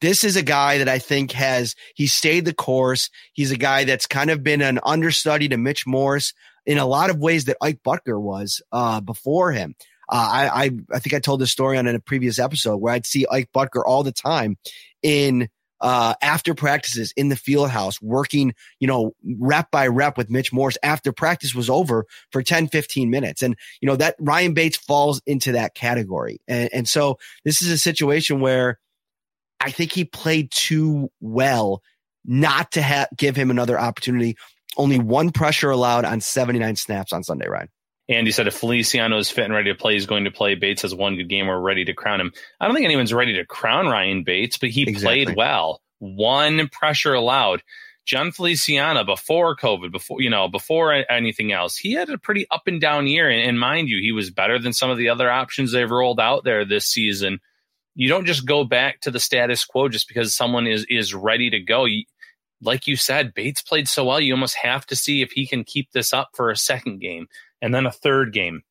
this 0.01 0.25
is 0.25 0.37
a 0.37 0.43
guy 0.43 0.79
that 0.79 0.89
I 0.89 0.99
think 0.99 1.33
has, 1.33 1.75
he 1.95 2.07
stayed 2.07 2.45
the 2.45 2.55
course. 2.55 3.11
He's 3.33 3.51
a 3.51 3.57
guy 3.57 3.85
that's 3.85 4.07
kind 4.07 4.31
of 4.31 4.43
been 4.43 4.63
an 4.63 4.81
understudy 4.85 5.49
to 5.49 5.57
Mitch 5.57 5.87
Morse 5.87 6.33
in 6.67 6.79
a 6.79 6.87
lot 6.87 7.11
of 7.11 7.19
ways 7.19 7.47
that 7.47 7.57
Ike 7.61 7.81
Boettger 7.85 8.21
was, 8.21 8.63
uh, 8.73 9.01
before 9.01 9.53
him. 9.53 9.75
Uh, 10.09 10.29
I, 10.33 10.65
I, 10.65 10.71
I 10.93 10.99
think 10.99 11.15
I 11.15 11.21
told 11.21 11.41
this 11.41 11.53
story 11.53 11.79
on 11.79 11.87
a 11.87 12.01
previous 12.01 12.39
episode 12.39 12.79
where 12.79 12.93
I'd 12.93 13.07
see 13.07 13.27
Ike 13.31 13.51
Boettger 13.55 13.83
all 13.85 14.03
the 14.03 14.13
time 14.13 14.57
in, 15.03 15.49
uh, 15.81 16.15
after 16.21 16.55
practices 16.55 17.13
in 17.17 17.29
the 17.29 17.37
field 17.37 17.71
house, 17.71 18.03
working, 18.03 18.55
you 18.81 18.87
know, 18.87 19.15
rep 19.39 19.71
by 19.71 19.87
rep 19.87 20.19
with 20.19 20.31
Mitch 20.31 20.53
Morse 20.53 20.77
after 20.83 21.13
practice 21.13 21.55
was 21.55 21.71
over 21.71 22.07
for 22.33 22.43
10, 22.43 22.69
15 22.69 23.11
minutes. 23.11 23.43
And, 23.43 23.57
you 23.81 23.87
know, 23.87 23.97
that 23.97 24.17
Ryan 24.19 24.53
Bates 24.53 24.77
falls 24.77 25.23
into 25.27 25.53
that 25.53 25.75
category. 25.75 26.41
And, 26.47 26.69
and 26.73 26.89
so 26.89 27.19
this 27.45 27.63
is 27.63 27.71
a 27.71 27.79
situation 27.79 28.41
where 28.41 28.79
I 29.61 29.71
think 29.71 29.93
he 29.93 30.05
played 30.05 30.51
too 30.51 31.11
well 31.21 31.83
not 32.25 32.73
to 32.73 32.83
ha- 32.83 33.09
give 33.17 33.37
him 33.37 33.51
another 33.51 33.79
opportunity. 33.79 34.37
Only 34.77 34.99
one 34.99 35.31
pressure 35.31 35.71
allowed 35.71 36.05
on 36.05 36.21
79 36.21 36.77
snaps 36.77 37.13
on 37.13 37.23
Sunday, 37.23 37.49
Ryan. 37.49 37.69
Andy 38.09 38.33
said 38.33 38.49
if 38.49 38.55
Feliciano 38.55 39.19
is 39.19 39.31
fit 39.31 39.45
and 39.45 39.55
ready 39.55 39.71
to 39.73 39.79
play, 39.79 39.95
he's 39.95 40.07
going 40.07 40.25
to 40.25 40.33
play. 40.33 40.57
Bates 40.57 40.83
has 40.83 40.95
one 40.95 41.17
good 41.17 41.29
game. 41.29 41.47
We're 41.47 41.61
ready 41.61 41.85
to 41.85 41.93
crown 41.93 42.21
him. 42.21 42.33
I 42.59 42.67
don't 42.67 42.75
think 42.75 42.85
anyone's 42.85 43.15
ready 43.15 43.35
to 43.35 43.47
crown 43.47 43.87
Ryan 43.87 44.25
Bates, 44.25 44.59
but 44.59 44.71
he 44.71 44.83
exactly. 44.83 45.25
played 45.27 45.37
well. 45.37 45.81
One 45.99 46.69
pressure 46.69 47.15
allowed. 47.15 47.63
Jon 48.07 48.33
Feliciano 48.33 49.05
before 49.05 49.55
COVID, 49.55 49.93
before 49.93 50.21
you 50.21 50.31
know, 50.31 50.49
before 50.49 50.93
anything 51.09 51.53
else, 51.53 51.77
he 51.77 51.93
had 51.93 52.11
a 52.11 52.19
pretty 52.19 52.47
up 52.51 52.63
and 52.67 52.81
down 52.81 53.07
year. 53.07 53.31
And, 53.31 53.43
and 53.43 53.61
mind 53.61 53.89
you, 53.89 54.01
he 54.03 54.11
was 54.11 54.31
better 54.31 54.59
than 54.59 54.73
some 54.73 54.91
of 54.91 54.99
the 54.99 55.11
other 55.11 55.31
options 55.31 55.71
they've 55.71 55.89
rolled 55.89 56.19
out 56.19 56.43
there 56.43 56.65
this 56.65 56.87
season 56.87 57.39
you 57.95 58.09
don't 58.09 58.27
just 58.27 58.47
go 58.47 58.65
back 58.65 59.01
to 59.01 59.11
the 59.11 59.21
status 59.21 59.65
quo 59.65 59.89
just 59.89 60.09
because 60.09 60.35
someone 60.35 60.67
is 60.67 60.87
is 60.89 61.15
ready 61.15 61.51
to 61.51 61.61
go. 61.61 61.85
You, 61.85 62.05
like 62.63 62.87
you 62.87 62.97
said, 62.97 63.35
Bates 63.35 63.63
played 63.63 63.89
so 63.89 64.05
well, 64.05 64.21
you 64.21 64.35
almost 64.35 64.57
have 64.57 64.87
to 64.87 64.97
see 64.97 65.23
if 65.23 65.33
he 65.33 65.47
can 65.47 65.65
keep 65.65 65.93
this 65.93 66.13
up 66.13 66.31
for 66.35 66.51
a 66.51 66.57
second 66.57 67.01
game 67.01 67.27
and 67.63 67.75
then 67.75 67.87
a 67.87 67.93
third 67.93 68.33
game. 68.33 68.63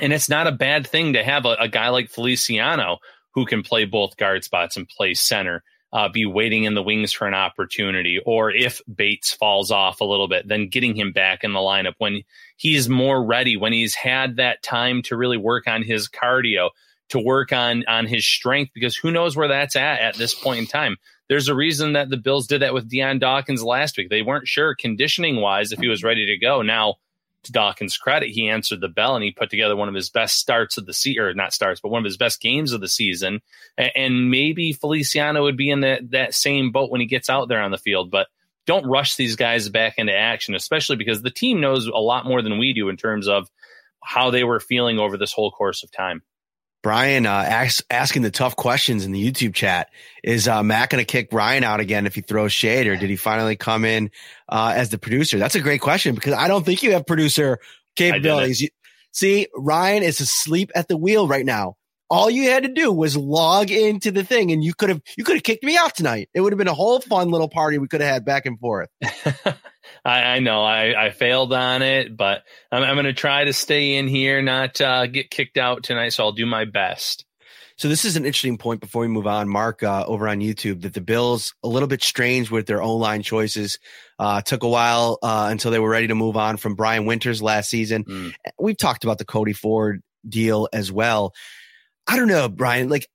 And 0.00 0.12
it's 0.12 0.28
not 0.28 0.46
a 0.46 0.52
bad 0.52 0.86
thing 0.86 1.12
to 1.12 1.22
have 1.22 1.44
a, 1.44 1.56
a 1.60 1.68
guy 1.68 1.88
like 1.88 2.10
Feliciano 2.10 2.98
who 3.34 3.46
can 3.46 3.62
play 3.62 3.84
both 3.84 4.16
guard 4.16 4.44
spots 4.44 4.76
and 4.76 4.88
play 4.88 5.14
center. 5.14 5.62
Uh, 5.92 6.08
be 6.08 6.26
waiting 6.26 6.64
in 6.64 6.74
the 6.74 6.82
wings 6.82 7.12
for 7.12 7.28
an 7.28 7.34
opportunity, 7.34 8.20
or 8.26 8.50
if 8.50 8.80
Bates 8.92 9.32
falls 9.32 9.70
off 9.70 10.00
a 10.00 10.04
little 10.04 10.26
bit, 10.26 10.48
then 10.48 10.68
getting 10.68 10.96
him 10.96 11.12
back 11.12 11.44
in 11.44 11.52
the 11.52 11.60
lineup 11.60 11.92
when 11.98 12.22
he's 12.56 12.88
more 12.88 13.24
ready, 13.24 13.56
when 13.56 13.72
he's 13.72 13.94
had 13.94 14.34
that 14.34 14.60
time 14.60 15.02
to 15.02 15.16
really 15.16 15.36
work 15.36 15.68
on 15.68 15.84
his 15.84 16.08
cardio, 16.08 16.70
to 17.10 17.18
work 17.18 17.52
on 17.52 17.84
on 17.86 18.06
his 18.06 18.26
strength 18.26 18.72
because 18.74 18.96
who 18.96 19.10
knows 19.10 19.36
where 19.36 19.48
that's 19.48 19.76
at 19.76 20.00
at 20.00 20.16
this 20.16 20.34
point 20.34 20.60
in 20.60 20.66
time. 20.66 20.96
There's 21.28 21.48
a 21.48 21.54
reason 21.54 21.94
that 21.94 22.10
the 22.10 22.16
Bills 22.16 22.46
did 22.46 22.62
that 22.62 22.74
with 22.74 22.88
Dion 22.88 23.18
Dawkins 23.18 23.62
last 23.62 23.96
week. 23.96 24.10
They 24.10 24.22
weren't 24.22 24.48
sure 24.48 24.74
conditioning 24.74 25.40
wise 25.40 25.72
if 25.72 25.78
he 25.78 25.88
was 25.88 26.02
ready 26.02 26.26
to 26.26 26.36
go. 26.36 26.60
Now, 26.62 26.96
to 27.44 27.52
Dawkins' 27.52 27.96
credit, 27.96 28.30
he 28.30 28.48
answered 28.48 28.80
the 28.80 28.88
bell 28.88 29.14
and 29.14 29.24
he 29.24 29.30
put 29.30 29.50
together 29.50 29.76
one 29.76 29.88
of 29.88 29.94
his 29.94 30.10
best 30.10 30.36
starts 30.36 30.76
of 30.76 30.86
the 30.86 30.92
season, 30.92 31.22
or 31.22 31.34
not 31.34 31.52
starts, 31.52 31.80
but 31.80 31.90
one 31.90 32.00
of 32.00 32.04
his 32.04 32.16
best 32.16 32.40
games 32.40 32.72
of 32.72 32.80
the 32.80 32.88
season. 32.88 33.40
And 33.76 34.30
maybe 34.30 34.72
Feliciano 34.72 35.42
would 35.42 35.56
be 35.56 35.70
in 35.70 35.80
that 35.80 36.10
that 36.10 36.34
same 36.34 36.72
boat 36.72 36.90
when 36.90 37.00
he 37.00 37.06
gets 37.06 37.30
out 37.30 37.48
there 37.48 37.62
on 37.62 37.70
the 37.70 37.78
field, 37.78 38.10
but. 38.10 38.28
Don't 38.66 38.86
rush 38.86 39.16
these 39.16 39.36
guys 39.36 39.68
back 39.68 39.98
into 39.98 40.16
action, 40.16 40.54
especially 40.54 40.96
because 40.96 41.20
the 41.20 41.30
team 41.30 41.60
knows 41.60 41.86
a 41.86 41.98
lot 41.98 42.24
more 42.24 42.40
than 42.40 42.56
we 42.56 42.72
do 42.72 42.88
in 42.88 42.96
terms 42.96 43.28
of 43.28 43.50
how 44.02 44.30
they 44.30 44.42
were 44.42 44.58
feeling 44.58 44.98
over 44.98 45.18
this 45.18 45.34
whole 45.34 45.50
course 45.50 45.82
of 45.82 45.92
time. 45.92 46.22
Brian 46.84 47.24
uh, 47.24 47.30
ask, 47.30 47.82
asking 47.90 48.22
the 48.22 48.30
tough 48.30 48.56
questions 48.56 49.06
in 49.06 49.10
the 49.10 49.32
YouTube 49.32 49.54
chat. 49.54 49.88
Is 50.22 50.46
uh, 50.46 50.62
Matt 50.62 50.90
going 50.90 51.00
to 51.00 51.10
kick 51.10 51.30
Ryan 51.32 51.64
out 51.64 51.80
again 51.80 52.06
if 52.06 52.14
he 52.14 52.20
throws 52.20 52.52
shade, 52.52 52.86
or 52.86 52.94
did 52.94 53.08
he 53.08 53.16
finally 53.16 53.56
come 53.56 53.86
in 53.86 54.10
uh, 54.50 54.74
as 54.76 54.90
the 54.90 54.98
producer? 54.98 55.38
That's 55.38 55.54
a 55.54 55.60
great 55.60 55.80
question 55.80 56.14
because 56.14 56.34
I 56.34 56.46
don't 56.46 56.64
think 56.64 56.82
you 56.82 56.92
have 56.92 57.06
producer 57.06 57.58
capabilities. 57.96 58.60
You, 58.60 58.68
see, 59.12 59.48
Ryan 59.56 60.02
is 60.02 60.20
asleep 60.20 60.72
at 60.74 60.86
the 60.86 60.98
wheel 60.98 61.26
right 61.26 61.46
now. 61.46 61.76
All 62.14 62.30
you 62.30 62.48
had 62.48 62.62
to 62.62 62.68
do 62.68 62.92
was 62.92 63.16
log 63.16 63.72
into 63.72 64.12
the 64.12 64.22
thing, 64.22 64.52
and 64.52 64.62
you 64.62 64.72
could 64.72 64.88
have 64.88 65.02
you 65.18 65.24
could 65.24 65.34
have 65.34 65.42
kicked 65.42 65.64
me 65.64 65.76
out 65.76 65.96
tonight. 65.96 66.28
It 66.32 66.42
would 66.42 66.52
have 66.52 66.58
been 66.58 66.68
a 66.68 66.74
whole 66.74 67.00
fun 67.00 67.32
little 67.32 67.48
party 67.48 67.76
we 67.78 67.88
could 67.88 68.00
have 68.00 68.12
had 68.12 68.24
back 68.24 68.46
and 68.46 68.56
forth. 68.56 68.88
I, 70.04 70.22
I 70.22 70.38
know 70.38 70.62
I, 70.62 71.06
I, 71.06 71.10
failed 71.10 71.52
on 71.52 71.82
it, 71.82 72.16
but 72.16 72.44
I'm, 72.70 72.84
I'm 72.84 72.94
going 72.94 73.06
to 73.06 73.14
try 73.14 73.42
to 73.42 73.52
stay 73.52 73.96
in 73.96 74.06
here, 74.06 74.42
not 74.42 74.80
uh, 74.80 75.08
get 75.08 75.28
kicked 75.28 75.58
out 75.58 75.82
tonight. 75.82 76.10
So 76.10 76.22
I'll 76.22 76.30
do 76.30 76.46
my 76.46 76.66
best. 76.66 77.24
So 77.78 77.88
this 77.88 78.04
is 78.04 78.16
an 78.16 78.24
interesting 78.24 78.58
point 78.58 78.80
before 78.80 79.02
we 79.02 79.08
move 79.08 79.26
on, 79.26 79.48
Mark, 79.48 79.82
uh, 79.82 80.04
over 80.06 80.28
on 80.28 80.38
YouTube, 80.38 80.82
that 80.82 80.94
the 80.94 81.00
Bills 81.00 81.52
a 81.64 81.68
little 81.68 81.88
bit 81.88 82.04
strange 82.04 82.48
with 82.48 82.66
their 82.66 82.80
own 82.80 83.00
line 83.00 83.22
choices. 83.22 83.80
Uh, 84.20 84.40
took 84.40 84.62
a 84.62 84.68
while 84.68 85.18
uh, 85.20 85.48
until 85.50 85.72
they 85.72 85.80
were 85.80 85.90
ready 85.90 86.06
to 86.06 86.14
move 86.14 86.36
on 86.36 86.58
from 86.58 86.76
Brian 86.76 87.06
Winters 87.06 87.42
last 87.42 87.68
season. 87.68 88.04
Mm. 88.04 88.34
We've 88.56 88.78
talked 88.78 89.02
about 89.02 89.18
the 89.18 89.24
Cody 89.24 89.52
Ford 89.52 90.00
deal 90.28 90.68
as 90.72 90.92
well. 90.92 91.34
I 92.06 92.16
don't 92.16 92.28
know, 92.28 92.48
Brian. 92.48 92.88
Like 92.88 93.08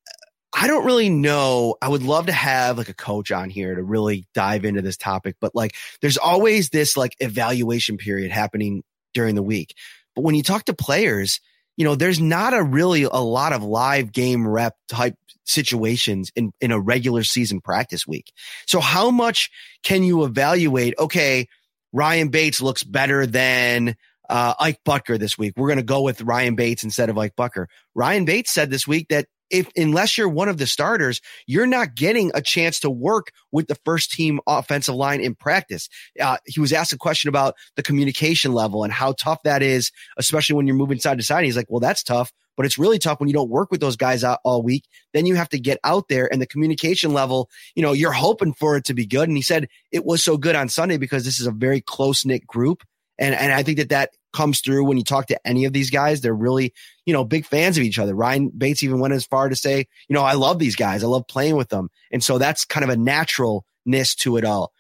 I 0.54 0.68
don't 0.68 0.86
really 0.86 1.10
know. 1.10 1.76
I 1.82 1.90
would 1.90 2.04
love 2.04 2.26
to 2.26 2.32
have 2.32 2.78
like 2.78 2.90
a 2.90 2.94
coach 2.94 3.32
on 3.32 3.50
here 3.50 3.76
to 3.76 3.84
really 3.84 4.26
dive 4.34 4.66
into 4.66 4.82
this 4.82 4.98
topic, 4.98 5.36
but 5.40 5.54
like 5.54 5.76
there's 6.02 6.18
always 6.18 6.70
this 6.70 6.98
like 6.98 7.16
evaluation 7.20 7.98
period 7.98 8.32
happening 8.32 8.84
during 9.14 9.36
the 9.36 9.44
week. 9.44 9.76
But 10.16 10.24
when 10.24 10.36
you 10.36 10.44
talk 10.44 10.66
to 10.66 10.74
players, 10.74 11.40
you 11.78 11.86
know, 11.86 11.96
there's 11.96 12.20
not 12.20 12.54
a 12.54 12.64
really 12.64 13.04
a 13.04 13.18
lot 13.18 13.54
of 13.54 13.64
live 13.64 14.12
game 14.12 14.48
rep 14.48 14.76
type 14.88 15.16
situations 15.46 16.32
in, 16.36 16.52
in 16.60 16.72
a 16.72 16.80
regular 16.80 17.24
season 17.24 17.62
practice 17.62 18.08
week. 18.08 18.34
So 18.66 18.80
how 18.80 19.12
much 19.12 19.50
can 19.84 20.04
you 20.04 20.24
evaluate? 20.24 20.96
Okay, 20.98 21.48
Ryan 21.94 22.30
Bates 22.30 22.62
looks 22.62 22.84
better 22.84 23.26
than 23.26 23.96
uh, 24.30 24.54
Ike 24.60 24.80
Boettger 24.86 25.20
this 25.20 25.38
week. 25.38 25.54
We're 25.58 25.68
going 25.68 25.78
to 25.78 25.84
go 25.84 26.02
with 26.02 26.22
Ryan 26.22 26.56
Bates 26.56 26.84
instead 26.84 27.10
of 27.10 27.18
Ike 27.18 27.36
Boettger. 27.36 27.66
Ryan 27.96 28.26
Bates 28.26 28.52
said 28.52 28.70
this 28.70 28.88
week 28.88 29.08
that 29.10 29.26
if 29.50 29.68
unless 29.76 30.18
you're 30.18 30.30
one 30.30 30.50
of 30.50 30.58
the 30.58 30.68
starters, 30.68 31.22
you're 31.48 31.66
not 31.66 31.96
getting 31.96 32.32
a 32.34 32.42
chance 32.42 32.80
to 32.82 32.90
work 32.90 33.32
with 33.52 33.68
the 33.68 33.78
first 33.86 34.12
team 34.12 34.40
offensive 34.48 34.96
line 34.96 35.22
in 35.22 35.36
practice. 35.36 35.90
Uh, 36.20 36.38
he 36.46 36.60
was 36.60 36.72
asked 36.72 36.94
a 36.94 36.98
question 36.98 37.30
about 37.30 37.56
the 37.76 37.84
communication 37.84 38.54
level 38.54 38.84
and 38.84 38.94
how 38.94 39.14
tough 39.14 39.40
that 39.44 39.62
is, 39.62 39.92
especially 40.18 40.56
when 40.56 40.68
you're 40.68 40.76
moving 40.76 41.00
side 41.00 41.18
to 41.18 41.24
side. 41.24 41.46
He's 41.46 41.58
like, 41.58 41.66
well, 41.70 41.80
that's 41.80 42.04
tough, 42.04 42.32
but 42.56 42.66
it's 42.66 42.78
really 42.78 43.00
tough 43.00 43.20
when 43.20 43.28
you 43.28 43.34
don't 43.34 43.50
work 43.50 43.72
with 43.72 43.82
those 43.82 43.96
guys 43.96 44.24
out 44.24 44.40
all 44.44 44.62
week. 44.62 44.86
Then 45.14 45.26
you 45.26 45.36
have 45.36 45.50
to 45.50 45.60
get 45.60 45.80
out 45.84 46.08
there 46.10 46.32
and 46.32 46.42
the 46.42 46.48
communication 46.48 47.14
level, 47.14 47.50
you 47.76 47.82
know, 47.82 47.94
you're 47.94 48.12
hoping 48.12 48.54
for 48.54 48.78
it 48.78 48.86
to 48.86 48.94
be 48.94 49.08
good. 49.08 49.28
And 49.28 49.38
he 49.38 49.44
said 49.44 49.68
it 49.92 50.06
was 50.06 50.24
so 50.24 50.38
good 50.38 50.56
on 50.56 50.70
Sunday 50.70 50.98
because 50.98 51.26
this 51.26 51.40
is 51.40 51.48
a 51.48 51.52
very 51.52 51.82
close 51.82 52.26
knit 52.26 52.46
group. 52.46 52.84
And, 53.18 53.36
and 53.36 53.52
I 53.52 53.64
think 53.64 53.80
that 53.80 53.90
that 53.90 54.12
comes 54.34 54.62
through 54.62 54.86
when 54.86 54.98
you 54.98 55.04
talk 55.04 55.28
to 55.28 55.48
any 55.48 55.66
of 55.66 55.74
these 55.74 55.90
guys. 55.90 56.22
They're 56.22 56.34
really, 56.34 56.74
you 57.06 57.14
know, 57.14 57.24
big 57.24 57.46
fans 57.46 57.78
of 57.78 57.84
each 57.84 58.00
other. 58.00 58.14
Ryan 58.14 58.50
Bates 58.50 58.84
even 58.84 59.00
went 59.00 59.14
as 59.14 59.26
far 59.26 59.50
to 59.50 59.56
say, 59.56 59.88
you 60.08 60.14
know, 60.14 60.24
I 60.24 60.34
love 60.34 60.60
these 60.60 60.76
guys. 60.76 61.04
I 61.04 61.08
love 61.08 61.28
playing 61.28 61.56
with 61.56 61.70
them. 61.70 61.90
And 62.12 62.24
so 62.24 62.38
that's 62.38 62.66
kind 62.66 62.84
of 62.84 62.90
a 62.90 62.98
naturalness 62.98 64.16
to 64.20 64.38
it 64.38 64.46
all. 64.46 64.72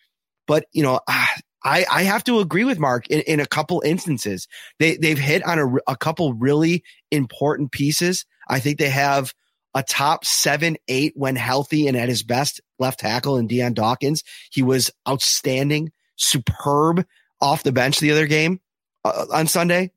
But, 0.48 0.66
you 0.72 0.84
know, 0.84 1.00
ah, 1.08 1.34
I, 1.64 1.86
I 1.92 2.04
have 2.04 2.24
to 2.26 2.40
agree 2.40 2.64
with 2.64 2.80
Mark 2.80 3.08
in, 3.08 3.22
in 3.22 3.40
a 3.40 3.46
couple 3.46 3.82
instances. 3.86 4.48
They, 4.80 4.98
they've 4.98 5.20
hit 5.20 5.46
on 5.46 5.60
a, 5.60 5.92
a 5.92 5.98
couple 5.98 6.34
really 6.34 6.84
important 7.12 7.72
pieces. 7.72 8.26
I 8.48 8.60
think 8.60 8.80
they 8.80 8.90
have 8.90 9.34
a 9.76 9.84
top 9.84 10.26
seven, 10.26 10.78
eight 10.88 11.14
when 11.16 11.36
healthy 11.36 11.88
and 11.88 11.96
at 11.96 12.10
his 12.10 12.24
best 12.24 12.62
left 12.80 13.00
tackle 13.00 13.38
in 13.38 13.48
Dion 13.48 13.74
Dawkins. 13.74 14.24
He 14.52 14.64
was 14.64 14.90
outstanding, 15.08 15.92
superb 16.16 17.06
off 17.42 17.64
the 17.64 17.72
bench 17.72 18.00
the 18.00 18.12
other 18.12 18.28
game 18.28 18.60
uh, 19.04 19.26
on 19.32 19.48
Sunday. 19.48 19.92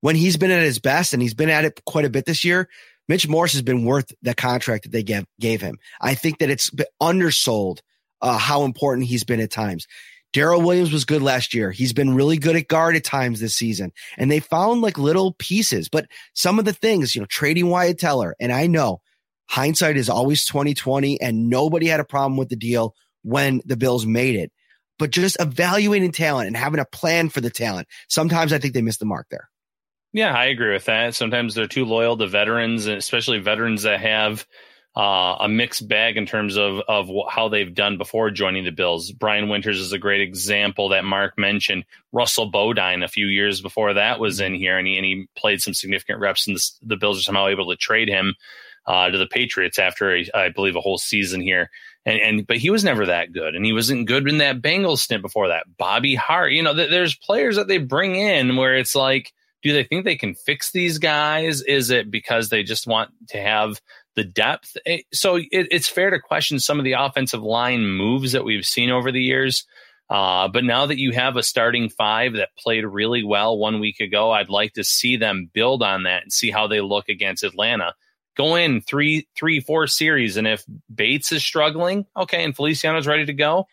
When 0.00 0.14
he's 0.14 0.36
been 0.36 0.50
at 0.50 0.62
his 0.62 0.78
best 0.78 1.12
and 1.12 1.22
he's 1.22 1.34
been 1.34 1.48
at 1.48 1.64
it 1.64 1.82
quite 1.84 2.04
a 2.04 2.10
bit 2.10 2.26
this 2.26 2.44
year, 2.44 2.68
Mitch 3.08 3.26
Morse 3.28 3.52
has 3.52 3.62
been 3.62 3.84
worth 3.84 4.12
the 4.22 4.34
contract 4.34 4.84
that 4.84 4.92
they 4.92 5.02
gave, 5.02 5.24
gave 5.40 5.60
him. 5.60 5.78
I 6.00 6.14
think 6.14 6.38
that 6.38 6.50
it's 6.50 6.70
undersold 7.00 7.80
uh, 8.20 8.38
how 8.38 8.64
important 8.64 9.06
he's 9.06 9.24
been 9.24 9.40
at 9.40 9.50
times. 9.50 9.86
Daryl 10.32 10.64
Williams 10.64 10.92
was 10.92 11.04
good 11.04 11.22
last 11.22 11.54
year. 11.54 11.70
He's 11.70 11.92
been 11.92 12.14
really 12.14 12.36
good 12.36 12.56
at 12.56 12.68
guard 12.68 12.96
at 12.96 13.04
times 13.04 13.40
this 13.40 13.54
season. 13.54 13.92
And 14.18 14.30
they 14.30 14.40
found 14.40 14.82
like 14.82 14.98
little 14.98 15.34
pieces, 15.38 15.88
but 15.88 16.08
some 16.34 16.58
of 16.58 16.64
the 16.64 16.72
things, 16.72 17.14
you 17.14 17.22
know, 17.22 17.26
trading 17.26 17.70
Wyatt 17.70 17.98
Teller. 17.98 18.34
And 18.38 18.52
I 18.52 18.66
know 18.66 19.00
hindsight 19.48 19.96
is 19.96 20.10
always 20.10 20.44
2020 20.44 21.20
and 21.20 21.48
nobody 21.48 21.86
had 21.86 22.00
a 22.00 22.04
problem 22.04 22.36
with 22.36 22.48
the 22.48 22.56
deal 22.56 22.94
when 23.22 23.62
the 23.64 23.76
Bills 23.76 24.04
made 24.04 24.34
it. 24.34 24.52
But 24.98 25.10
just 25.10 25.36
evaluating 25.40 26.12
talent 26.12 26.46
and 26.46 26.56
having 26.56 26.80
a 26.80 26.84
plan 26.84 27.28
for 27.28 27.40
the 27.40 27.50
talent. 27.50 27.88
Sometimes 28.08 28.52
I 28.52 28.58
think 28.58 28.74
they 28.74 28.82
miss 28.82 28.96
the 28.96 29.04
mark 29.04 29.26
there. 29.30 29.48
Yeah, 30.12 30.34
I 30.34 30.46
agree 30.46 30.72
with 30.72 30.86
that. 30.86 31.14
Sometimes 31.14 31.54
they're 31.54 31.66
too 31.66 31.84
loyal 31.84 32.16
to 32.16 32.26
veterans, 32.26 32.86
and 32.86 32.96
especially 32.96 33.38
veterans 33.38 33.82
that 33.82 34.00
have 34.00 34.46
uh, 34.96 35.36
a 35.40 35.48
mixed 35.48 35.86
bag 35.86 36.16
in 36.16 36.24
terms 36.24 36.56
of 36.56 36.80
of 36.88 37.10
how 37.28 37.48
they've 37.48 37.74
done 37.74 37.98
before 37.98 38.30
joining 38.30 38.64
the 38.64 38.70
Bills. 38.70 39.12
Brian 39.12 39.50
Winters 39.50 39.78
is 39.78 39.92
a 39.92 39.98
great 39.98 40.22
example 40.22 40.88
that 40.88 41.04
Mark 41.04 41.36
mentioned. 41.36 41.84
Russell 42.12 42.50
Bodine 42.50 43.02
a 43.02 43.08
few 43.08 43.26
years 43.26 43.60
before 43.60 43.92
that 43.92 44.18
was 44.18 44.40
in 44.40 44.54
here, 44.54 44.78
and 44.78 44.86
he, 44.86 44.96
and 44.96 45.04
he 45.04 45.28
played 45.36 45.60
some 45.60 45.74
significant 45.74 46.20
reps, 46.20 46.46
and 46.46 46.56
the, 46.56 46.70
the 46.82 46.96
Bills 46.96 47.18
are 47.18 47.22
somehow 47.22 47.48
able 47.48 47.68
to 47.68 47.76
trade 47.76 48.08
him 48.08 48.34
uh, 48.86 49.10
to 49.10 49.18
the 49.18 49.26
Patriots 49.26 49.78
after 49.78 50.16
a, 50.16 50.26
I 50.32 50.48
believe 50.48 50.76
a 50.76 50.80
whole 50.80 50.98
season 50.98 51.42
here. 51.42 51.68
And, 52.06 52.20
and 52.20 52.46
but 52.46 52.56
he 52.56 52.70
was 52.70 52.84
never 52.84 53.06
that 53.06 53.32
good, 53.32 53.54
and 53.54 53.66
he 53.66 53.72
wasn't 53.72 54.06
good 54.06 54.28
in 54.28 54.38
that 54.38 54.62
Bengals 54.62 54.98
stint 54.98 55.22
before 55.22 55.48
that. 55.48 55.66
Bobby 55.76 56.14
Hart, 56.14 56.52
you 56.52 56.62
know, 56.62 56.72
th- 56.72 56.90
there's 56.90 57.16
players 57.16 57.56
that 57.56 57.68
they 57.68 57.78
bring 57.78 58.14
in 58.14 58.56
where 58.56 58.76
it's 58.76 58.94
like 58.94 59.32
do 59.62 59.72
they 59.72 59.82
think 59.82 60.04
they 60.04 60.16
can 60.16 60.34
fix 60.34 60.70
these 60.70 60.98
guys? 60.98 61.60
Is 61.62 61.90
it 61.90 62.10
because 62.10 62.48
they 62.48 62.62
just 62.62 62.86
want 62.86 63.10
to 63.30 63.38
have 63.38 63.80
the 64.16 64.24
depth. 64.24 64.76
Eh, 64.84 65.02
so 65.12 65.36
it, 65.36 65.48
it's 65.52 65.88
fair 65.88 66.10
to 66.10 66.18
question 66.18 66.58
some 66.58 66.78
of 66.78 66.84
the 66.84 66.94
offensive 66.94 67.42
line 67.42 67.86
moves 67.86 68.32
that 68.32 68.44
we've 68.44 68.64
seen 68.64 68.90
over 68.90 69.12
the 69.12 69.22
years. 69.22 69.64
Uh, 70.08 70.48
but 70.48 70.64
now 70.64 70.86
that 70.86 70.98
you 70.98 71.12
have 71.12 71.36
a 71.36 71.42
starting 71.42 71.88
five 71.88 72.34
that 72.34 72.56
played 72.56 72.84
really 72.84 73.22
well 73.22 73.58
one 73.58 73.78
week 73.78 74.00
ago, 74.00 74.30
I'd 74.30 74.48
like 74.48 74.72
to 74.74 74.84
see 74.84 75.16
them 75.16 75.50
build 75.52 75.82
on 75.82 76.04
that 76.04 76.22
and 76.22 76.32
see 76.32 76.50
how 76.50 76.66
they 76.66 76.80
look 76.80 77.08
against 77.08 77.44
Atlanta. 77.44 77.94
Go 78.36 78.54
in 78.56 78.82
three, 78.82 79.26
three, 79.34 79.60
four 79.60 79.86
series, 79.86 80.36
and 80.36 80.46
if 80.46 80.64
Bates 80.94 81.32
is 81.32 81.42
struggling, 81.42 82.04
okay, 82.14 82.44
and 82.44 82.54
Feliciano's 82.54 83.06
ready 83.06 83.24
to 83.24 83.32
go, 83.32 83.66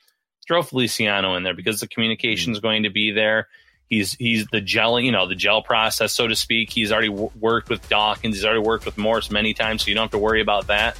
throw 0.47 0.63
Feliciano 0.63 1.35
in 1.35 1.43
there 1.43 1.53
because 1.53 1.81
the 1.81 1.87
communication 1.87 2.53
is 2.53 2.59
mm-hmm. 2.59 2.67
going 2.67 2.83
to 2.83 2.89
be 2.89 3.11
there. 3.11 3.49
He's 3.89 4.13
he's 4.13 4.47
the 4.47 4.61
gel, 4.61 4.99
you 4.99 5.11
know, 5.11 5.27
the 5.27 5.35
gel 5.35 5.61
process, 5.61 6.13
so 6.13 6.27
to 6.27 6.35
speak. 6.35 6.71
He's 6.71 6.91
already 6.91 7.09
w- 7.09 7.29
worked 7.39 7.69
with 7.69 7.87
Dawkins. 7.89 8.35
He's 8.35 8.45
already 8.45 8.61
worked 8.61 8.85
with 8.85 8.97
Morse 8.97 9.29
many 9.29 9.53
times, 9.53 9.83
so 9.83 9.89
you 9.89 9.95
don't 9.95 10.05
have 10.05 10.11
to 10.11 10.17
worry 10.17 10.41
about 10.41 10.67
that. 10.67 10.97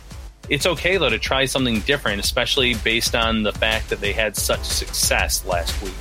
It's 0.50 0.66
okay 0.66 0.98
though 0.98 1.10
to 1.10 1.18
try 1.18 1.46
something 1.46 1.80
different, 1.82 2.20
especially 2.20 2.76
based 2.76 3.16
on 3.16 3.44
the 3.44 3.54
fact 3.54 3.90
that 3.90 4.02
they 4.02 4.12
had 4.12 4.36
such 4.36 4.64
success 4.64 5.46
last 5.46 5.82
week. 5.82 5.94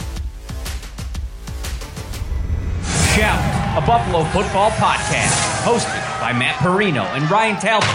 Shout, 3.14 3.80
a 3.82 3.86
Buffalo 3.86 4.24
football 4.24 4.70
podcast, 4.72 5.62
hosted 5.62 6.11
by 6.22 6.32
Matt 6.32 6.54
Parrino 6.58 7.02
and 7.02 7.28
Ryan 7.28 7.56
Talbot. 7.56 7.88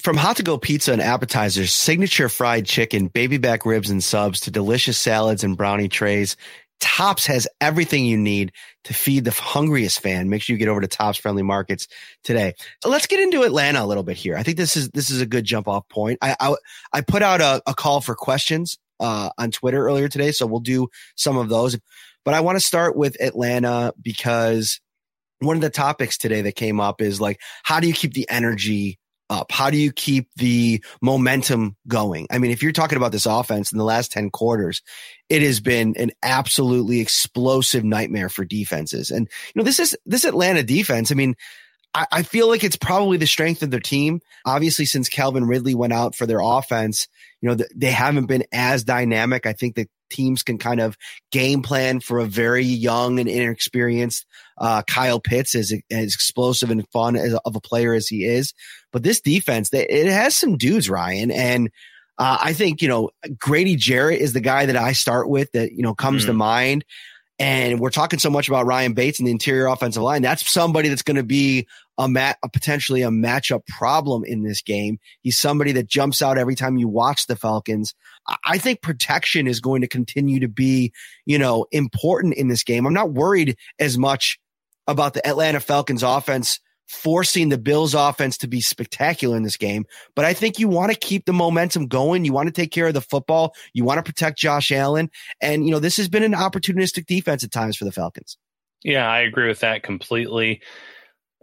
From 0.00 0.16
hot 0.16 0.38
to 0.38 0.42
go 0.42 0.56
pizza 0.56 0.92
and 0.92 1.02
appetizers, 1.02 1.70
signature 1.70 2.30
fried 2.30 2.64
chicken, 2.64 3.08
baby 3.08 3.36
back 3.36 3.66
ribs 3.66 3.90
and 3.90 4.02
subs 4.02 4.40
to 4.40 4.50
delicious 4.50 4.96
salads 4.96 5.44
and 5.44 5.54
brownie 5.54 5.88
trays, 5.88 6.38
Tops 6.80 7.26
has 7.26 7.46
everything 7.60 8.06
you 8.06 8.16
need 8.16 8.52
to 8.84 8.94
feed 8.94 9.26
the 9.26 9.32
hungriest 9.32 10.00
fan. 10.00 10.30
Make 10.30 10.40
sure 10.40 10.54
you 10.54 10.58
get 10.58 10.68
over 10.68 10.80
to 10.80 10.88
Tops 10.88 11.18
Friendly 11.18 11.42
Markets 11.42 11.86
today. 12.22 12.54
So 12.82 12.88
Let's 12.88 13.06
get 13.06 13.20
into 13.20 13.42
Atlanta 13.42 13.84
a 13.84 13.86
little 13.86 14.02
bit 14.02 14.16
here. 14.16 14.34
I 14.34 14.42
think 14.42 14.56
this 14.56 14.78
is 14.78 14.88
this 14.90 15.10
is 15.10 15.20
a 15.20 15.26
good 15.26 15.44
jump 15.44 15.68
off 15.68 15.86
point. 15.90 16.18
I 16.22 16.36
I, 16.40 16.54
I 16.90 17.00
put 17.02 17.22
out 17.22 17.42
a, 17.42 17.62
a 17.66 17.74
call 17.74 18.00
for 18.00 18.14
questions 18.14 18.78
uh, 18.98 19.28
on 19.36 19.50
Twitter 19.50 19.86
earlier 19.86 20.08
today, 20.08 20.32
so 20.32 20.46
we'll 20.46 20.60
do 20.60 20.88
some 21.16 21.36
of 21.36 21.50
those. 21.50 21.76
But 22.24 22.34
I 22.34 22.40
want 22.40 22.56
to 22.56 22.64
start 22.64 22.96
with 22.96 23.20
Atlanta 23.20 23.92
because 24.00 24.80
one 25.40 25.56
of 25.56 25.62
the 25.62 25.70
topics 25.70 26.16
today 26.18 26.42
that 26.42 26.56
came 26.56 26.80
up 26.80 27.00
is 27.00 27.20
like, 27.20 27.40
how 27.62 27.80
do 27.80 27.86
you 27.86 27.94
keep 27.94 28.14
the 28.14 28.28
energy 28.28 28.98
up? 29.30 29.50
How 29.50 29.70
do 29.70 29.76
you 29.76 29.92
keep 29.92 30.28
the 30.36 30.82
momentum 31.00 31.76
going? 31.86 32.26
I 32.30 32.38
mean, 32.38 32.50
if 32.50 32.62
you're 32.62 32.72
talking 32.72 32.96
about 32.96 33.12
this 33.12 33.26
offense 33.26 33.72
in 33.72 33.78
the 33.78 33.84
last 33.84 34.12
10 34.12 34.30
quarters, 34.30 34.82
it 35.28 35.42
has 35.42 35.60
been 35.60 35.94
an 35.96 36.12
absolutely 36.22 37.00
explosive 37.00 37.84
nightmare 37.84 38.28
for 38.28 38.44
defenses. 38.44 39.10
And, 39.10 39.28
you 39.54 39.60
know, 39.60 39.64
this 39.64 39.78
is, 39.78 39.96
this 40.06 40.24
Atlanta 40.24 40.62
defense. 40.62 41.10
I 41.10 41.14
mean, 41.14 41.34
I, 41.94 42.06
I 42.10 42.22
feel 42.22 42.48
like 42.48 42.64
it's 42.64 42.76
probably 42.76 43.16
the 43.16 43.26
strength 43.26 43.62
of 43.62 43.70
their 43.70 43.80
team. 43.80 44.20
Obviously, 44.44 44.84
since 44.84 45.08
Calvin 45.08 45.46
Ridley 45.46 45.74
went 45.74 45.92
out 45.92 46.14
for 46.14 46.26
their 46.26 46.40
offense, 46.42 47.08
you 47.44 47.50
know, 47.50 47.62
they 47.76 47.90
haven't 47.90 48.24
been 48.24 48.44
as 48.52 48.84
dynamic. 48.84 49.44
I 49.44 49.52
think 49.52 49.74
that 49.74 49.90
teams 50.08 50.42
can 50.42 50.56
kind 50.56 50.80
of 50.80 50.96
game 51.30 51.60
plan 51.60 52.00
for 52.00 52.18
a 52.18 52.24
very 52.24 52.64
young 52.64 53.20
and 53.20 53.28
inexperienced 53.28 54.24
uh, 54.56 54.80
Kyle 54.84 55.20
Pitts, 55.20 55.54
as, 55.54 55.70
as 55.90 56.14
explosive 56.14 56.70
and 56.70 56.88
fun 56.88 57.16
as, 57.16 57.34
of 57.34 57.54
a 57.54 57.60
player 57.60 57.92
as 57.92 58.08
he 58.08 58.24
is. 58.24 58.54
But 58.92 59.02
this 59.02 59.20
defense, 59.20 59.68
they, 59.68 59.86
it 59.86 60.06
has 60.06 60.34
some 60.34 60.56
dudes, 60.56 60.88
Ryan, 60.88 61.30
and 61.30 61.68
uh, 62.16 62.38
I 62.40 62.54
think 62.54 62.80
you 62.80 62.88
know 62.88 63.10
Grady 63.38 63.76
Jarrett 63.76 64.22
is 64.22 64.32
the 64.32 64.40
guy 64.40 64.64
that 64.64 64.76
I 64.76 64.92
start 64.92 65.28
with 65.28 65.52
that 65.52 65.72
you 65.72 65.82
know 65.82 65.94
comes 65.94 66.22
mm-hmm. 66.22 66.30
to 66.30 66.38
mind. 66.38 66.84
And 67.38 67.78
we're 67.78 67.90
talking 67.90 68.20
so 68.20 68.30
much 68.30 68.48
about 68.48 68.64
Ryan 68.64 68.94
Bates 68.94 69.18
and 69.18 69.26
the 69.26 69.32
interior 69.32 69.66
offensive 69.66 70.02
line. 70.02 70.22
That's 70.22 70.50
somebody 70.50 70.88
that's 70.88 71.02
going 71.02 71.16
to 71.16 71.24
be 71.24 71.66
a 71.98 72.34
a 72.42 72.48
potentially 72.48 73.02
a 73.02 73.08
matchup 73.08 73.66
problem 73.66 74.24
in 74.24 74.42
this 74.42 74.62
game. 74.62 74.98
He's 75.20 75.38
somebody 75.38 75.72
that 75.72 75.88
jumps 75.88 76.22
out 76.22 76.38
every 76.38 76.54
time 76.54 76.76
you 76.76 76.88
watch 76.88 77.26
the 77.26 77.36
Falcons. 77.36 77.94
I 78.44 78.58
think 78.58 78.82
protection 78.82 79.46
is 79.46 79.60
going 79.60 79.82
to 79.82 79.88
continue 79.88 80.40
to 80.40 80.48
be, 80.48 80.92
you 81.26 81.38
know, 81.38 81.66
important 81.70 82.34
in 82.34 82.48
this 82.48 82.64
game. 82.64 82.86
I'm 82.86 82.94
not 82.94 83.12
worried 83.12 83.56
as 83.78 83.98
much 83.98 84.38
about 84.86 85.14
the 85.14 85.26
Atlanta 85.26 85.60
Falcons 85.60 86.02
offense 86.02 86.60
forcing 86.86 87.48
the 87.48 87.58
Bills 87.58 87.94
offense 87.94 88.38
to 88.38 88.48
be 88.48 88.60
spectacular 88.60 89.36
in 89.36 89.42
this 89.42 89.56
game. 89.56 89.86
But 90.14 90.24
I 90.24 90.34
think 90.34 90.58
you 90.58 90.68
want 90.68 90.92
to 90.92 90.98
keep 90.98 91.24
the 91.24 91.32
momentum 91.32 91.86
going. 91.86 92.24
You 92.24 92.32
want 92.32 92.46
to 92.46 92.52
take 92.52 92.70
care 92.70 92.86
of 92.86 92.94
the 92.94 93.00
football. 93.00 93.54
You 93.72 93.84
want 93.84 93.98
to 93.98 94.02
protect 94.02 94.38
Josh 94.38 94.70
Allen. 94.70 95.10
And, 95.40 95.64
you 95.64 95.70
know, 95.70 95.78
this 95.78 95.96
has 95.96 96.08
been 96.08 96.22
an 96.22 96.32
opportunistic 96.32 97.06
defense 97.06 97.42
at 97.42 97.52
times 97.52 97.76
for 97.76 97.84
the 97.84 97.92
Falcons. 97.92 98.36
Yeah, 98.82 99.10
I 99.10 99.20
agree 99.20 99.48
with 99.48 99.60
that 99.60 99.82
completely. 99.82 100.60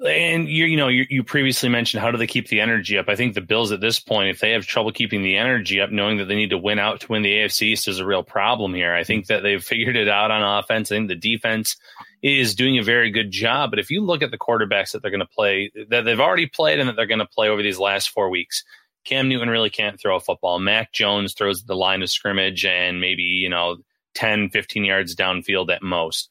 And 0.07 0.47
you, 0.47 0.65
you 0.65 0.77
know, 0.77 0.87
you, 0.87 1.05
you 1.09 1.23
previously 1.23 1.69
mentioned 1.69 2.01
how 2.01 2.09
do 2.09 2.17
they 2.17 2.25
keep 2.25 2.47
the 2.47 2.59
energy 2.59 2.97
up? 2.97 3.07
I 3.07 3.15
think 3.15 3.35
the 3.35 3.41
Bills 3.41 3.71
at 3.71 3.81
this 3.81 3.99
point, 3.99 4.29
if 4.29 4.39
they 4.39 4.51
have 4.51 4.65
trouble 4.65 4.91
keeping 4.91 5.21
the 5.21 5.37
energy 5.37 5.79
up, 5.79 5.91
knowing 5.91 6.17
that 6.17 6.25
they 6.25 6.35
need 6.35 6.49
to 6.49 6.57
win 6.57 6.79
out 6.79 7.01
to 7.01 7.11
win 7.11 7.21
the 7.21 7.33
AFC 7.33 7.63
East 7.63 7.87
is 7.87 7.99
a 7.99 8.05
real 8.05 8.23
problem 8.23 8.73
here. 8.73 8.95
I 8.95 9.03
think 9.03 9.27
that 9.27 9.43
they've 9.43 9.63
figured 9.63 9.95
it 9.95 10.07
out 10.07 10.31
on 10.31 10.41
offense. 10.41 10.91
I 10.91 10.95
think 10.95 11.07
the 11.07 11.15
defense 11.15 11.77
is 12.23 12.55
doing 12.55 12.79
a 12.79 12.83
very 12.83 13.11
good 13.11 13.29
job. 13.29 13.69
But 13.69 13.79
if 13.79 13.91
you 13.91 14.01
look 14.01 14.23
at 14.23 14.31
the 14.31 14.39
quarterbacks 14.39 14.91
that 14.91 15.03
they're 15.03 15.11
going 15.11 15.19
to 15.19 15.25
play, 15.27 15.71
that 15.89 16.01
they've 16.01 16.19
already 16.19 16.47
played 16.47 16.79
and 16.79 16.89
that 16.89 16.95
they're 16.95 17.05
going 17.05 17.19
to 17.19 17.25
play 17.25 17.49
over 17.49 17.61
these 17.61 17.79
last 17.79 18.09
four 18.09 18.29
weeks, 18.29 18.63
Cam 19.03 19.29
Newton 19.29 19.49
really 19.49 19.69
can't 19.69 19.99
throw 19.99 20.15
a 20.15 20.19
football. 20.19 20.57
Mac 20.59 20.91
Jones 20.93 21.33
throws 21.33 21.63
the 21.63 21.75
line 21.75 22.01
of 22.01 22.09
scrimmage 22.09 22.65
and 22.65 23.01
maybe, 23.01 23.23
you 23.23 23.49
know, 23.49 23.77
10, 24.15 24.49
15 24.49 24.83
yards 24.83 25.15
downfield 25.15 25.71
at 25.71 25.81
most. 25.81 26.29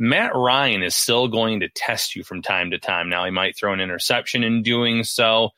Matt 0.00 0.34
Ryan 0.34 0.82
is 0.82 0.96
still 0.96 1.28
going 1.28 1.60
to 1.60 1.68
test 1.68 2.16
you 2.16 2.24
from 2.24 2.42
time 2.42 2.70
to 2.70 2.78
time. 2.78 3.10
Now, 3.10 3.24
he 3.26 3.30
might 3.30 3.54
throw 3.56 3.74
an 3.74 3.80
interception 3.80 4.42
in 4.42 4.62
doing 4.62 5.04
so. 5.04 5.50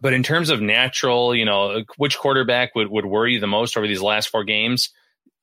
But 0.00 0.12
in 0.12 0.22
terms 0.22 0.50
of 0.50 0.60
natural, 0.60 1.34
you 1.34 1.46
know, 1.46 1.82
which 1.96 2.18
quarterback 2.18 2.74
would, 2.74 2.88
would 2.88 3.06
worry 3.06 3.32
you 3.34 3.40
the 3.40 3.46
most 3.46 3.76
over 3.76 3.88
these 3.88 4.02
last 4.02 4.28
four 4.28 4.44
games? 4.44 4.90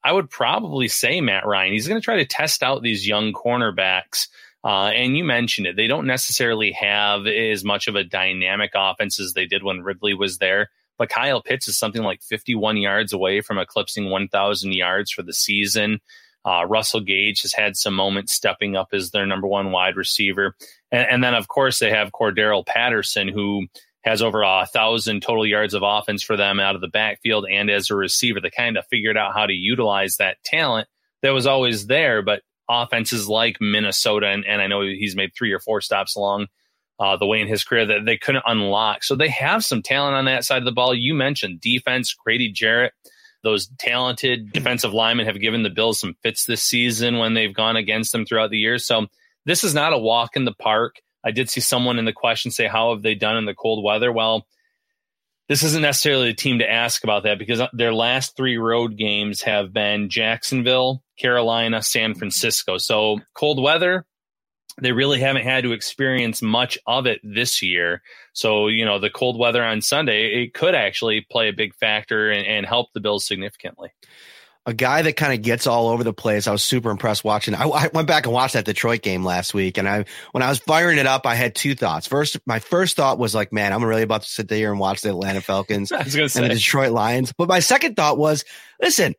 I 0.04 0.14
would 0.14 0.30
probably 0.30 0.88
say 0.88 1.20
Matt 1.20 1.46
Ryan. 1.46 1.74
He's 1.74 1.88
going 1.88 2.00
to 2.00 2.06
try 2.06 2.18
to 2.18 2.26
test 2.26 2.64
out 2.64 2.84
these 2.84 3.08
young 3.08 3.34
cornerbacks 3.34 4.28
Uh, 4.64 4.90
and 4.90 5.18
you 5.18 5.24
mentioned 5.24 5.68
it; 5.68 5.76
they 5.76 5.88
don't 5.88 6.08
necessarily 6.08 6.72
have 6.74 7.26
as 7.28 7.64
much 7.64 7.88
of 7.88 7.96
a 7.96 8.04
dynamic 8.04 8.72
offense 8.76 9.20
as 9.20 9.34
they 9.34 9.46
did 9.46 9.64
when 9.64 9.82
Ridley 9.82 10.14
was 10.14 10.38
there. 10.40 10.70
But 10.98 11.10
Kyle 11.10 11.42
Pitts 11.42 11.68
is 11.68 11.78
something 11.78 12.04
like 12.04 12.22
51 12.22 12.78
yards 12.78 13.14
away 13.14 13.42
from 13.42 13.60
eclipsing 13.60 14.10
1,000 14.10 14.74
yards 14.74 15.12
for 15.12 15.24
the 15.24 15.34
season. 15.34 16.02
Uh, 16.48 16.66
Russell 16.66 17.02
Gage 17.02 17.42
has 17.42 17.52
had 17.52 17.76
some 17.76 17.94
moments 17.94 18.32
stepping 18.32 18.78
up 18.78 18.90
as 18.94 19.12
their 19.12 19.26
number 19.26 19.48
one 19.48 19.72
wide 19.72 19.98
receiver. 19.98 20.56
And, 20.92 21.08
and 21.10 21.24
then, 21.24 21.34
of 21.34 21.50
course, 21.50 21.80
they 21.80 21.90
have 21.90 22.12
Cordarrelle 22.12 22.66
Patterson, 22.66 23.28
who 23.28 23.68
has 24.06 24.22
over 24.22 24.44
a 24.44 24.66
thousand 24.66 25.22
total 25.22 25.46
yards 25.46 25.74
of 25.74 25.84
offense 25.84 26.24
for 26.24 26.38
them 26.38 26.62
out 26.62 26.76
of 26.76 26.82
the 26.82 26.88
backfield 26.88 27.46
and 27.52 27.70
as 27.70 27.90
a 27.90 27.96
receiver. 27.96 28.40
They 28.40 28.50
kind 28.50 28.78
of 28.78 28.86
figured 28.90 29.18
out 29.18 29.34
how 29.34 29.46
to 29.46 29.54
utilize 29.54 30.16
that 30.18 30.38
talent 30.46 30.88
that 31.22 31.32
was 31.32 31.46
always 31.46 31.88
there, 31.88 32.22
but 32.22 32.44
offenses 32.70 33.28
like 33.28 33.58
Minnesota, 33.60 34.28
and, 34.28 34.46
and 34.46 34.62
I 34.62 34.68
know 34.68 34.82
he's 34.82 35.16
made 35.16 35.32
three 35.38 35.52
or 35.52 35.60
four 35.60 35.82
stops 35.82 36.16
along 36.16 36.48
uh, 37.00 37.18
the 37.18 37.26
way 37.26 37.42
in 37.42 37.48
his 37.48 37.64
career 37.64 37.86
that 37.86 38.06
they 38.06 38.18
couldn't 38.18 38.44
unlock. 38.48 39.04
So 39.04 39.16
they 39.16 39.30
have 39.30 39.66
some 39.66 39.82
talent 39.82 40.16
on 40.16 40.26
that 40.26 40.46
side 40.46 40.60
of 40.60 40.66
the 40.66 40.72
ball. 40.72 40.96
You 40.96 41.14
mentioned 41.14 41.60
defense, 41.60 42.14
Grady 42.14 42.52
Jarrett. 42.52 42.94
Those 43.48 43.68
talented 43.80 44.52
defensive 44.52 44.94
linemen 44.94 45.26
have 45.26 45.40
given 45.40 45.64
the 45.64 45.70
Bills 45.70 46.02
some 46.02 46.18
fits 46.22 46.44
this 46.44 46.62
season 46.62 47.18
when 47.18 47.34
they've 47.34 47.54
gone 47.54 47.78
against 47.78 48.12
them 48.12 48.26
throughout 48.26 48.50
the 48.50 48.58
year. 48.58 48.78
So 48.78 49.08
this 49.46 49.64
is 49.64 49.74
not 49.74 49.94
a 49.94 49.98
walk 49.98 50.36
in 50.36 50.44
the 50.44 50.52
park. 50.52 50.98
I 51.24 51.32
did 51.32 51.50
see 51.50 51.62
someone 51.62 51.98
in 51.98 52.04
the 52.04 52.12
question 52.12 52.52
say, 52.52 52.68
How 52.68 52.94
have 52.94 53.04
they 53.04 53.16
done 53.16 53.38
in 53.38 53.46
the 53.46 53.54
cold 53.54 53.86
weather? 53.86 54.12
Well, 54.12 54.46
this 55.48 55.64
isn't 55.64 55.82
necessarily 55.82 56.32
a 56.32 56.34
team 56.34 56.60
to 56.60 56.70
ask 56.70 57.06
about 57.06 57.24
that 57.24 57.40
because 57.40 57.62
their 57.72 57.94
last 57.94 58.36
three 58.36 58.58
road 58.58 58.98
games 58.98 59.44
have 59.44 59.72
been 59.72 60.10
Jacksonville, 60.10 61.02
Carolina, 61.18 61.82
San 61.82 62.16
Francisco. 62.16 62.78
So 62.78 63.20
cold 63.34 63.64
weather, 63.64 64.06
they 64.82 64.92
really 64.92 65.20
haven't 65.20 65.44
had 65.44 65.64
to 65.64 65.72
experience 65.72 66.42
much 66.42 66.78
of 66.86 67.06
it 67.08 67.20
this 67.24 67.62
year. 67.62 68.02
So, 68.34 68.68
you 68.68 68.86
know, 68.86 69.00
the 69.00 69.10
cold 69.10 69.40
weather 69.40 69.64
on 69.64 69.82
Sunday, 69.82 70.44
it 70.44 70.54
could 70.54 70.76
actually 70.76 71.22
play 71.22 71.50
a 71.50 71.54
big 71.54 71.74
factor 71.76 72.30
and, 72.30 72.46
and 72.46 72.66
help 72.66 72.94
the 72.94 73.00
Bills 73.00 73.26
significantly 73.26 73.92
a 74.68 74.74
guy 74.74 75.02
that 75.02 75.16
kind 75.16 75.34
of 75.34 75.42
gets 75.42 75.66
all 75.66 75.88
over 75.88 76.04
the 76.04 76.14
place. 76.14 76.46
I 76.46 76.52
was 76.52 76.62
super 76.62 76.92
impressed 76.92 77.24
watching. 77.24 77.56
I, 77.56 77.64
I, 77.64 77.88
went 77.94 78.06
back 78.06 78.26
and 78.26 78.34
watched 78.34 78.54
that 78.54 78.66
Detroit 78.66 79.02
game 79.02 79.24
last 79.24 79.54
week, 79.54 79.78
and 79.78 79.88
I 79.88 80.04
when 80.34 80.44
I 80.44 80.50
was 80.50 80.60
firing 80.60 80.98
it 80.98 81.06
up, 81.06 81.26
I 81.26 81.36
had 81.36 81.56
two 81.56 81.74
thoughts. 81.74 82.06
First, 82.06 82.38
my 82.46 82.60
first 82.60 82.98
thought 82.98 83.18
was 83.18 83.34
like, 83.34 83.54
"Man, 83.54 83.72
I'm 83.72 83.84
really 83.84 84.02
about 84.02 84.24
to 84.24 84.30
sit 84.30 84.50
there 84.50 84.70
and 84.70 84.78
watch 84.78 85.02
the 85.02 85.10
Atlanta 85.10 85.40
Falcons 85.40 85.92
and 85.94 86.06
the 86.06 86.50
Detroit 86.50 86.92
Lions." 86.92 87.32
But 87.38 87.48
my 87.48 87.60
second 87.60 87.96
thought 87.96 88.18
was, 88.18 88.44
"Listen, 88.82 89.16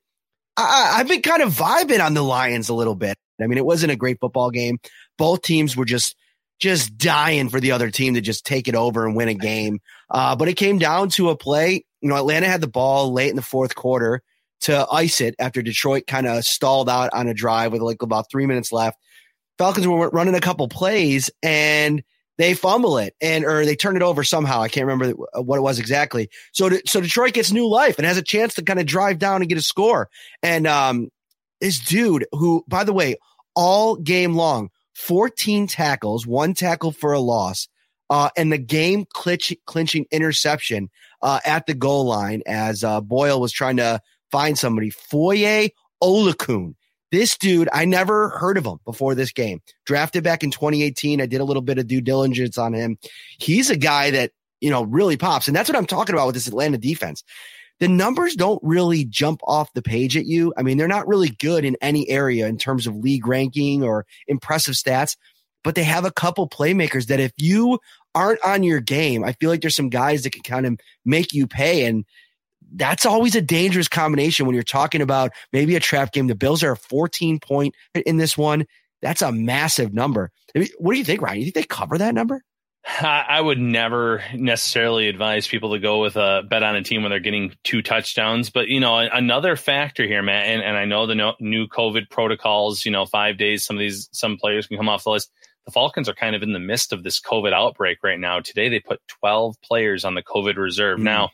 I, 0.59 0.97
I've 0.99 1.09
been 1.09 1.23
kind 1.23 1.41
of 1.41 1.55
vibing 1.55 2.05
on 2.05 2.13
the 2.13 2.23
Lions 2.23 2.69
a 2.69 2.75
little 2.75 2.95
bit. 2.95 3.17
I 3.41 3.47
mean, 3.47 3.57
it 3.57 3.65
wasn't 3.65 3.93
a 3.93 3.97
great 3.97 4.19
football 4.21 4.51
game. 4.51 4.79
Both 5.19 5.43
teams 5.43 5.77
were 5.77 5.85
just." 5.85 6.17
Just 6.61 6.99
dying 6.99 7.51
for 7.51 7.61
the 7.61 7.71
other 7.71 7.89
team 7.89 8.15
to 8.15 8.21
just 8.21 8.45
take 8.45 8.67
it 8.67 8.75
over 8.75 9.07
and 9.07 9.15
win 9.15 9.29
a 9.29 9.35
game. 9.35 9.79
Uh, 10.11 10.35
but 10.35 10.49
it 10.49 10.55
came 10.55 10.79
down 10.79 11.09
to 11.11 11.29
a 11.29 11.37
play. 11.37 11.85
You 12.01 12.09
know, 12.09 12.17
Atlanta 12.17 12.49
had 12.49 12.61
the 12.61 12.67
ball 12.67 13.13
late 13.13 13.31
in 13.31 13.37
the 13.37 13.43
fourth 13.43 13.77
quarter 13.77 14.23
to 14.63 14.87
ice 14.91 15.21
it 15.21 15.35
after 15.39 15.63
Detroit 15.63 16.07
kind 16.07 16.27
of 16.27 16.45
stalled 16.45 16.89
out 16.89 17.11
on 17.13 17.29
a 17.29 17.35
drive 17.35 17.73
with 17.73 17.81
like 17.81 18.03
about 18.03 18.27
three 18.29 18.47
minutes 18.47 18.73
left. 18.73 18.99
Falcons 19.57 19.87
were 19.87 20.09
running 20.11 20.35
a 20.35 20.41
couple 20.41 20.69
plays 20.69 21.31
and 21.43 22.03
they 22.39 22.55
fumble 22.55 22.99
it 22.99 23.15
and 23.21 23.45
or 23.45 23.65
they 23.65 23.77
turn 23.77 23.97
it 23.97 24.03
over 24.03 24.23
somehow. 24.23 24.61
I 24.61 24.69
can't 24.69 24.87
remember 24.87 25.13
what 25.35 25.57
it 25.57 25.63
was 25.63 25.79
exactly. 25.79 26.31
So 26.53 26.71
so 26.87 27.01
Detroit 27.01 27.35
gets 27.35 27.53
new 27.53 27.69
life 27.69 27.99
and 27.99 28.07
has 28.07 28.17
a 28.17 28.23
chance 28.23 28.55
to 28.55 28.63
kind 28.63 28.79
of 28.79 28.87
drive 28.87 29.19
down 29.19 29.43
and 29.43 29.49
get 29.49 29.59
a 29.59 29.63
score. 29.63 30.09
And 30.43 30.67
um, 30.67 31.09
this 31.61 31.81
dude 31.81 32.27
who, 32.33 32.65
by 32.69 32.85
the 32.85 32.93
way, 32.93 33.17
all 33.55 33.97
game 33.97 34.35
long, 34.35 34.71
14 34.99 35.69
tackles, 35.69 36.27
one 36.27 36.55
tackle 36.55 36.91
for 36.91 37.13
a 37.13 37.21
loss, 37.21 37.69
uh, 38.11 38.31
and 38.37 38.51
the 38.51 38.59
game 38.59 39.07
clinch, 39.13 39.55
clinching 39.65 40.07
interception 40.11 40.91
uh, 41.23 41.41
at 41.45 41.67
the 41.67 41.75
goal 41.75 42.05
line 42.05 42.43
as 42.47 42.83
uh, 42.83 43.01
Boyle 43.01 43.41
was 43.41 43.53
trying 43.53 43.77
to 43.77 44.01
find 44.31 44.59
somebody. 44.59 44.91
Foye 44.91 45.71
Oluokun. 46.03 46.75
This 47.11 47.39
dude, 47.39 47.69
I 47.73 47.85
never 47.85 48.31
heard 48.31 48.59
of 48.59 48.67
him 48.67 48.79
before 48.85 49.15
this 49.15 49.33
game. 49.33 49.63
Drafted 49.87 50.25
back 50.25 50.43
in 50.43 50.51
2018. 50.51 51.23
I 51.23 51.27
did 51.27 51.41
a 51.41 51.45
little 51.45 51.63
bit 51.63 51.79
of 51.79 51.87
due 51.87 52.03
diligence 52.03 52.59
on 52.59 52.75
him. 52.75 52.99
He's 53.39 53.71
a 53.71 53.77
guy 53.77 54.11
that, 54.11 54.33
you 54.61 54.69
know, 54.69 54.83
really 54.83 55.17
pops. 55.17 55.47
And 55.47 55.57
that's 55.57 55.71
what 55.71 55.79
I'm 55.79 55.87
talking 55.87 56.15
about 56.15 56.27
with 56.27 56.35
this 56.35 56.49
Atlanta 56.49 56.77
defense. 56.77 57.25
The 57.81 57.89
numbers 57.89 58.35
don't 58.35 58.61
really 58.63 59.05
jump 59.05 59.41
off 59.45 59.73
the 59.73 59.83
page 59.83 60.17
at 60.17 60.27
you. 60.27 60.53
I 60.57 60.63
mean, 60.63 60.79
they're 60.79 60.89
not 60.89 61.07
really 61.07 61.31
good 61.31 61.65
in 61.65 61.77
any 61.81 62.09
area 62.09 62.49
in 62.49 62.59
terms 62.59 62.87
of 62.87 62.97
league 62.97 63.27
ranking 63.27 63.85
or 63.85 64.05
impressive 64.27 64.75
stats, 64.75 65.17
but 65.63 65.75
they 65.75 65.85
have 65.85 66.05
a 66.05 66.11
couple 66.11 66.49
playmakers 66.49 67.07
that 67.07 67.21
if 67.21 67.33
you 67.37 67.79
aren't 68.15 68.45
on 68.45 68.63
your 68.63 68.81
game, 68.81 69.25
I 69.25 69.33
feel 69.33 69.51
like 69.51 69.61
there's 69.61 69.77
some 69.77 69.91
guys 69.91 70.25
that 70.25 70.33
can 70.33 70.43
kind 70.43 70.67
of 70.67 70.81
make 71.05 71.33
you 71.33 71.47
pay. 71.47 71.87
And 71.87 72.05
that's 72.75 73.07
always 73.07 73.37
a 73.37 73.41
dangerous 73.43 73.89
combination 73.89 74.47
when 74.47 74.55
you're 74.55 74.65
talking 74.65 75.01
about 75.01 75.31
maybe 75.53 75.77
a 75.77 75.81
trap 75.81 76.13
game. 76.13 76.27
The 76.27 76.35
Bills 76.35 76.63
are 76.63 76.73
a 76.73 76.77
14 76.77 77.39
point 77.39 77.75
in 77.95 78.17
this 78.17 78.37
one. 78.37 78.67
That's 79.03 79.23
a 79.23 79.31
massive 79.31 79.95
number. 79.95 80.33
I 80.55 80.61
mean, 80.61 80.69
what 80.79 80.93
do 80.93 80.99
you 80.99 81.05
think, 81.05 81.23
Ryan? 81.23 81.39
You 81.39 81.45
think 81.45 81.55
they 81.55 81.63
cover 81.63 81.99
that 81.99 82.15
number? 82.15 82.43
I 83.01 83.41
would 83.41 83.59
never 83.59 84.23
necessarily 84.35 85.09
advise 85.09 85.47
people 85.47 85.73
to 85.73 85.79
go 85.79 86.01
with 86.01 86.17
a 86.17 86.43
bet 86.49 86.63
on 86.63 86.75
a 86.75 86.83
team 86.83 87.03
when 87.03 87.11
they're 87.11 87.21
getting 87.21 87.55
two 87.63 87.83
touchdowns. 87.83 88.51
But, 88.51 88.69
you 88.69 88.81
know, 88.81 88.97
another 88.99 89.57
factor 89.57 90.07
here, 90.07 90.23
Matt, 90.23 90.47
and, 90.47 90.63
and 90.63 90.77
I 90.77 90.87
know 90.87 91.07
the 91.07 91.15
no, 91.15 91.35
new 91.39 91.67
COVID 91.69 92.09
protocols, 92.09 92.85
you 92.87 92.91
know, 92.91 93.05
five 93.05 93.37
days, 93.37 93.65
some 93.65 93.77
of 93.77 93.81
these, 93.81 94.09
some 94.13 94.39
players 94.39 94.67
can 94.67 94.79
come 94.79 94.89
off 94.89 95.05
the 95.05 95.11
list. 95.11 95.31
The 95.67 95.73
Falcons 95.73 96.09
are 96.09 96.15
kind 96.15 96.35
of 96.35 96.43
in 96.43 96.53
the 96.53 96.59
midst 96.59 96.95
of 96.95 97.03
this 97.03 97.21
COVID 97.21 97.53
outbreak 97.53 97.99
right 98.03 98.19
now. 98.19 98.41
Today, 98.41 98.71
they 98.71 98.81
put 98.81 99.01
12 99.21 99.61
players 99.63 100.05
on 100.05 100.15
the 100.15 100.23
COVID 100.23 100.57
reserve. 100.57 100.99
Mm. 100.99 101.03
Now, 101.03 101.31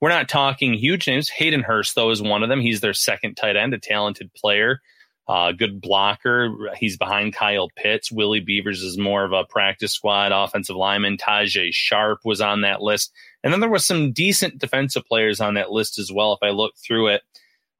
we're 0.00 0.10
not 0.10 0.28
talking 0.28 0.74
huge 0.74 1.06
names. 1.06 1.30
Hayden 1.30 1.62
Hurst, 1.62 1.94
though, 1.94 2.10
is 2.10 2.20
one 2.20 2.42
of 2.42 2.50
them. 2.50 2.60
He's 2.60 2.80
their 2.80 2.94
second 2.94 3.36
tight 3.36 3.56
end, 3.56 3.72
a 3.72 3.78
talented 3.78 4.32
player, 4.34 4.80
uh, 5.28 5.52
good 5.52 5.80
blocker. 5.80 6.70
He's 6.76 6.96
behind 6.96 7.34
Kyle 7.34 7.68
Pitts. 7.76 8.10
Willie 8.10 8.40
Beavers 8.40 8.82
is 8.82 8.98
more 8.98 9.24
of 9.24 9.32
a 9.32 9.44
practice 9.44 9.92
squad 9.92 10.32
offensive 10.32 10.76
lineman. 10.76 11.16
Tajae 11.16 11.72
Sharpe 11.72 12.20
was 12.24 12.40
on 12.40 12.62
that 12.62 12.82
list. 12.82 13.12
And 13.44 13.52
then 13.52 13.60
there 13.60 13.70
was 13.70 13.86
some 13.86 14.12
decent 14.12 14.58
defensive 14.58 15.04
players 15.06 15.40
on 15.40 15.54
that 15.54 15.70
list 15.70 15.98
as 15.98 16.10
well. 16.12 16.32
If 16.32 16.40
I 16.42 16.50
look 16.50 16.74
through 16.76 17.08
it, 17.08 17.22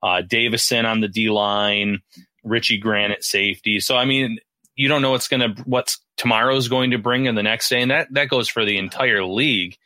uh, 0.03 0.23
Davidson 0.23 0.87
on 0.87 1.01
the 1.01 1.09
D 1.09 1.29
line, 1.29 1.99
Richie 2.45 2.79
Grant 2.79 3.13
at 3.13 3.25
safety. 3.25 3.81
So, 3.81 3.97
I 3.97 4.05
mean, 4.05 4.39
you 4.77 4.89
don't 4.89 5.03
know 5.03 5.11
what's 5.11 5.29
going 5.29 5.41
to, 5.41 5.63
what's 5.65 6.01
tomorrow's 6.17 6.69
going 6.69 6.93
to 6.93 6.99
bring 6.99 7.27
in 7.27 7.35
the 7.35 7.43
next 7.43 7.69
day. 7.69 7.83
And 7.83 7.91
that, 7.91 8.13
that 8.15 8.29
goes 8.29 8.49
for 8.49 8.65
the 8.65 8.79
entire 8.79 9.25
league. 9.25 9.77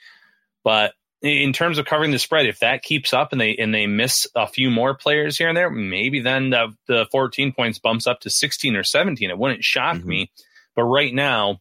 But 0.63 0.95
in 1.25 1.55
terms 1.55 1.79
of 1.79 1.87
covering 1.87 2.11
the 2.11 2.19
spread, 2.19 2.47
if 2.47 2.59
that 2.59 2.83
keeps 2.83 3.15
up 3.15 3.33
and 3.33 3.41
they 3.41 3.57
and 3.57 3.75
they 3.75 3.87
miss 3.87 4.27
a 4.37 4.47
few 4.47 4.71
more 4.71 4.95
players 4.95 5.39
here 5.39 5.49
and 5.49 5.57
there, 5.57 5.71
maybe 5.71 6.21
then 6.21 6.51
the, 6.51 6.75
the 6.87 7.07
14 7.11 7.53
points 7.53 7.79
bumps 7.79 8.07
up 8.07 8.21
to 8.21 8.31
16 8.31 8.77
or 8.77 8.85
17. 8.85 9.31
It 9.31 9.39
wouldn't 9.39 9.65
shock 9.65 9.97
mm-hmm. 9.97 10.09
me. 10.09 10.33
But 10.77 10.85
right 10.85 11.15
now, 11.15 11.61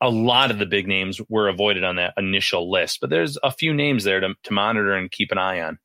a 0.00 0.08
lot 0.08 0.50
of 0.50 0.58
the 0.58 0.64
big 0.64 0.86
names 0.86 1.20
were 1.28 1.48
avoided 1.48 1.84
on 1.84 1.96
that 1.96 2.14
initial 2.16 2.70
list. 2.70 3.00
But 3.00 3.10
there's 3.10 3.36
a 3.42 3.50
few 3.50 3.74
names 3.74 4.04
there 4.04 4.20
to, 4.20 4.34
to 4.44 4.52
monitor 4.52 4.94
and 4.94 5.10
keep 5.10 5.32
an 5.32 5.38
eye 5.38 5.60
on. 5.60 5.78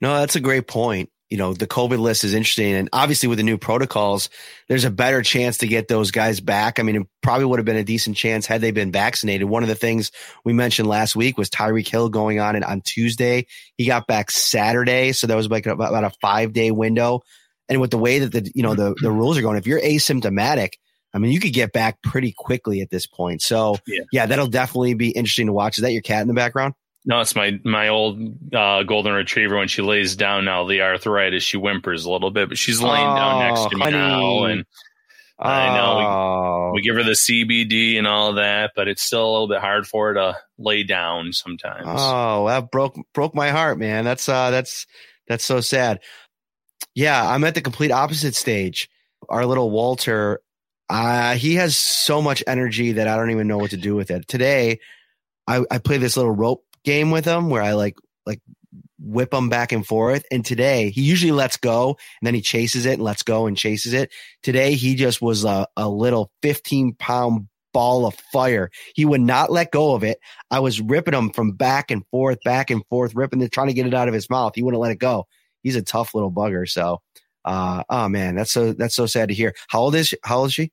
No, 0.00 0.18
that's 0.18 0.36
a 0.36 0.40
great 0.40 0.66
point 0.66 1.08
you 1.30 1.36
know, 1.36 1.54
the 1.54 1.66
COVID 1.66 1.98
list 2.00 2.24
is 2.24 2.34
interesting. 2.34 2.74
And 2.74 2.88
obviously 2.92 3.28
with 3.28 3.38
the 3.38 3.44
new 3.44 3.56
protocols, 3.56 4.28
there's 4.68 4.84
a 4.84 4.90
better 4.90 5.22
chance 5.22 5.58
to 5.58 5.68
get 5.68 5.86
those 5.86 6.10
guys 6.10 6.40
back. 6.40 6.80
I 6.80 6.82
mean, 6.82 6.96
it 6.96 7.06
probably 7.22 7.44
would 7.44 7.60
have 7.60 7.66
been 7.66 7.76
a 7.76 7.84
decent 7.84 8.16
chance 8.16 8.46
had 8.46 8.60
they 8.60 8.72
been 8.72 8.90
vaccinated. 8.90 9.48
One 9.48 9.62
of 9.62 9.68
the 9.68 9.76
things 9.76 10.10
we 10.44 10.52
mentioned 10.52 10.88
last 10.88 11.14
week 11.14 11.38
was 11.38 11.48
Tyreek 11.48 11.86
Hill 11.86 12.08
going 12.08 12.40
on 12.40 12.56
and 12.56 12.64
on 12.64 12.80
Tuesday. 12.80 13.46
He 13.76 13.86
got 13.86 14.08
back 14.08 14.32
Saturday. 14.32 15.12
So 15.12 15.28
that 15.28 15.36
was 15.36 15.48
like 15.48 15.66
about 15.66 16.04
a 16.04 16.10
five 16.20 16.52
day 16.52 16.72
window. 16.72 17.20
And 17.68 17.80
with 17.80 17.92
the 17.92 17.98
way 17.98 18.18
that 18.18 18.32
the, 18.32 18.50
you 18.52 18.64
know, 18.64 18.74
the, 18.74 18.96
the 19.00 19.12
rules 19.12 19.38
are 19.38 19.42
going, 19.42 19.56
if 19.56 19.68
you're 19.68 19.80
asymptomatic, 19.80 20.72
I 21.14 21.18
mean, 21.18 21.30
you 21.30 21.38
could 21.38 21.52
get 21.52 21.72
back 21.72 22.02
pretty 22.02 22.34
quickly 22.36 22.80
at 22.80 22.90
this 22.90 23.06
point. 23.06 23.40
So 23.40 23.76
yeah, 23.86 24.02
yeah 24.12 24.26
that'll 24.26 24.48
definitely 24.48 24.94
be 24.94 25.10
interesting 25.10 25.46
to 25.46 25.52
watch. 25.52 25.78
Is 25.78 25.82
that 25.82 25.92
your 25.92 26.02
cat 26.02 26.22
in 26.22 26.28
the 26.28 26.34
background? 26.34 26.74
No, 27.04 27.20
it's 27.20 27.34
my 27.34 27.58
my 27.64 27.88
old 27.88 28.20
uh, 28.54 28.82
golden 28.82 29.14
retriever. 29.14 29.56
When 29.56 29.68
she 29.68 29.80
lays 29.80 30.16
down 30.16 30.44
now, 30.44 30.66
the 30.66 30.82
arthritis, 30.82 31.42
she 31.42 31.56
whimpers 31.56 32.04
a 32.04 32.10
little 32.10 32.30
bit, 32.30 32.48
but 32.48 32.58
she's 32.58 32.82
laying 32.82 33.06
oh, 33.06 33.16
down 33.16 33.38
next 33.38 33.70
to 33.70 33.76
me 33.76 33.82
honey. 33.82 33.96
now, 33.96 34.44
and 34.44 34.64
oh. 35.38 35.48
I 35.48 35.76
know 35.76 35.96
we, 35.96 36.04
oh. 36.04 36.70
we, 36.74 36.82
give 36.82 36.96
her 36.96 37.02
the 37.02 37.12
CBD 37.12 37.96
and 37.96 38.06
all 38.06 38.34
that, 38.34 38.72
but 38.76 38.86
it's 38.86 39.02
still 39.02 39.22
a 39.22 39.30
little 39.30 39.48
bit 39.48 39.60
hard 39.60 39.86
for 39.86 40.08
her 40.08 40.14
to 40.14 40.36
lay 40.58 40.82
down 40.82 41.32
sometimes. 41.32 41.86
Oh, 41.86 42.46
that 42.48 42.70
broke 42.70 42.96
broke 43.14 43.34
my 43.34 43.48
heart, 43.48 43.78
man. 43.78 44.04
That's 44.04 44.28
uh, 44.28 44.50
that's 44.50 44.86
that's 45.26 45.44
so 45.44 45.62
sad. 45.62 46.00
Yeah, 46.94 47.26
I'm 47.26 47.44
at 47.44 47.54
the 47.54 47.62
complete 47.62 47.92
opposite 47.92 48.34
stage. 48.34 48.90
Our 49.30 49.46
little 49.46 49.70
Walter, 49.70 50.40
uh, 50.90 51.34
he 51.34 51.54
has 51.54 51.76
so 51.76 52.20
much 52.20 52.42
energy 52.46 52.92
that 52.92 53.08
I 53.08 53.16
don't 53.16 53.30
even 53.30 53.46
know 53.46 53.58
what 53.58 53.70
to 53.70 53.78
do 53.78 53.94
with 53.94 54.10
it. 54.10 54.28
Today, 54.28 54.80
I, 55.46 55.62
I 55.70 55.78
play 55.78 55.96
this 55.96 56.16
little 56.16 56.32
rope 56.32 56.64
game 56.84 57.10
with 57.10 57.24
him 57.24 57.50
where 57.50 57.62
I 57.62 57.72
like 57.72 57.96
like 58.26 58.40
whip 58.98 59.32
him 59.32 59.48
back 59.48 59.72
and 59.72 59.86
forth. 59.86 60.24
And 60.30 60.44
today 60.44 60.90
he 60.90 61.02
usually 61.02 61.32
lets 61.32 61.56
go 61.56 61.96
and 62.20 62.26
then 62.26 62.34
he 62.34 62.40
chases 62.40 62.86
it 62.86 62.94
and 62.94 63.02
lets 63.02 63.22
go 63.22 63.46
and 63.46 63.56
chases 63.56 63.92
it. 63.92 64.12
Today 64.42 64.74
he 64.74 64.94
just 64.94 65.22
was 65.22 65.44
a, 65.44 65.66
a 65.76 65.88
little 65.88 66.30
15 66.42 66.94
pound 66.94 67.48
ball 67.72 68.06
of 68.06 68.14
fire. 68.32 68.70
He 68.94 69.04
would 69.04 69.20
not 69.20 69.50
let 69.50 69.70
go 69.70 69.94
of 69.94 70.04
it. 70.04 70.18
I 70.50 70.60
was 70.60 70.80
ripping 70.80 71.14
him 71.14 71.30
from 71.30 71.52
back 71.52 71.90
and 71.90 72.04
forth, 72.10 72.38
back 72.44 72.70
and 72.70 72.84
forth, 72.88 73.14
ripping 73.14 73.40
it, 73.40 73.52
trying 73.52 73.68
to 73.68 73.74
get 73.74 73.86
it 73.86 73.94
out 73.94 74.08
of 74.08 74.14
his 74.14 74.28
mouth. 74.28 74.52
He 74.54 74.62
wouldn't 74.62 74.80
let 74.80 74.92
it 74.92 74.98
go. 74.98 75.26
He's 75.62 75.76
a 75.76 75.82
tough 75.82 76.14
little 76.14 76.32
bugger. 76.32 76.68
So, 76.68 77.00
uh, 77.44 77.84
oh 77.88 78.08
man, 78.08 78.34
that's 78.34 78.52
so, 78.52 78.72
that's 78.72 78.94
so 78.94 79.06
sad 79.06 79.28
to 79.28 79.34
hear. 79.34 79.54
How 79.68 79.80
old 79.80 79.94
is, 79.94 80.08
she? 80.08 80.16
how 80.24 80.38
old 80.38 80.48
is 80.48 80.54
she? 80.54 80.72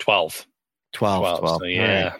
12. 0.00 0.46
12. 0.92 1.20
12. 1.20 1.38
12. 1.40 1.58
So, 1.60 1.64
yeah. 1.66 2.12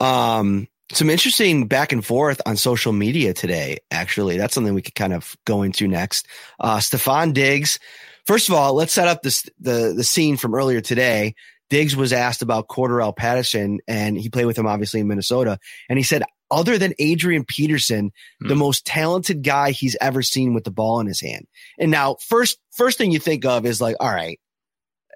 Right. 0.00 0.38
Um, 0.38 0.68
some 0.92 1.10
interesting 1.10 1.66
back 1.66 1.92
and 1.92 2.04
forth 2.04 2.40
on 2.46 2.56
social 2.56 2.92
media 2.92 3.32
today. 3.32 3.78
Actually, 3.90 4.36
that's 4.36 4.54
something 4.54 4.74
we 4.74 4.82
could 4.82 4.94
kind 4.94 5.12
of 5.12 5.36
go 5.44 5.62
into 5.62 5.86
next. 5.86 6.26
Uh, 6.58 6.78
Stefon 6.78 7.32
Diggs. 7.32 7.78
First 8.26 8.48
of 8.48 8.54
all, 8.54 8.74
let's 8.74 8.92
set 8.92 9.08
up 9.08 9.22
this, 9.22 9.48
the, 9.58 9.94
the 9.96 10.04
scene 10.04 10.36
from 10.36 10.54
earlier 10.54 10.80
today. 10.80 11.34
Diggs 11.68 11.94
was 11.94 12.12
asked 12.12 12.42
about 12.42 12.68
Cordarrelle 12.68 13.16
Patterson 13.16 13.78
and 13.86 14.18
he 14.18 14.28
played 14.28 14.46
with 14.46 14.58
him 14.58 14.66
obviously 14.66 15.00
in 15.00 15.06
Minnesota. 15.06 15.58
And 15.88 15.98
he 15.98 16.02
said, 16.02 16.24
other 16.50 16.78
than 16.78 16.94
Adrian 16.98 17.44
Peterson, 17.44 18.10
hmm. 18.40 18.48
the 18.48 18.56
most 18.56 18.84
talented 18.84 19.42
guy 19.44 19.70
he's 19.70 19.96
ever 20.00 20.22
seen 20.22 20.52
with 20.52 20.64
the 20.64 20.72
ball 20.72 20.98
in 21.00 21.06
his 21.06 21.20
hand. 21.20 21.46
And 21.78 21.92
now 21.92 22.16
first, 22.26 22.58
first 22.72 22.98
thing 22.98 23.12
you 23.12 23.20
think 23.20 23.44
of 23.44 23.64
is 23.64 23.80
like, 23.80 23.96
all 24.00 24.12
right, 24.12 24.40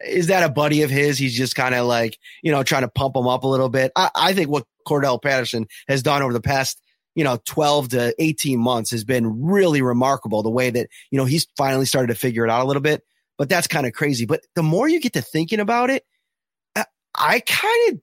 is 0.06 0.28
that 0.28 0.42
a 0.42 0.48
buddy 0.48 0.82
of 0.82 0.90
his? 0.90 1.18
He's 1.18 1.36
just 1.36 1.54
kind 1.54 1.74
of 1.74 1.86
like, 1.86 2.18
you 2.42 2.52
know, 2.52 2.62
trying 2.62 2.82
to 2.82 2.88
pump 2.88 3.16
him 3.16 3.26
up 3.26 3.44
a 3.44 3.48
little 3.48 3.68
bit. 3.68 3.92
I, 3.96 4.10
I 4.14 4.34
think 4.34 4.50
what 4.50 4.66
Cordarrelle 4.86 5.22
Patterson 5.22 5.66
has 5.88 6.02
done 6.02 6.22
over 6.22 6.32
the 6.32 6.40
past, 6.40 6.80
you 7.14 7.24
know, 7.24 7.38
12 7.44 7.90
to 7.90 8.14
18 8.18 8.58
months 8.58 8.90
has 8.90 9.04
been 9.04 9.42
really 9.42 9.82
remarkable. 9.82 10.42
The 10.42 10.50
way 10.50 10.70
that, 10.70 10.88
you 11.10 11.18
know, 11.18 11.24
he's 11.24 11.46
finally 11.56 11.86
started 11.86 12.08
to 12.08 12.18
figure 12.18 12.44
it 12.44 12.50
out 12.50 12.62
a 12.62 12.66
little 12.66 12.82
bit, 12.82 13.02
but 13.38 13.48
that's 13.48 13.66
kind 13.66 13.86
of 13.86 13.92
crazy. 13.92 14.26
But 14.26 14.40
the 14.54 14.62
more 14.62 14.88
you 14.88 15.00
get 15.00 15.12
to 15.14 15.22
thinking 15.22 15.60
about 15.60 15.90
it, 15.90 16.04
I 17.16 17.40
kind 17.40 17.92
of 17.92 18.00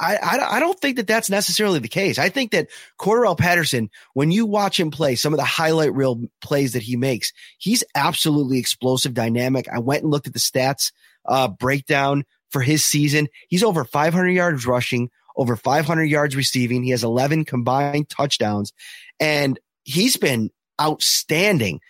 I, 0.00 0.16
I, 0.16 0.56
I 0.56 0.60
don't 0.60 0.78
think 0.80 0.96
that 0.96 1.06
that's 1.06 1.30
necessarily 1.30 1.78
the 1.78 1.88
case. 1.88 2.18
I 2.18 2.28
think 2.28 2.50
that 2.50 2.68
Cordarrelle 2.98 3.38
Patterson, 3.38 3.88
when 4.14 4.30
you 4.30 4.44
watch 4.46 4.78
him 4.78 4.90
play 4.90 5.14
some 5.14 5.32
of 5.32 5.38
the 5.38 5.44
highlight 5.44 5.94
reel 5.94 6.22
plays 6.40 6.72
that 6.72 6.82
he 6.82 6.96
makes, 6.96 7.32
he's 7.58 7.84
absolutely 7.94 8.58
explosive, 8.58 9.14
dynamic. 9.14 9.68
I 9.68 9.78
went 9.78 10.02
and 10.02 10.10
looked 10.10 10.26
at 10.26 10.32
the 10.32 10.40
stats 10.40 10.92
uh, 11.26 11.48
breakdown 11.48 12.24
for 12.50 12.60
his 12.62 12.84
season. 12.84 13.28
He's 13.48 13.62
over 13.62 13.84
500 13.84 14.28
yards 14.28 14.66
rushing, 14.66 15.10
over 15.36 15.56
500 15.56 16.04
yards 16.04 16.36
receiving. 16.36 16.82
He 16.82 16.90
has 16.90 17.04
11 17.04 17.44
combined 17.44 18.08
touchdowns, 18.08 18.72
and 19.18 19.58
he's 19.84 20.16
been 20.16 20.50
outstanding. 20.80 21.80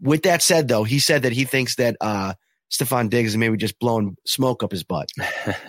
With 0.00 0.22
that 0.24 0.42
said, 0.42 0.68
though, 0.68 0.84
he 0.84 0.98
said 0.98 1.22
that 1.22 1.32
he 1.32 1.44
thinks 1.44 1.76
that 1.76 1.96
uh, 2.00 2.34
Stefon 2.72 3.10
Diggs 3.10 3.32
is 3.32 3.36
maybe 3.36 3.58
just 3.58 3.78
blowing 3.78 4.16
smoke 4.24 4.62
up 4.62 4.72
his 4.72 4.82
butt. 4.82 5.10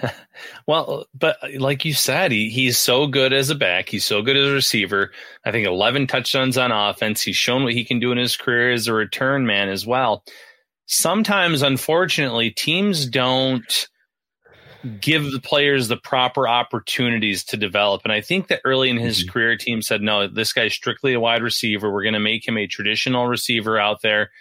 well, 0.68 1.06
but 1.14 1.38
like 1.58 1.84
you 1.84 1.94
said, 1.94 2.32
he, 2.32 2.50
he's 2.50 2.78
so 2.78 3.08
good 3.08 3.34
as 3.34 3.50
a 3.50 3.56
back. 3.56 3.90
He's 3.90 4.06
so 4.06 4.22
good 4.22 4.38
as 4.38 4.48
a 4.48 4.54
receiver. 4.54 5.12
I 5.46 5.52
think 5.52 5.68
11 5.68 6.08
touchdowns 6.08 6.58
on 6.58 6.72
offense. 6.72 7.22
He's 7.22 7.36
shown 7.36 7.64
what 7.64 7.74
he 7.74 7.84
can 7.84 8.00
do 8.00 8.14
in 8.14 8.18
his 8.18 8.38
career 8.38 8.72
as 8.72 8.88
a 8.88 8.94
return 8.94 9.46
man 9.46 9.68
as 9.68 9.86
well. 9.86 10.24
Sometimes, 10.86 11.62
unfortunately, 11.62 12.52
teams 12.52 13.06
don't 13.06 13.88
give 15.00 15.32
the 15.32 15.40
players 15.40 15.88
the 15.88 15.98
proper 15.98 16.48
opportunities 16.48 17.46
to 17.46 17.58
develop. 17.58 18.02
And 18.04 18.12
I 18.12 18.22
think 18.22 18.48
that 18.48 18.62
early 18.66 18.90
in 18.90 18.98
his 18.98 19.22
mm-hmm. 19.22 19.32
career, 19.32 19.58
team 19.58 19.82
said, 19.82 20.02
no, 20.02 20.28
this 20.28 20.52
guy's 20.52 20.74
strictly 20.74 21.14
a 21.14 21.20
wide 21.20 21.42
receiver. 21.42 21.92
We're 21.92 22.04
going 22.04 22.14
to 22.14 22.20
make 22.20 22.46
him 22.46 22.58
a 22.58 22.68
traditional 22.68 23.28
receiver 23.28 23.80
out 23.80 24.02
there. 24.02 24.32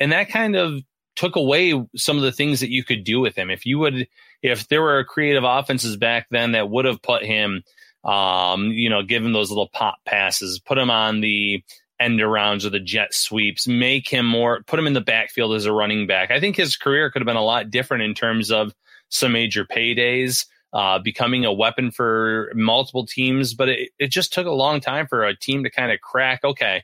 And 0.00 0.12
that 0.12 0.30
kind 0.30 0.56
of 0.56 0.80
took 1.14 1.36
away 1.36 1.74
some 1.94 2.16
of 2.16 2.22
the 2.22 2.32
things 2.32 2.60
that 2.60 2.70
you 2.70 2.84
could 2.84 3.04
do 3.04 3.20
with 3.20 3.36
him. 3.36 3.50
If 3.50 3.66
you 3.66 3.78
would, 3.80 4.08
if 4.42 4.68
there 4.68 4.80
were 4.80 5.04
creative 5.04 5.44
offenses 5.44 5.96
back 5.98 6.26
then 6.30 6.52
that 6.52 6.70
would 6.70 6.86
have 6.86 7.02
put 7.02 7.22
him, 7.22 7.62
um, 8.02 8.68
you 8.68 8.88
know, 8.88 9.02
give 9.02 9.22
him 9.22 9.32
those 9.32 9.50
little 9.50 9.68
pop 9.68 9.96
passes, 10.06 10.58
put 10.58 10.78
him 10.78 10.90
on 10.90 11.20
the 11.20 11.62
end 12.02 12.20
arounds 12.20 12.64
or 12.64 12.70
the 12.70 12.80
jet 12.80 13.14
sweeps, 13.14 13.66
make 13.66 14.08
him 14.08 14.26
more, 14.26 14.62
put 14.66 14.78
him 14.78 14.86
in 14.86 14.92
the 14.92 15.00
backfield 15.00 15.54
as 15.54 15.66
a 15.66 15.72
running 15.72 16.06
back. 16.06 16.30
I 16.30 16.40
think 16.40 16.56
his 16.56 16.76
career 16.76 17.10
could 17.10 17.22
have 17.22 17.26
been 17.26 17.36
a 17.36 17.44
lot 17.44 17.70
different 17.70 18.02
in 18.02 18.14
terms 18.14 18.50
of 18.50 18.74
some 19.08 19.32
major 19.32 19.64
paydays, 19.64 20.46
uh, 20.72 20.98
becoming 20.98 21.44
a 21.44 21.52
weapon 21.52 21.90
for 21.90 22.52
multiple 22.54 23.06
teams. 23.06 23.54
But 23.54 23.68
it, 23.68 23.90
it 23.98 24.08
just 24.08 24.32
took 24.32 24.46
a 24.46 24.50
long 24.50 24.80
time 24.80 25.06
for 25.06 25.24
a 25.24 25.36
team 25.36 25.64
to 25.64 25.70
kind 25.70 25.92
of 25.92 26.00
crack. 26.00 26.40
Okay, 26.44 26.82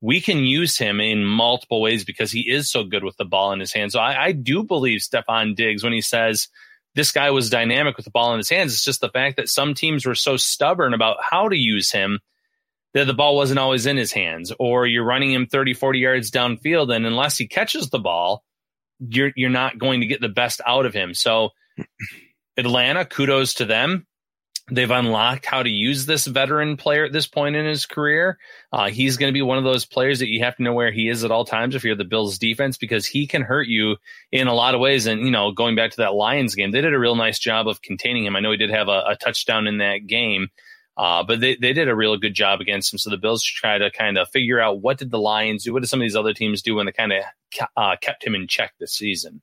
we 0.00 0.20
can 0.20 0.38
use 0.38 0.76
him 0.76 1.00
in 1.00 1.24
multiple 1.24 1.80
ways 1.80 2.04
because 2.04 2.32
he 2.32 2.50
is 2.50 2.70
so 2.70 2.84
good 2.84 3.04
with 3.04 3.16
the 3.16 3.24
ball 3.24 3.52
in 3.52 3.60
his 3.60 3.72
hands. 3.72 3.92
So 3.92 4.00
I, 4.00 4.26
I 4.26 4.32
do 4.32 4.64
believe 4.64 5.00
Stefon 5.00 5.54
Diggs 5.54 5.84
when 5.84 5.92
he 5.92 6.00
says 6.00 6.48
this 6.94 7.12
guy 7.12 7.30
was 7.30 7.48
dynamic 7.48 7.96
with 7.96 8.04
the 8.04 8.10
ball 8.10 8.32
in 8.32 8.38
his 8.38 8.50
hands. 8.50 8.74
It's 8.74 8.84
just 8.84 9.00
the 9.00 9.08
fact 9.08 9.36
that 9.36 9.48
some 9.48 9.74
teams 9.74 10.04
were 10.04 10.14
so 10.14 10.36
stubborn 10.36 10.92
about 10.92 11.18
how 11.22 11.48
to 11.48 11.56
use 11.56 11.90
him 11.90 12.20
that 12.94 13.06
the 13.06 13.14
ball 13.14 13.36
wasn't 13.36 13.58
always 13.58 13.86
in 13.86 13.96
his 13.96 14.12
hands, 14.12 14.52
or 14.58 14.86
you're 14.86 15.04
running 15.04 15.32
him 15.32 15.46
30, 15.46 15.74
40 15.74 15.98
yards 15.98 16.30
downfield. 16.30 16.94
And 16.94 17.06
unless 17.06 17.38
he 17.38 17.48
catches 17.48 17.88
the 17.90 17.98
ball, 17.98 18.44
you're, 18.98 19.32
you're 19.34 19.50
not 19.50 19.78
going 19.78 20.00
to 20.00 20.06
get 20.06 20.20
the 20.20 20.28
best 20.28 20.60
out 20.66 20.86
of 20.86 20.94
him. 20.94 21.14
So 21.14 21.50
Atlanta, 22.56 23.04
kudos 23.04 23.54
to 23.54 23.64
them. 23.64 24.06
They've 24.70 24.90
unlocked 24.90 25.44
how 25.44 25.62
to 25.62 25.68
use 25.68 26.06
this 26.06 26.24
veteran 26.24 26.76
player 26.76 27.04
at 27.04 27.12
this 27.12 27.26
point 27.26 27.56
in 27.56 27.66
his 27.66 27.84
career. 27.84 28.38
Uh, 28.72 28.90
he's 28.90 29.16
going 29.16 29.28
to 29.28 29.34
be 29.34 29.42
one 29.42 29.58
of 29.58 29.64
those 29.64 29.84
players 29.84 30.20
that 30.20 30.28
you 30.28 30.44
have 30.44 30.56
to 30.56 30.62
know 30.62 30.72
where 30.72 30.92
he 30.92 31.08
is 31.08 31.24
at 31.24 31.32
all 31.32 31.44
times 31.44 31.74
if 31.74 31.82
you're 31.82 31.96
the 31.96 32.04
Bills 32.04 32.38
defense 32.38 32.76
because 32.78 33.04
he 33.04 33.26
can 33.26 33.42
hurt 33.42 33.66
you 33.66 33.96
in 34.30 34.46
a 34.46 34.54
lot 34.54 34.74
of 34.74 34.80
ways. 34.80 35.06
And, 35.06 35.22
you 35.22 35.32
know, 35.32 35.50
going 35.50 35.74
back 35.74 35.90
to 35.90 35.96
that 35.98 36.14
Lions 36.14 36.54
game, 36.54 36.70
they 36.70 36.80
did 36.80 36.94
a 36.94 36.98
real 36.98 37.16
nice 37.16 37.40
job 37.40 37.66
of 37.66 37.82
containing 37.82 38.24
him. 38.24 38.36
I 38.36 38.40
know 38.40 38.52
he 38.52 38.56
did 38.56 38.70
have 38.70 38.88
a, 38.88 39.02
a 39.08 39.16
touchdown 39.20 39.66
in 39.66 39.78
that 39.78 40.06
game. 40.06 40.48
Uh, 40.96 41.22
but 41.22 41.40
they, 41.40 41.56
they 41.56 41.72
did 41.72 41.88
a 41.88 41.94
real 41.94 42.16
good 42.16 42.34
job 42.34 42.60
against 42.60 42.92
him. 42.92 42.98
So 42.98 43.10
the 43.10 43.16
Bills 43.16 43.42
try 43.42 43.78
to 43.78 43.90
kind 43.90 44.18
of 44.18 44.28
figure 44.28 44.60
out 44.60 44.80
what 44.80 44.98
did 44.98 45.10
the 45.10 45.18
Lions 45.18 45.64
do? 45.64 45.72
What 45.72 45.80
did 45.82 45.88
some 45.88 46.00
of 46.00 46.04
these 46.04 46.16
other 46.16 46.34
teams 46.34 46.62
do 46.62 46.74
when 46.74 46.86
they 46.86 46.92
kind 46.92 47.12
of 47.12 47.24
uh, 47.76 47.96
kept 48.00 48.24
him 48.24 48.34
in 48.34 48.46
check 48.46 48.74
this 48.78 48.92
season? 48.92 49.40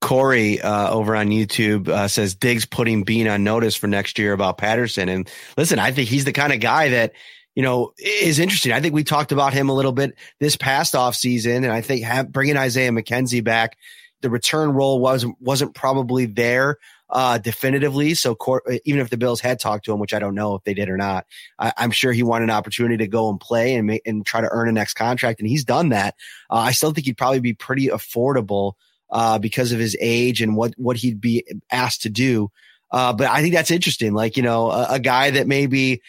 Corey 0.00 0.60
uh, 0.60 0.90
over 0.90 1.16
on 1.16 1.28
YouTube 1.28 1.88
uh, 1.88 2.08
says 2.08 2.34
Diggs 2.34 2.66
putting 2.66 3.02
Beane 3.02 3.28
on 3.28 3.44
notice 3.44 3.76
for 3.76 3.86
next 3.86 4.18
year 4.18 4.32
about 4.32 4.58
Patterson. 4.58 5.08
And 5.08 5.28
listen, 5.56 5.78
I 5.78 5.92
think 5.92 6.08
he's 6.08 6.24
the 6.24 6.32
kind 6.32 6.52
of 6.52 6.60
guy 6.60 6.90
that, 6.90 7.12
you 7.54 7.62
know, 7.62 7.92
is 7.98 8.38
interesting. 8.38 8.72
I 8.72 8.80
think 8.80 8.94
we 8.94 9.02
talked 9.02 9.32
about 9.32 9.52
him 9.52 9.68
a 9.68 9.74
little 9.74 9.92
bit 9.92 10.14
this 10.38 10.56
past 10.56 10.94
off 10.94 11.16
season, 11.16 11.64
and 11.64 11.72
I 11.72 11.80
think 11.80 12.06
bringing 12.30 12.56
Isaiah 12.56 12.90
McKenzie 12.90 13.42
back, 13.42 13.76
the 14.20 14.30
return 14.30 14.70
role 14.70 15.00
was 15.00 15.26
wasn't 15.40 15.74
probably 15.74 16.26
there 16.26 16.78
uh, 17.10 17.38
definitively. 17.38 18.14
So 18.14 18.34
Cor- 18.34 18.62
even 18.84 19.00
if 19.00 19.10
the 19.10 19.16
Bills 19.16 19.40
had 19.40 19.58
talked 19.58 19.84
to 19.86 19.92
him, 19.92 19.98
which 19.98 20.12
I 20.14 20.18
don't 20.18 20.34
know 20.34 20.54
if 20.54 20.64
they 20.64 20.74
did 20.74 20.88
or 20.88 20.96
not, 20.96 21.26
I- 21.58 21.72
am 21.76 21.90
sure 21.90 22.12
he 22.12 22.22
wanted 22.22 22.44
an 22.44 22.50
opportunity 22.50 22.98
to 22.98 23.08
go 23.08 23.30
and 23.30 23.40
play 23.40 23.74
and 23.74 23.86
make, 23.86 24.02
and 24.06 24.24
try 24.26 24.40
to 24.40 24.48
earn 24.50 24.68
a 24.68 24.72
next 24.72 24.94
contract, 24.94 25.40
and 25.40 25.48
he's 25.48 25.64
done 25.64 25.90
that. 25.90 26.14
Uh, 26.50 26.56
I 26.56 26.72
still 26.72 26.92
think 26.92 27.06
he'd 27.06 27.16
probably 27.16 27.40
be 27.40 27.54
pretty 27.54 27.88
affordable 27.88 28.72
uh, 29.10 29.38
because 29.38 29.72
of 29.72 29.78
his 29.78 29.96
age 30.00 30.42
and 30.42 30.56
what, 30.56 30.74
what 30.76 30.96
he'd 30.96 31.20
be 31.20 31.44
asked 31.70 32.02
to 32.02 32.10
do. 32.10 32.50
Uh, 32.90 33.12
but 33.12 33.26
I 33.26 33.42
think 33.42 33.54
that's 33.54 33.70
interesting. 33.70 34.12
Like, 34.14 34.36
you 34.36 34.42
know, 34.42 34.70
a, 34.70 34.86
a 34.92 34.98
guy 34.98 35.30
that 35.30 35.46
maybe 35.46 36.02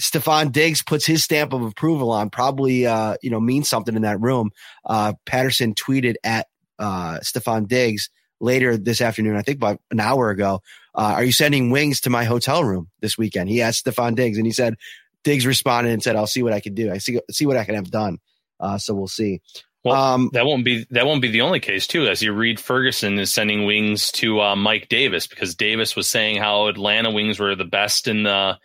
Stefon 0.00 0.50
Diggs 0.50 0.82
puts 0.82 1.06
his 1.06 1.22
stamp 1.22 1.52
of 1.52 1.62
approval 1.62 2.10
on 2.10 2.30
probably, 2.30 2.86
uh, 2.86 3.16
you 3.22 3.30
know, 3.30 3.40
means 3.40 3.68
something 3.68 3.94
in 3.94 4.02
that 4.02 4.20
room. 4.20 4.50
Uh, 4.84 5.12
Patterson 5.26 5.74
tweeted 5.74 6.14
at, 6.24 6.48
uh, 6.78 7.18
Stefon 7.20 7.68
Diggs 7.68 8.10
later 8.44 8.76
this 8.76 9.00
afternoon, 9.00 9.36
I 9.36 9.42
think 9.42 9.56
about 9.56 9.80
an 9.90 9.98
hour 9.98 10.30
ago. 10.30 10.60
Uh, 10.94 11.14
are 11.16 11.24
you 11.24 11.32
sending 11.32 11.70
wings 11.70 12.02
to 12.02 12.10
my 12.10 12.24
hotel 12.24 12.62
room 12.62 12.88
this 13.00 13.18
weekend? 13.18 13.48
He 13.48 13.62
asked 13.62 13.84
Stefon 13.84 14.14
Diggs 14.14 14.36
and 14.36 14.46
he 14.46 14.52
said, 14.52 14.76
Diggs 15.24 15.46
responded 15.46 15.92
and 15.92 16.02
said, 16.02 16.14
I'll 16.14 16.26
see 16.26 16.42
what 16.42 16.52
I 16.52 16.60
can 16.60 16.74
do. 16.74 16.92
I 16.92 16.98
see, 16.98 17.18
see 17.30 17.46
what 17.46 17.56
I 17.56 17.64
can 17.64 17.74
have 17.74 17.90
done. 17.90 18.18
Uh, 18.60 18.78
so 18.78 18.94
we'll 18.94 19.08
see. 19.08 19.40
Well, 19.82 20.00
um, 20.00 20.30
that 20.32 20.46
won't 20.46 20.64
be 20.64 20.86
that 20.90 21.04
won't 21.04 21.20
be 21.20 21.30
the 21.30 21.42
only 21.42 21.60
case 21.60 21.86
too. 21.86 22.06
As 22.06 22.22
you 22.22 22.32
read, 22.32 22.58
Ferguson 22.58 23.18
is 23.18 23.34
sending 23.34 23.66
wings 23.66 24.10
to 24.12 24.40
uh, 24.40 24.56
Mike 24.56 24.88
Davis 24.88 25.26
because 25.26 25.54
Davis 25.54 25.94
was 25.94 26.08
saying 26.08 26.38
how 26.38 26.68
Atlanta 26.68 27.10
wings 27.10 27.38
were 27.38 27.54
the 27.54 27.66
best 27.66 28.08
in 28.08 28.22
the 28.22 28.58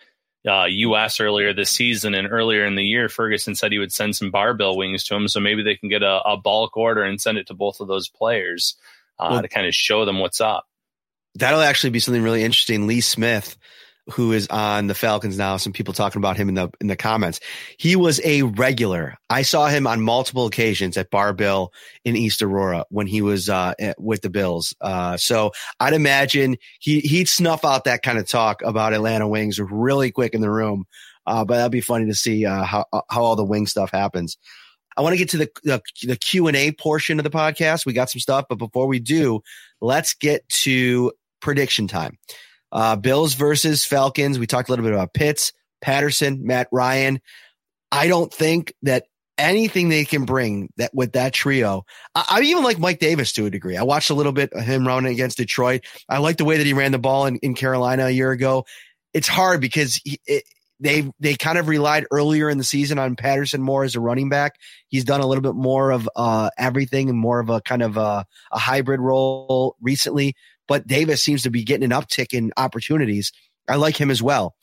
uh, 0.47 0.65
U.S. 0.65 1.19
earlier 1.19 1.53
this 1.53 1.71
season, 1.71 2.15
and 2.15 2.31
earlier 2.31 2.65
in 2.65 2.75
the 2.75 2.85
year, 2.85 3.09
Ferguson 3.09 3.53
said 3.55 3.73
he 3.73 3.79
would 3.79 3.91
send 3.91 4.15
some 4.15 4.31
Bar 4.31 4.53
Bill 4.53 4.77
wings 4.77 5.03
to 5.05 5.15
him, 5.15 5.27
so 5.27 5.41
maybe 5.41 5.61
they 5.61 5.75
can 5.75 5.89
get 5.89 6.03
a, 6.03 6.21
a 6.21 6.37
bulk 6.37 6.77
order 6.77 7.03
and 7.03 7.19
send 7.19 7.37
it 7.37 7.47
to 7.47 7.53
both 7.53 7.81
of 7.81 7.89
those 7.89 8.07
players 8.07 8.77
uh, 9.19 9.27
well, 9.31 9.41
to 9.41 9.47
kind 9.47 9.67
of 9.67 9.73
show 9.73 10.05
them 10.05 10.19
what's 10.19 10.41
up. 10.41 10.65
That'll 11.35 11.61
actually 11.61 11.91
be 11.91 11.99
something 11.99 12.23
really 12.23 12.43
interesting. 12.43 12.87
Lee 12.87 13.01
Smith 13.01 13.57
who 14.11 14.31
is 14.31 14.47
on 14.47 14.87
the 14.87 14.95
Falcons 14.95 15.37
now. 15.37 15.57
Some 15.57 15.73
people 15.73 15.93
talking 15.93 16.19
about 16.19 16.37
him 16.37 16.49
in 16.49 16.55
the 16.55 16.69
in 16.81 16.87
the 16.87 16.95
comments. 16.95 17.39
He 17.77 17.95
was 17.95 18.19
a 18.23 18.43
regular. 18.43 19.15
I 19.29 19.43
saw 19.43 19.67
him 19.67 19.87
on 19.87 20.01
multiple 20.01 20.45
occasions 20.45 20.97
at 20.97 21.09
Bar 21.09 21.33
Bill 21.33 21.71
in 22.03 22.15
East 22.15 22.41
Aurora 22.41 22.85
when 22.89 23.07
he 23.07 23.21
was 23.21 23.49
uh, 23.49 23.73
with 23.97 24.21
the 24.21 24.29
Bills. 24.29 24.75
Uh, 24.81 25.17
so 25.17 25.51
I'd 25.79 25.93
imagine 25.93 26.57
he 26.79 26.99
he'd 26.99 27.27
snuff 27.27 27.63
out 27.63 27.85
that 27.85 28.03
kind 28.03 28.17
of 28.17 28.27
talk 28.27 28.61
about 28.63 28.93
Atlanta 28.93 29.27
Wings 29.27 29.59
really 29.59 30.11
quick 30.11 30.33
in 30.33 30.41
the 30.41 30.51
room. 30.51 30.85
Uh, 31.25 31.45
but 31.45 31.57
that'd 31.57 31.71
be 31.71 31.81
funny 31.81 32.05
to 32.05 32.15
see 32.15 32.45
uh, 32.45 32.63
how 32.63 32.85
how 33.09 33.23
all 33.23 33.35
the 33.35 33.45
wing 33.45 33.67
stuff 33.67 33.91
happens. 33.91 34.37
I 34.99 35.01
want 35.01 35.13
to 35.13 35.17
get 35.17 35.29
to 35.29 35.37
the, 35.37 35.49
the, 35.63 35.81
the 36.03 36.17
Q&A 36.17 36.73
portion 36.73 37.21
of 37.21 37.23
the 37.23 37.29
podcast. 37.29 37.85
We 37.85 37.93
got 37.93 38.09
some 38.09 38.19
stuff, 38.19 38.47
but 38.49 38.57
before 38.57 38.85
we 38.85 38.99
do, 38.99 39.39
let's 39.79 40.13
get 40.13 40.47
to 40.63 41.13
prediction 41.39 41.87
time. 41.87 42.17
Uh, 42.69 42.97
Bills 42.97 43.33
versus 43.33 43.85
Falcons. 43.85 44.37
We 44.37 44.45
talked 44.45 44.67
a 44.67 44.73
little 44.73 44.83
bit 44.83 44.93
about 44.93 45.13
Pitts, 45.13 45.53
Patterson, 45.79 46.45
Matt 46.45 46.67
Ryan. 46.73 47.21
I 47.93 48.09
don't 48.09 48.31
think 48.31 48.73
that 48.81 49.05
anything 49.37 49.87
they 49.87 50.03
can 50.03 50.25
bring 50.25 50.67
that 50.75 50.93
with 50.93 51.13
that 51.13 51.31
trio. 51.31 51.85
I, 52.13 52.25
I, 52.31 52.41
even 52.41 52.65
like 52.65 52.77
Mike 52.77 52.99
Davis 52.99 53.31
to 53.33 53.45
a 53.45 53.49
degree. 53.49 53.77
I 53.77 53.83
watched 53.83 54.09
a 54.09 54.15
little 54.15 54.33
bit 54.33 54.51
of 54.51 54.65
him 54.65 54.85
running 54.85 55.13
against 55.13 55.37
Detroit. 55.37 55.85
I 56.09 56.17
like 56.17 56.35
the 56.35 56.45
way 56.45 56.57
that 56.57 56.65
he 56.65 56.73
ran 56.73 56.91
the 56.91 56.99
ball 56.99 57.25
in, 57.25 57.37
in 57.37 57.55
Carolina 57.55 58.07
a 58.07 58.11
year 58.11 58.31
ago. 58.31 58.65
It's 59.13 59.29
hard 59.29 59.61
because 59.61 59.95
he, 60.03 60.19
they 60.79 61.11
they 61.19 61.35
kind 61.35 61.57
of 61.57 61.67
relied 61.67 62.05
earlier 62.11 62.49
in 62.49 62.57
the 62.57 62.63
season 62.63 62.99
on 62.99 63.15
Patterson 63.15 63.61
more 63.61 63.83
as 63.83 63.95
a 63.95 63.99
running 63.99 64.29
back. 64.29 64.55
He's 64.87 65.03
done 65.03 65.21
a 65.21 65.27
little 65.27 65.41
bit 65.41 65.55
more 65.55 65.91
of 65.91 66.09
uh, 66.15 66.49
everything 66.57 67.09
and 67.09 67.17
more 67.17 67.39
of 67.39 67.49
a 67.49 67.61
kind 67.61 67.81
of 67.81 67.97
a, 67.97 68.25
a 68.51 68.59
hybrid 68.59 68.99
role 68.99 69.75
recently. 69.81 70.35
But 70.67 70.87
Davis 70.87 71.23
seems 71.23 71.43
to 71.43 71.49
be 71.49 71.63
getting 71.63 71.91
an 71.91 71.99
uptick 71.99 72.33
in 72.33 72.51
opportunities. 72.55 73.31
I 73.67 73.75
like 73.75 73.99
him 73.99 74.11
as 74.11 74.21
well. 74.21 74.55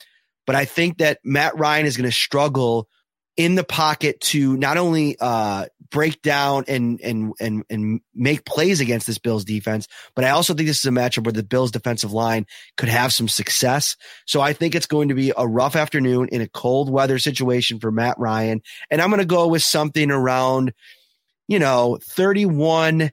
But 0.45 0.55
I 0.55 0.65
think 0.65 0.99
that 0.99 1.19
Matt 1.23 1.57
Ryan 1.57 1.85
is 1.85 1.97
going 1.97 2.09
to 2.09 2.15
struggle 2.15 2.87
in 3.35 3.55
the 3.55 3.63
pocket 3.63 4.19
to 4.19 4.57
not 4.57 4.77
only 4.77 5.17
uh, 5.19 5.65
break 5.89 6.21
down 6.21 6.65
and 6.67 6.99
and 7.01 7.33
and 7.39 7.63
and 7.69 8.01
make 8.13 8.45
plays 8.45 8.79
against 8.79 9.07
this 9.07 9.17
Bills 9.17 9.45
defense, 9.45 9.87
but 10.15 10.25
I 10.25 10.29
also 10.31 10.53
think 10.53 10.67
this 10.67 10.79
is 10.79 10.85
a 10.85 10.89
matchup 10.89 11.25
where 11.25 11.33
the 11.33 11.43
Bills 11.43 11.71
defensive 11.71 12.13
line 12.13 12.45
could 12.77 12.89
have 12.89 13.13
some 13.13 13.27
success. 13.27 13.95
So 14.25 14.41
I 14.41 14.53
think 14.53 14.75
it's 14.75 14.87
going 14.87 15.09
to 15.09 15.15
be 15.15 15.33
a 15.35 15.47
rough 15.47 15.75
afternoon 15.75 16.29
in 16.31 16.41
a 16.41 16.47
cold 16.47 16.89
weather 16.89 17.19
situation 17.19 17.79
for 17.79 17.91
Matt 17.91 18.17
Ryan, 18.19 18.61
and 18.89 19.01
I'm 19.01 19.09
going 19.09 19.19
to 19.19 19.25
go 19.25 19.47
with 19.47 19.63
something 19.63 20.11
around, 20.11 20.73
you 21.47 21.59
know, 21.59 21.99
31 22.01 23.11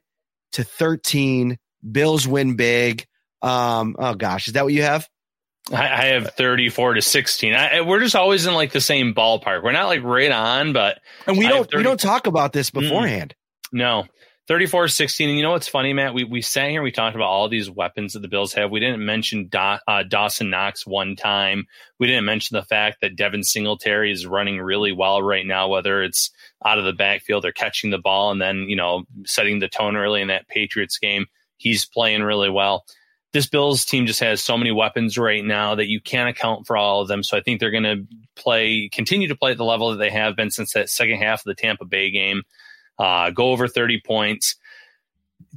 to 0.52 0.64
13. 0.64 1.58
Bills 1.90 2.26
win 2.26 2.56
big. 2.56 3.04
Um, 3.42 3.96
oh 3.98 4.14
gosh, 4.14 4.48
is 4.48 4.54
that 4.54 4.64
what 4.64 4.72
you 4.72 4.82
have? 4.82 5.08
I, 5.72 6.06
have 6.06 6.32
34 6.34 6.94
to 6.94 7.02
16. 7.02 7.54
I, 7.54 7.80
we're 7.80 8.00
just 8.00 8.14
always 8.14 8.46
in 8.46 8.54
like 8.54 8.72
the 8.72 8.80
same 8.80 9.14
ballpark. 9.14 9.62
We're 9.62 9.72
not 9.72 9.86
like 9.86 10.02
right 10.02 10.30
on, 10.30 10.72
but 10.72 11.00
and 11.26 11.38
we 11.38 11.48
don't 11.48 11.70
30, 11.70 11.76
we 11.78 11.82
don't 11.82 12.00
talk 12.00 12.26
about 12.26 12.52
this 12.52 12.70
beforehand. 12.70 13.34
No. 13.72 14.04
34 14.46 14.88
16. 14.88 15.30
And 15.30 15.38
you 15.38 15.42
know 15.42 15.52
what's 15.52 15.68
funny, 15.68 15.94
Matt? 15.94 16.12
We 16.12 16.24
we 16.24 16.42
sat 16.42 16.68
here, 16.68 16.82
we 16.82 16.92
talked 16.92 17.16
about 17.16 17.28
all 17.28 17.48
these 17.48 17.70
weapons 17.70 18.12
that 18.12 18.20
the 18.20 18.28
Bills 18.28 18.52
have. 18.52 18.70
We 18.70 18.78
didn't 18.78 19.04
mention 19.04 19.48
da, 19.48 19.78
uh, 19.88 20.02
Dawson 20.02 20.50
Knox 20.50 20.86
one 20.86 21.16
time. 21.16 21.66
We 21.98 22.06
didn't 22.06 22.26
mention 22.26 22.56
the 22.56 22.62
fact 22.62 22.98
that 23.00 23.16
Devin 23.16 23.42
Singletary 23.42 24.12
is 24.12 24.26
running 24.26 24.58
really 24.58 24.92
well 24.92 25.22
right 25.22 25.46
now, 25.46 25.68
whether 25.68 26.02
it's 26.02 26.30
out 26.62 26.78
of 26.78 26.84
the 26.84 26.92
backfield 26.92 27.46
or 27.46 27.52
catching 27.52 27.90
the 27.90 27.98
ball 27.98 28.30
and 28.32 28.40
then, 28.40 28.66
you 28.68 28.76
know, 28.76 29.04
setting 29.24 29.60
the 29.60 29.68
tone 29.68 29.96
early 29.96 30.20
in 30.20 30.28
that 30.28 30.46
Patriots 30.46 30.98
game. 30.98 31.24
He's 31.56 31.86
playing 31.86 32.22
really 32.22 32.50
well 32.50 32.84
this 33.34 33.48
Bills 33.48 33.84
team 33.84 34.06
just 34.06 34.20
has 34.20 34.40
so 34.40 34.56
many 34.56 34.70
weapons 34.70 35.18
right 35.18 35.44
now 35.44 35.74
that 35.74 35.88
you 35.88 36.00
can't 36.00 36.30
account 36.30 36.68
for 36.68 36.76
all 36.76 37.00
of 37.00 37.08
them. 37.08 37.24
So 37.24 37.36
I 37.36 37.40
think 37.40 37.58
they're 37.58 37.72
going 37.72 37.82
to 37.82 38.06
play, 38.36 38.88
continue 38.92 39.26
to 39.26 39.34
play 39.34 39.50
at 39.50 39.58
the 39.58 39.64
level 39.64 39.90
that 39.90 39.96
they 39.96 40.08
have 40.10 40.36
been 40.36 40.52
since 40.52 40.72
that 40.72 40.88
second 40.88 41.18
half 41.18 41.40
of 41.40 41.44
the 41.44 41.54
Tampa 41.54 41.84
Bay 41.84 42.12
game. 42.12 42.44
Uh, 42.96 43.30
go 43.30 43.50
over 43.50 43.66
30 43.66 44.00
points. 44.06 44.54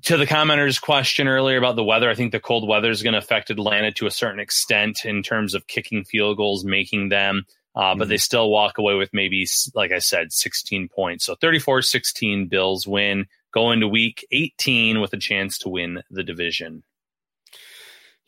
To 0.06 0.18
the 0.18 0.26
commenter's 0.26 0.80
question 0.80 1.28
earlier 1.28 1.60
about 1.60 1.76
the 1.76 1.84
weather, 1.84 2.10
I 2.10 2.16
think 2.16 2.32
the 2.32 2.40
cold 2.40 2.68
weather 2.68 2.90
is 2.90 3.04
going 3.04 3.14
to 3.14 3.20
affect 3.20 3.52
Atlanta 3.52 3.92
to 3.92 4.08
a 4.08 4.12
certain 4.12 4.40
extent 4.40 5.06
in 5.06 5.22
terms 5.22 5.54
of 5.54 5.68
kicking 5.68 6.04
field 6.04 6.38
goals, 6.38 6.66
making 6.66 7.10
them. 7.10 7.46
Uh, 7.76 7.94
but 7.94 8.06
mm-hmm. 8.06 8.10
they 8.10 8.18
still 8.18 8.50
walk 8.50 8.80
away 8.80 8.96
with 8.96 9.12
maybe, 9.14 9.48
like 9.76 9.92
I 9.92 10.00
said, 10.00 10.34
16 10.34 10.90
points. 10.90 11.26
So 11.26 11.36
34 11.36 11.84
16 11.84 12.48
Bills 12.48 12.88
win, 12.88 13.28
go 13.54 13.72
into 13.72 13.88
week 13.88 14.26
18 14.32 15.00
with 15.00 15.14
a 15.14 15.18
chance 15.18 15.60
to 15.60 15.70
win 15.70 16.02
the 16.10 16.24
division. 16.24 16.82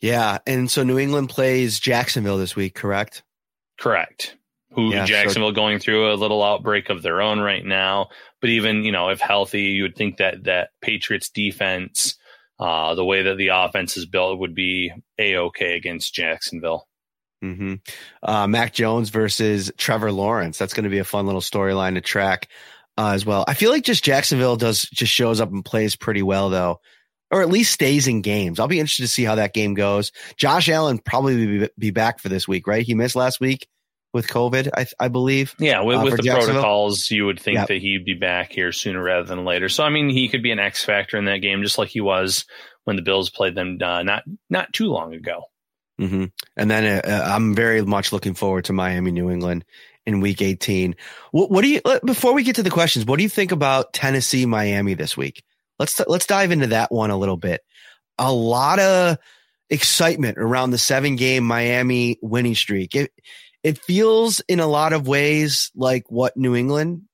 Yeah, 0.00 0.38
and 0.46 0.70
so 0.70 0.82
New 0.82 0.98
England 0.98 1.28
plays 1.28 1.78
Jacksonville 1.78 2.38
this 2.38 2.56
week, 2.56 2.74
correct? 2.74 3.22
Correct. 3.78 4.36
Who 4.72 4.92
yeah, 4.92 5.04
Jacksonville 5.04 5.50
so, 5.50 5.54
going 5.54 5.78
through 5.78 6.12
a 6.12 6.14
little 6.14 6.42
outbreak 6.42 6.90
of 6.90 7.02
their 7.02 7.20
own 7.20 7.40
right 7.40 7.64
now, 7.64 8.08
but 8.40 8.50
even 8.50 8.84
you 8.84 8.92
know 8.92 9.08
if 9.08 9.20
healthy, 9.20 9.62
you 9.62 9.82
would 9.82 9.96
think 9.96 10.18
that 10.18 10.44
that 10.44 10.70
Patriots 10.80 11.28
defense, 11.28 12.16
uh, 12.58 12.94
the 12.94 13.04
way 13.04 13.22
that 13.22 13.36
the 13.36 13.48
offense 13.48 13.96
is 13.96 14.06
built, 14.06 14.38
would 14.38 14.54
be 14.54 14.92
a 15.18 15.36
okay 15.36 15.74
against 15.76 16.14
Jacksonville. 16.14 16.86
Mm-hmm. 17.42 17.74
Uh, 18.22 18.46
Mac 18.46 18.72
Jones 18.72 19.10
versus 19.10 19.72
Trevor 19.76 20.12
Lawrence. 20.12 20.56
That's 20.56 20.74
going 20.74 20.84
to 20.84 20.90
be 20.90 20.98
a 20.98 21.04
fun 21.04 21.26
little 21.26 21.40
storyline 21.40 21.94
to 21.94 22.00
track 22.00 22.48
uh, 22.96 23.12
as 23.14 23.26
well. 23.26 23.44
I 23.48 23.54
feel 23.54 23.70
like 23.70 23.82
just 23.82 24.04
Jacksonville 24.04 24.56
does 24.56 24.82
just 24.82 25.12
shows 25.12 25.40
up 25.40 25.50
and 25.50 25.64
plays 25.64 25.96
pretty 25.96 26.22
well 26.22 26.48
though 26.48 26.80
or 27.30 27.42
at 27.42 27.48
least 27.48 27.72
stays 27.72 28.08
in 28.08 28.22
games. 28.22 28.58
I'll 28.58 28.68
be 28.68 28.80
interested 28.80 29.04
to 29.04 29.08
see 29.08 29.24
how 29.24 29.36
that 29.36 29.54
game 29.54 29.74
goes. 29.74 30.12
Josh 30.36 30.68
Allen 30.68 30.98
probably 30.98 31.58
be, 31.58 31.68
be 31.78 31.90
back 31.90 32.18
for 32.18 32.28
this 32.28 32.48
week, 32.48 32.66
right? 32.66 32.84
He 32.84 32.94
missed 32.94 33.16
last 33.16 33.40
week 33.40 33.68
with 34.12 34.26
COVID, 34.26 34.70
I, 34.76 34.86
I 34.98 35.08
believe. 35.08 35.54
Yeah, 35.58 35.82
with, 35.82 35.98
uh, 35.98 36.02
with 36.02 36.16
the 36.16 36.30
protocols, 36.30 37.10
you 37.10 37.26
would 37.26 37.40
think 37.40 37.58
that 37.58 37.78
he'd 37.78 38.04
be 38.04 38.14
back 38.14 38.52
here 38.52 38.72
sooner 38.72 39.02
rather 39.02 39.26
than 39.26 39.44
later. 39.44 39.68
So, 39.68 39.84
I 39.84 39.90
mean, 39.90 40.08
he 40.08 40.28
could 40.28 40.42
be 40.42 40.50
an 40.50 40.58
X 40.58 40.84
factor 40.84 41.16
in 41.16 41.26
that 41.26 41.38
game, 41.38 41.62
just 41.62 41.78
like 41.78 41.88
he 41.88 42.00
was 42.00 42.44
when 42.84 42.96
the 42.96 43.02
Bills 43.02 43.30
played 43.30 43.54
them 43.54 43.78
uh, 43.80 44.02
not 44.02 44.24
not 44.48 44.72
too 44.72 44.86
long 44.86 45.14
ago. 45.14 45.44
Mm-hmm. 46.00 46.24
And 46.56 46.70
then 46.70 46.84
uh, 46.84 47.08
uh 47.08 47.34
I'm 47.34 47.54
very 47.54 47.82
much 47.82 48.12
looking 48.12 48.34
forward 48.34 48.64
to 48.64 48.72
Miami, 48.72 49.12
New 49.12 49.30
England 49.30 49.64
in 50.06 50.20
Week 50.20 50.40
18. 50.40 50.96
What, 51.30 51.50
what 51.50 51.62
do 51.62 51.68
you? 51.68 51.80
Before 52.04 52.32
we 52.32 52.42
get 52.42 52.56
to 52.56 52.62
the 52.62 52.70
questions, 52.70 53.04
what 53.04 53.18
do 53.18 53.22
you 53.22 53.28
think 53.28 53.52
about 53.52 53.92
Tennessee, 53.92 54.46
Miami 54.46 54.94
this 54.94 55.16
week? 55.16 55.44
Let's 55.80 55.98
let's 56.06 56.26
dive 56.26 56.50
into 56.50 56.68
that 56.68 56.92
one 56.92 57.10
a 57.10 57.16
little 57.16 57.38
bit. 57.38 57.62
A 58.18 58.30
lot 58.30 58.78
of 58.78 59.16
excitement 59.70 60.36
around 60.36 60.72
the 60.72 60.78
seven 60.78 61.16
game 61.16 61.42
Miami 61.42 62.18
winning 62.20 62.54
streak. 62.54 62.94
It 62.94 63.10
it 63.64 63.78
feels 63.78 64.40
in 64.40 64.60
a 64.60 64.66
lot 64.66 64.92
of 64.92 65.08
ways 65.08 65.70
like 65.74 66.04
what 66.10 66.36
New 66.36 66.54
England 66.54 67.04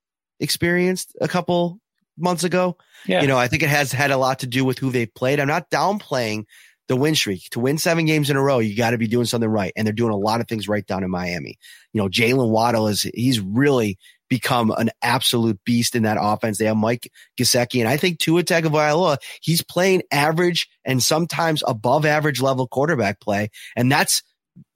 experienced 0.40 1.16
a 1.20 1.28
couple 1.28 1.80
months 2.18 2.42
ago. 2.42 2.76
Yeah. 3.06 3.22
You 3.22 3.28
know, 3.28 3.38
I 3.38 3.46
think 3.46 3.62
it 3.62 3.68
has 3.68 3.92
had 3.92 4.10
a 4.10 4.16
lot 4.16 4.40
to 4.40 4.48
do 4.48 4.64
with 4.64 4.80
who 4.80 4.90
they 4.90 5.06
played. 5.06 5.38
I'm 5.38 5.46
not 5.46 5.70
downplaying 5.70 6.46
the 6.88 6.96
win 6.96 7.14
streak. 7.14 7.48
To 7.50 7.60
win 7.60 7.78
seven 7.78 8.04
games 8.04 8.30
in 8.30 8.36
a 8.36 8.42
row, 8.42 8.58
you 8.58 8.76
got 8.76 8.90
to 8.90 8.98
be 8.98 9.06
doing 9.06 9.26
something 9.26 9.48
right. 9.48 9.72
And 9.76 9.86
they're 9.86 9.94
doing 9.94 10.12
a 10.12 10.16
lot 10.16 10.40
of 10.40 10.48
things 10.48 10.68
right 10.68 10.86
down 10.86 11.04
in 11.04 11.10
Miami. 11.10 11.58
You 11.92 12.02
know, 12.02 12.08
Jaylen 12.08 12.50
Waddle 12.50 12.88
is, 12.88 13.02
he's 13.02 13.38
really 13.38 13.98
become 14.28 14.70
an 14.70 14.90
absolute 15.02 15.58
beast 15.64 15.94
in 15.94 16.02
that 16.02 16.18
offense. 16.20 16.58
They 16.58 16.66
have 16.66 16.76
Mike 16.76 17.10
Gesicki, 17.38 17.80
and 17.80 17.88
I 17.88 17.96
think 17.96 18.18
Tua 18.18 18.42
Tagovailoa, 18.42 19.18
he's 19.40 19.62
playing 19.62 20.02
average 20.10 20.68
and 20.84 21.02
sometimes 21.02 21.62
above 21.66 22.04
average 22.04 22.40
level 22.40 22.66
quarterback 22.66 23.20
play, 23.20 23.50
and 23.76 23.90
that's 23.90 24.22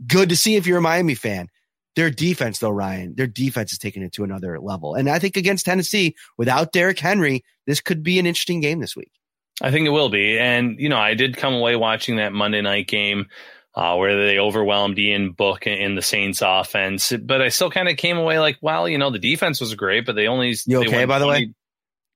good 0.06 0.28
to 0.28 0.36
see 0.36 0.56
if 0.56 0.66
you're 0.66 0.78
a 0.78 0.82
Miami 0.82 1.14
fan. 1.14 1.48
Their 1.96 2.10
defense, 2.10 2.60
though, 2.60 2.70
Ryan, 2.70 3.14
their 3.16 3.26
defense 3.26 3.72
is 3.72 3.78
taking 3.78 4.02
it 4.02 4.12
to 4.12 4.24
another 4.24 4.60
level. 4.60 4.94
And 4.94 5.10
I 5.10 5.18
think 5.18 5.36
against 5.36 5.64
Tennessee, 5.64 6.14
without 6.38 6.72
Derrick 6.72 7.00
Henry, 7.00 7.42
this 7.66 7.80
could 7.80 8.04
be 8.04 8.18
an 8.18 8.26
interesting 8.26 8.60
game 8.60 8.78
this 8.78 8.94
week. 8.94 9.10
I 9.60 9.70
think 9.70 9.86
it 9.86 9.90
will 9.90 10.08
be. 10.08 10.38
And, 10.38 10.78
you 10.78 10.88
know, 10.88 10.98
I 10.98 11.14
did 11.14 11.36
come 11.36 11.54
away 11.54 11.76
watching 11.76 12.16
that 12.16 12.32
Monday 12.32 12.62
night 12.62 12.86
game 12.86 13.26
uh, 13.74 13.96
where 13.96 14.26
they 14.26 14.38
overwhelmed 14.38 14.98
Ian 14.98 15.32
Book 15.32 15.66
in 15.66 15.94
the 15.94 16.02
Saints 16.02 16.42
offense. 16.44 17.12
But 17.12 17.40
I 17.40 17.48
still 17.48 17.70
kind 17.70 17.88
of 17.88 17.96
came 17.96 18.18
away 18.18 18.38
like, 18.38 18.58
well, 18.60 18.88
you 18.88 18.98
know, 18.98 19.10
the 19.10 19.18
defense 19.18 19.60
was 19.60 19.74
great, 19.74 20.06
but 20.06 20.16
they 20.16 20.26
only. 20.26 20.54
You 20.66 20.80
okay, 20.80 21.04
by 21.04 21.18
20... 21.18 21.20
the 21.20 21.26
way? 21.28 21.54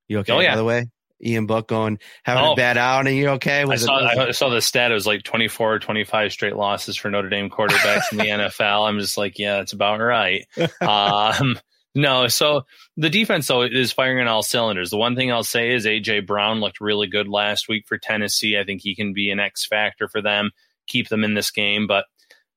You 0.09 0.19
okay, 0.21 0.33
oh, 0.33 0.41
yeah. 0.41 0.53
by 0.53 0.57
the 0.57 0.65
way? 0.65 0.87
Ian 1.25 1.47
Book 1.47 1.69
going, 1.69 1.99
having 2.23 2.45
oh, 2.45 2.53
a 2.53 2.57
bad 2.57 2.77
out, 2.77 3.07
and 3.07 3.17
you 3.17 3.29
okay? 3.31 3.65
Was 3.65 3.85
I, 3.85 3.87
saw, 3.87 3.99
it, 3.99 4.29
I 4.29 4.31
saw 4.33 4.49
the 4.51 4.61
stat. 4.61 4.91
It 4.91 4.95
was 4.95 5.07
like 5.07 5.23
24 5.23 5.75
or 5.75 5.79
25 5.79 6.33
straight 6.33 6.57
losses 6.57 6.97
for 6.97 7.11
Notre 7.11 7.31
Dame 7.31 7.49
quarterbacks 7.49 8.13
in 8.13 8.19
the 8.19 8.25
NFL. 8.29 8.89
I'm 8.89 8.99
just 8.99 9.17
like, 9.17 9.39
yeah, 9.39 9.59
that's 9.59 9.73
about 9.73 10.01
right. 10.01 10.45
um, 10.81 11.59
no, 11.95 12.27
so 12.29 12.63
the 12.97 13.09
defense 13.09 13.47
though 13.47 13.63
is 13.63 13.93
firing 13.93 14.21
on 14.21 14.27
all 14.27 14.43
cylinders. 14.43 14.91
The 14.91 14.99
one 14.99 15.15
thing 15.15 15.33
I'll 15.33 15.45
say 15.45 15.73
is 15.73 15.87
AJ 15.87 16.27
Brown 16.27 16.61
looked 16.61 16.81
really 16.81 17.07
good 17.07 17.29
last 17.29 17.69
week 17.69 17.87
for 17.87 17.97
Tennessee. 17.97 18.59
I 18.59 18.65
think 18.65 18.83
he 18.83 18.97
can 18.97 19.15
be 19.15 19.31
an 19.31 19.41
X 19.41 19.65
factor 19.67 20.09
for 20.09 20.21
them 20.21 20.51
keep 20.87 21.09
them 21.09 21.25
in 21.25 21.35
this 21.35 21.51
game. 21.51 21.87
But 21.87 22.07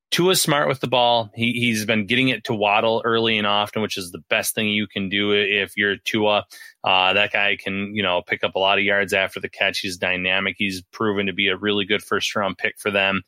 Tua's 0.10 0.42
smart 0.42 0.68
with 0.68 0.80
the 0.80 0.88
ball. 0.88 1.32
He, 1.36 1.52
he's 1.54 1.86
been 1.86 2.06
getting 2.06 2.30
it 2.30 2.46
to 2.46 2.54
Waddle 2.54 3.02
early 3.04 3.38
and 3.38 3.46
often, 3.46 3.82
which 3.82 3.98
is 3.98 4.12
the 4.12 4.24
best 4.30 4.56
thing 4.56 4.70
you 4.70 4.88
can 4.88 5.10
do 5.10 5.34
if 5.34 5.76
you're 5.76 5.98
Tua. 5.98 6.46
Uh, 6.84 7.14
that 7.14 7.34
guy 7.34 7.58
can, 7.62 7.94
you 7.94 8.04
know, 8.04 8.22
pick 8.22 8.44
up 8.44 8.56
a 8.56 8.60
lot 8.60 8.78
of 8.78 8.86
yards 8.86 9.14
after 9.14 9.40
the 9.40 9.50
catch. 9.50 9.80
He's 9.80 9.98
dynamic. 9.98 10.56
He's 10.58 10.82
proven 10.94 11.26
to 11.26 11.34
be 11.34 11.50
a 11.50 11.58
really 11.58 11.86
good 11.86 12.02
first 12.02 12.34
round 12.36 12.58
pick 12.58 12.76
for 12.80 12.90
them. 12.90 13.24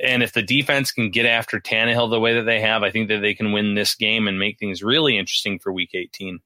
And 0.00 0.22
if 0.22 0.32
the 0.32 0.42
defense 0.42 0.92
can 0.92 1.10
get 1.10 1.26
after 1.26 1.60
Tannehill 1.60 2.10
the 2.10 2.20
way 2.20 2.34
that 2.34 2.44
they 2.44 2.60
have, 2.60 2.82
I 2.82 2.90
think 2.90 3.08
that 3.08 3.20
they 3.20 3.34
can 3.34 3.52
win 3.52 3.74
this 3.74 3.94
game 3.94 4.28
and 4.28 4.38
make 4.38 4.58
things 4.58 4.82
really 4.82 5.18
interesting 5.18 5.58
for 5.58 5.72
Week 5.72 5.90
18. 5.94 6.40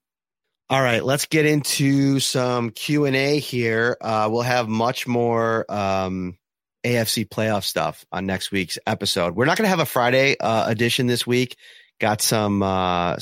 All 0.68 0.80
right, 0.80 1.04
let's 1.04 1.26
get 1.26 1.46
into 1.46 2.20
some 2.20 2.70
Q 2.70 3.06
and 3.06 3.16
A 3.16 3.40
here. 3.40 3.96
Uh, 4.00 4.28
we'll 4.30 4.42
have 4.42 4.68
much 4.68 5.08
more 5.08 5.64
um, 5.68 6.38
AFC 6.84 7.28
playoff 7.28 7.64
stuff 7.64 8.04
on 8.12 8.26
next 8.26 8.50
week's 8.50 8.78
episode. 8.86 9.36
We're 9.36 9.44
not 9.44 9.56
going 9.56 9.66
to 9.66 9.70
have 9.70 9.80
a 9.80 9.86
Friday 9.86 10.36
uh, 10.38 10.68
edition 10.68 11.06
this 11.06 11.26
week 11.26 11.56
got 12.00 12.22
some 12.22 12.62
uh, 12.62 13.16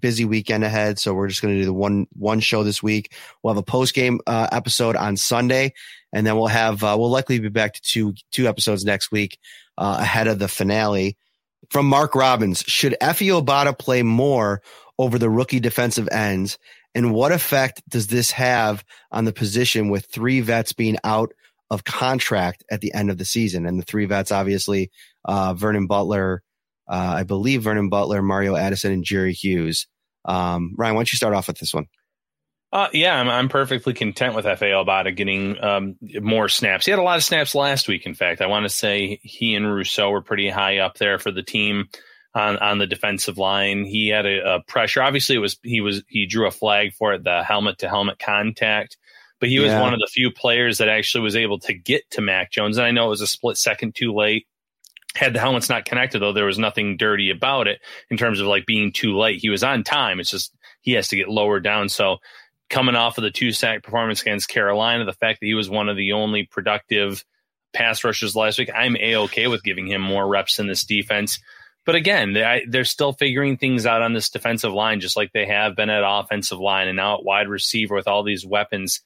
busy 0.00 0.24
weekend 0.24 0.64
ahead, 0.64 0.98
so 0.98 1.14
we're 1.14 1.28
just 1.28 1.42
going 1.42 1.54
to 1.54 1.60
do 1.60 1.66
the 1.66 1.72
one 1.72 2.06
one 2.14 2.40
show 2.40 2.64
this 2.64 2.82
week. 2.82 3.14
We'll 3.42 3.54
have 3.54 3.60
a 3.60 3.64
post 3.64 3.94
game 3.94 4.20
uh, 4.26 4.48
episode 4.50 4.96
on 4.96 5.16
Sunday, 5.16 5.74
and 6.12 6.26
then 6.26 6.36
we'll 6.36 6.48
have 6.48 6.82
uh, 6.82 6.96
we'll 6.98 7.10
likely 7.10 7.38
be 7.38 7.50
back 7.50 7.74
to 7.74 7.82
two 7.82 8.14
two 8.32 8.48
episodes 8.48 8.84
next 8.84 9.12
week 9.12 9.38
uh, 9.78 9.98
ahead 10.00 10.26
of 10.26 10.40
the 10.40 10.48
finale. 10.48 11.16
From 11.70 11.86
Mark 11.86 12.16
Robbins, 12.16 12.64
should 12.66 12.96
Efe 13.00 13.28
Obada 13.40 13.78
play 13.78 14.02
more 14.02 14.62
over 14.98 15.18
the 15.18 15.30
rookie 15.30 15.60
defensive 15.60 16.08
ends, 16.10 16.58
and 16.94 17.14
what 17.14 17.30
effect 17.30 17.82
does 17.88 18.08
this 18.08 18.32
have 18.32 18.84
on 19.12 19.26
the 19.26 19.32
position 19.32 19.88
with 19.88 20.06
three 20.06 20.40
vets 20.40 20.72
being 20.72 20.96
out 21.04 21.32
of 21.72 21.82
contract 21.82 22.62
at 22.70 22.80
the 22.80 22.94
end 22.94 23.10
of 23.10 23.18
the 23.18 23.24
season? 23.24 23.66
And 23.66 23.80
the 23.80 23.84
three 23.84 24.04
vets, 24.04 24.30
obviously, 24.30 24.92
uh, 25.24 25.54
Vernon 25.54 25.88
Butler 25.88 26.42
uh, 26.88 27.14
I 27.16 27.22
believe 27.22 27.62
Vernon 27.62 27.88
Butler, 27.88 28.22
Mario 28.22 28.56
Addison, 28.56 28.92
and 28.92 29.04
Jerry 29.04 29.32
Hughes. 29.32 29.86
Um, 30.24 30.74
Ryan, 30.76 30.94
why 30.94 30.98
don't 31.00 31.12
you 31.12 31.16
start 31.16 31.34
off 31.34 31.46
with 31.46 31.58
this 31.58 31.72
one? 31.72 31.86
Uh, 32.72 32.88
yeah, 32.92 33.18
I'm, 33.18 33.28
I'm 33.28 33.48
perfectly 33.48 33.92
content 33.92 34.34
with 34.34 34.46
Efe 34.46 34.60
Obada 34.60 35.14
getting 35.14 35.62
um, 35.62 35.96
more 36.20 36.48
snaps. 36.48 36.86
He 36.86 36.90
had 36.90 37.00
a 37.00 37.02
lot 37.02 37.18
of 37.18 37.24
snaps 37.24 37.54
last 37.54 37.86
week. 37.86 38.06
In 38.06 38.14
fact, 38.14 38.40
I 38.40 38.46
want 38.46 38.64
to 38.64 38.70
say 38.70 39.20
he 39.22 39.54
and 39.54 39.66
Rousseau 39.66 40.10
were 40.10 40.22
pretty 40.22 40.48
high 40.48 40.78
up 40.78 40.96
there 40.96 41.18
for 41.18 41.30
the 41.30 41.42
team 41.42 41.88
on 42.34 42.56
on 42.58 42.78
the 42.78 42.86
defensive 42.86 43.36
line. 43.36 43.84
He 43.84 44.08
had 44.08 44.24
a, 44.24 44.56
a 44.56 44.62
pressure. 44.62 45.02
Obviously, 45.02 45.36
it 45.36 45.40
was 45.40 45.58
he 45.62 45.82
was 45.82 46.02
he 46.08 46.26
drew 46.26 46.46
a 46.46 46.50
flag 46.50 46.94
for 46.94 47.12
it, 47.12 47.24
the 47.24 47.42
helmet 47.42 47.78
to 47.78 47.90
helmet 47.90 48.18
contact. 48.18 48.96
But 49.42 49.48
he 49.48 49.58
was 49.58 49.70
yeah. 49.70 49.80
one 49.80 49.92
of 49.92 49.98
the 49.98 50.06
few 50.06 50.30
players 50.30 50.78
that 50.78 50.88
actually 50.88 51.24
was 51.24 51.34
able 51.34 51.58
to 51.58 51.74
get 51.74 52.08
to 52.12 52.20
Mac 52.20 52.52
Jones. 52.52 52.76
And 52.76 52.86
I 52.86 52.92
know 52.92 53.06
it 53.06 53.08
was 53.08 53.22
a 53.22 53.26
split 53.26 53.56
second 53.56 53.96
too 53.96 54.14
late. 54.14 54.46
Had 55.16 55.32
the 55.32 55.40
helmets 55.40 55.68
not 55.68 55.84
connected 55.84 56.20
though 56.20 56.32
there 56.32 56.46
was 56.46 56.60
nothing 56.60 56.96
dirty 56.96 57.30
about 57.30 57.66
it 57.66 57.80
in 58.08 58.16
terms 58.16 58.38
of 58.38 58.46
like 58.46 58.66
being 58.66 58.92
too 58.92 59.18
late. 59.18 59.40
He 59.40 59.50
was 59.50 59.64
on 59.64 59.82
time. 59.82 60.20
It's 60.20 60.30
just 60.30 60.54
he 60.82 60.92
has 60.92 61.08
to 61.08 61.16
get 61.16 61.28
lower 61.28 61.58
down. 61.58 61.88
So 61.88 62.18
coming 62.70 62.94
off 62.94 63.18
of 63.18 63.22
the 63.24 63.32
two 63.32 63.50
sack 63.50 63.82
performance 63.82 64.22
against 64.22 64.48
carolina 64.48 65.04
the 65.04 65.12
fact 65.12 65.40
that 65.40 65.46
he 65.46 65.54
was 65.54 65.68
one 65.68 65.88
of 65.88 65.96
the 65.96 66.12
only 66.12 66.44
productive 66.44 67.24
pass 67.74 68.02
rushers 68.02 68.34
last 68.34 68.58
week 68.58 68.70
i'm 68.74 68.96
a-okay 68.96 69.48
with 69.48 69.62
giving 69.62 69.88
him 69.88 70.00
more 70.00 70.26
reps 70.26 70.58
in 70.58 70.68
this 70.68 70.84
defense. 70.84 71.40
But 71.84 71.96
again 71.96 72.32
they're 72.32 72.84
still 72.84 73.12
figuring 73.12 73.56
things 73.56 73.86
out 73.86 74.02
on 74.02 74.14
this 74.14 74.30
defensive 74.30 74.72
line 74.72 75.00
just 75.00 75.16
like 75.16 75.32
they 75.32 75.46
have 75.46 75.74
been 75.74 75.90
at 75.90 76.04
offensive 76.06 76.60
line 76.60 76.86
and 76.86 76.96
now 76.96 77.16
at 77.18 77.24
wide 77.24 77.48
receiver 77.48 77.96
with 77.96 78.06
all 78.06 78.22
these 78.22 78.46
weapons 78.46 79.02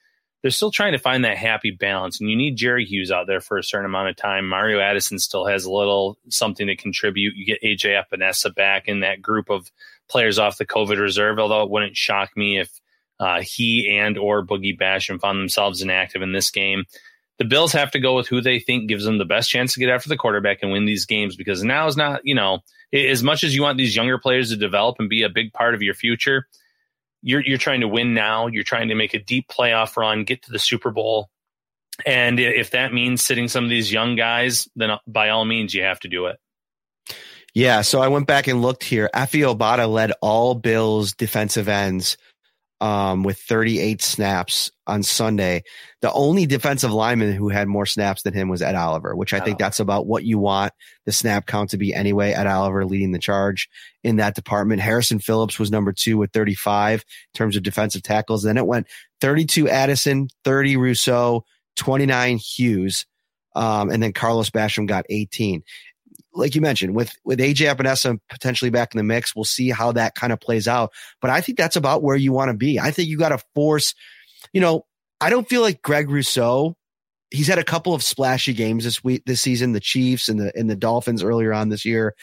they're 0.46 0.52
still 0.52 0.70
trying 0.70 0.92
to 0.92 0.98
find 0.98 1.24
that 1.24 1.36
happy 1.36 1.72
balance. 1.72 2.20
And 2.20 2.30
you 2.30 2.36
need 2.36 2.54
Jerry 2.54 2.84
Hughes 2.84 3.10
out 3.10 3.26
there 3.26 3.40
for 3.40 3.58
a 3.58 3.64
certain 3.64 3.86
amount 3.86 4.10
of 4.10 4.16
time. 4.16 4.48
Mario 4.48 4.78
Addison 4.78 5.18
still 5.18 5.44
has 5.44 5.64
a 5.64 5.72
little 5.72 6.18
something 6.28 6.68
to 6.68 6.76
contribute. 6.76 7.34
You 7.34 7.44
get 7.44 7.62
AJ 7.64 8.00
Epenesa 8.00 8.54
back 8.54 8.86
in 8.86 9.00
that 9.00 9.20
group 9.20 9.50
of 9.50 9.72
players 10.08 10.38
off 10.38 10.56
the 10.56 10.64
COVID 10.64 11.00
reserve, 11.00 11.40
although 11.40 11.64
it 11.64 11.70
wouldn't 11.70 11.96
shock 11.96 12.30
me 12.36 12.60
if 12.60 12.70
uh, 13.18 13.40
he 13.40 13.98
and 13.98 14.16
or 14.16 14.46
Boogie 14.46 14.78
Basham 14.78 15.20
found 15.20 15.40
themselves 15.40 15.82
inactive 15.82 16.22
in 16.22 16.30
this 16.30 16.52
game. 16.52 16.84
The 17.38 17.44
Bills 17.44 17.72
have 17.72 17.90
to 17.90 17.98
go 17.98 18.14
with 18.14 18.28
who 18.28 18.40
they 18.40 18.60
think 18.60 18.88
gives 18.88 19.04
them 19.04 19.18
the 19.18 19.24
best 19.24 19.50
chance 19.50 19.74
to 19.74 19.80
get 19.80 19.88
after 19.88 20.08
the 20.08 20.16
quarterback 20.16 20.60
and 20.62 20.70
win 20.70 20.84
these 20.84 21.06
games 21.06 21.34
because 21.34 21.64
now 21.64 21.88
is 21.88 21.96
not, 21.96 22.20
you 22.22 22.36
know, 22.36 22.60
as 22.92 23.24
much 23.24 23.42
as 23.42 23.52
you 23.52 23.62
want 23.62 23.78
these 23.78 23.96
younger 23.96 24.20
players 24.20 24.50
to 24.50 24.56
develop 24.56 25.00
and 25.00 25.08
be 25.08 25.24
a 25.24 25.28
big 25.28 25.52
part 25.52 25.74
of 25.74 25.82
your 25.82 25.94
future– 25.94 26.46
you're 27.22 27.44
you're 27.44 27.58
trying 27.58 27.80
to 27.80 27.88
win 27.88 28.14
now. 28.14 28.46
You're 28.46 28.64
trying 28.64 28.88
to 28.88 28.94
make 28.94 29.14
a 29.14 29.18
deep 29.18 29.48
playoff 29.48 29.96
run, 29.96 30.24
get 30.24 30.42
to 30.42 30.52
the 30.52 30.58
Super 30.58 30.90
Bowl. 30.90 31.28
And 32.04 32.38
if 32.38 32.72
that 32.72 32.92
means 32.92 33.24
sitting 33.24 33.48
some 33.48 33.64
of 33.64 33.70
these 33.70 33.90
young 33.90 34.16
guys, 34.16 34.68
then 34.76 34.90
uh, 34.90 34.98
by 35.06 35.30
all 35.30 35.44
means 35.44 35.72
you 35.72 35.82
have 35.82 36.00
to 36.00 36.08
do 36.08 36.26
it. 36.26 36.38
Yeah, 37.54 37.80
so 37.80 38.00
I 38.02 38.08
went 38.08 38.26
back 38.26 38.48
and 38.48 38.60
looked 38.60 38.84
here. 38.84 39.08
Efe 39.14 39.40
Obada 39.40 39.90
led 39.90 40.12
all 40.20 40.54
Bills 40.54 41.14
defensive 41.14 41.68
ends 41.68 42.18
um, 42.80 43.22
with 43.22 43.38
38 43.38 44.02
snaps 44.02 44.70
on 44.86 45.02
Sunday. 45.02 45.62
The 46.02 46.12
only 46.12 46.46
defensive 46.46 46.92
lineman 46.92 47.32
who 47.32 47.48
had 47.48 47.68
more 47.68 47.86
snaps 47.86 48.22
than 48.22 48.34
him 48.34 48.48
was 48.48 48.62
Ed 48.62 48.74
Oliver, 48.74 49.16
which 49.16 49.32
I 49.32 49.40
think 49.40 49.58
that's 49.58 49.80
about 49.80 50.06
what 50.06 50.24
you 50.24 50.38
want 50.38 50.72
the 51.06 51.12
snap 51.12 51.46
count 51.46 51.70
to 51.70 51.78
be 51.78 51.94
anyway. 51.94 52.32
Ed 52.32 52.46
Oliver 52.46 52.84
leading 52.84 53.12
the 53.12 53.18
charge 53.18 53.68
in 54.04 54.16
that 54.16 54.34
department. 54.34 54.82
Harrison 54.82 55.18
Phillips 55.18 55.58
was 55.58 55.70
number 55.70 55.92
two 55.92 56.18
with 56.18 56.32
35 56.32 57.00
in 57.00 57.38
terms 57.38 57.56
of 57.56 57.62
defensive 57.62 58.02
tackles. 58.02 58.42
Then 58.42 58.58
it 58.58 58.66
went 58.66 58.86
32 59.20 59.68
Addison, 59.68 60.28
30 60.44 60.76
Rousseau, 60.76 61.44
29 61.76 62.36
Hughes. 62.38 63.06
Um, 63.54 63.90
and 63.90 64.02
then 64.02 64.12
Carlos 64.12 64.50
Basham 64.50 64.86
got 64.86 65.06
18 65.08 65.62
like 66.36 66.54
you 66.54 66.60
mentioned, 66.60 66.94
with 66.94 67.12
with 67.24 67.38
AJ 67.38 67.74
Epenesa 67.74 68.18
potentially 68.30 68.70
back 68.70 68.94
in 68.94 68.98
the 68.98 69.04
mix, 69.04 69.34
we'll 69.34 69.44
see 69.44 69.70
how 69.70 69.92
that 69.92 70.14
kind 70.14 70.32
of 70.32 70.40
plays 70.40 70.68
out. 70.68 70.92
But 71.20 71.30
I 71.30 71.40
think 71.40 71.58
that's 71.58 71.76
about 71.76 72.02
where 72.02 72.16
you 72.16 72.32
want 72.32 72.50
to 72.50 72.56
be. 72.56 72.78
I 72.78 72.90
think 72.90 73.08
you 73.08 73.18
got 73.18 73.30
to 73.30 73.38
force. 73.54 73.94
You 74.52 74.60
know, 74.60 74.84
I 75.20 75.30
don't 75.30 75.48
feel 75.48 75.62
like 75.62 75.82
Greg 75.82 76.10
Rousseau. 76.10 76.76
He's 77.30 77.48
had 77.48 77.58
a 77.58 77.64
couple 77.64 77.94
of 77.94 78.02
splashy 78.02 78.52
games 78.52 78.84
this 78.84 79.02
week, 79.02 79.22
this 79.26 79.40
season. 79.40 79.72
The 79.72 79.80
Chiefs 79.80 80.28
and 80.28 80.38
the 80.38 80.52
and 80.56 80.70
the 80.70 80.76
Dolphins 80.76 81.22
earlier 81.22 81.52
on 81.52 81.68
this 81.68 81.84
year. 81.84 82.14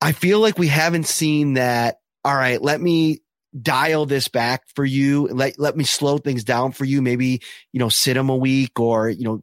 I 0.00 0.12
feel 0.12 0.40
like 0.40 0.58
we 0.58 0.68
haven't 0.68 1.06
seen 1.06 1.54
that. 1.54 1.96
All 2.24 2.34
right, 2.34 2.60
let 2.60 2.80
me 2.80 3.20
dial 3.60 4.06
this 4.06 4.28
back 4.28 4.62
for 4.74 4.84
you. 4.84 5.26
Let, 5.28 5.58
let 5.58 5.76
me 5.76 5.84
slow 5.84 6.18
things 6.18 6.44
down 6.44 6.72
for 6.72 6.84
you. 6.84 7.02
Maybe, 7.02 7.42
you 7.72 7.80
know, 7.80 7.88
sit 7.88 8.16
him 8.16 8.28
a 8.28 8.36
week 8.36 8.78
or, 8.78 9.08
you 9.08 9.24
know, 9.24 9.42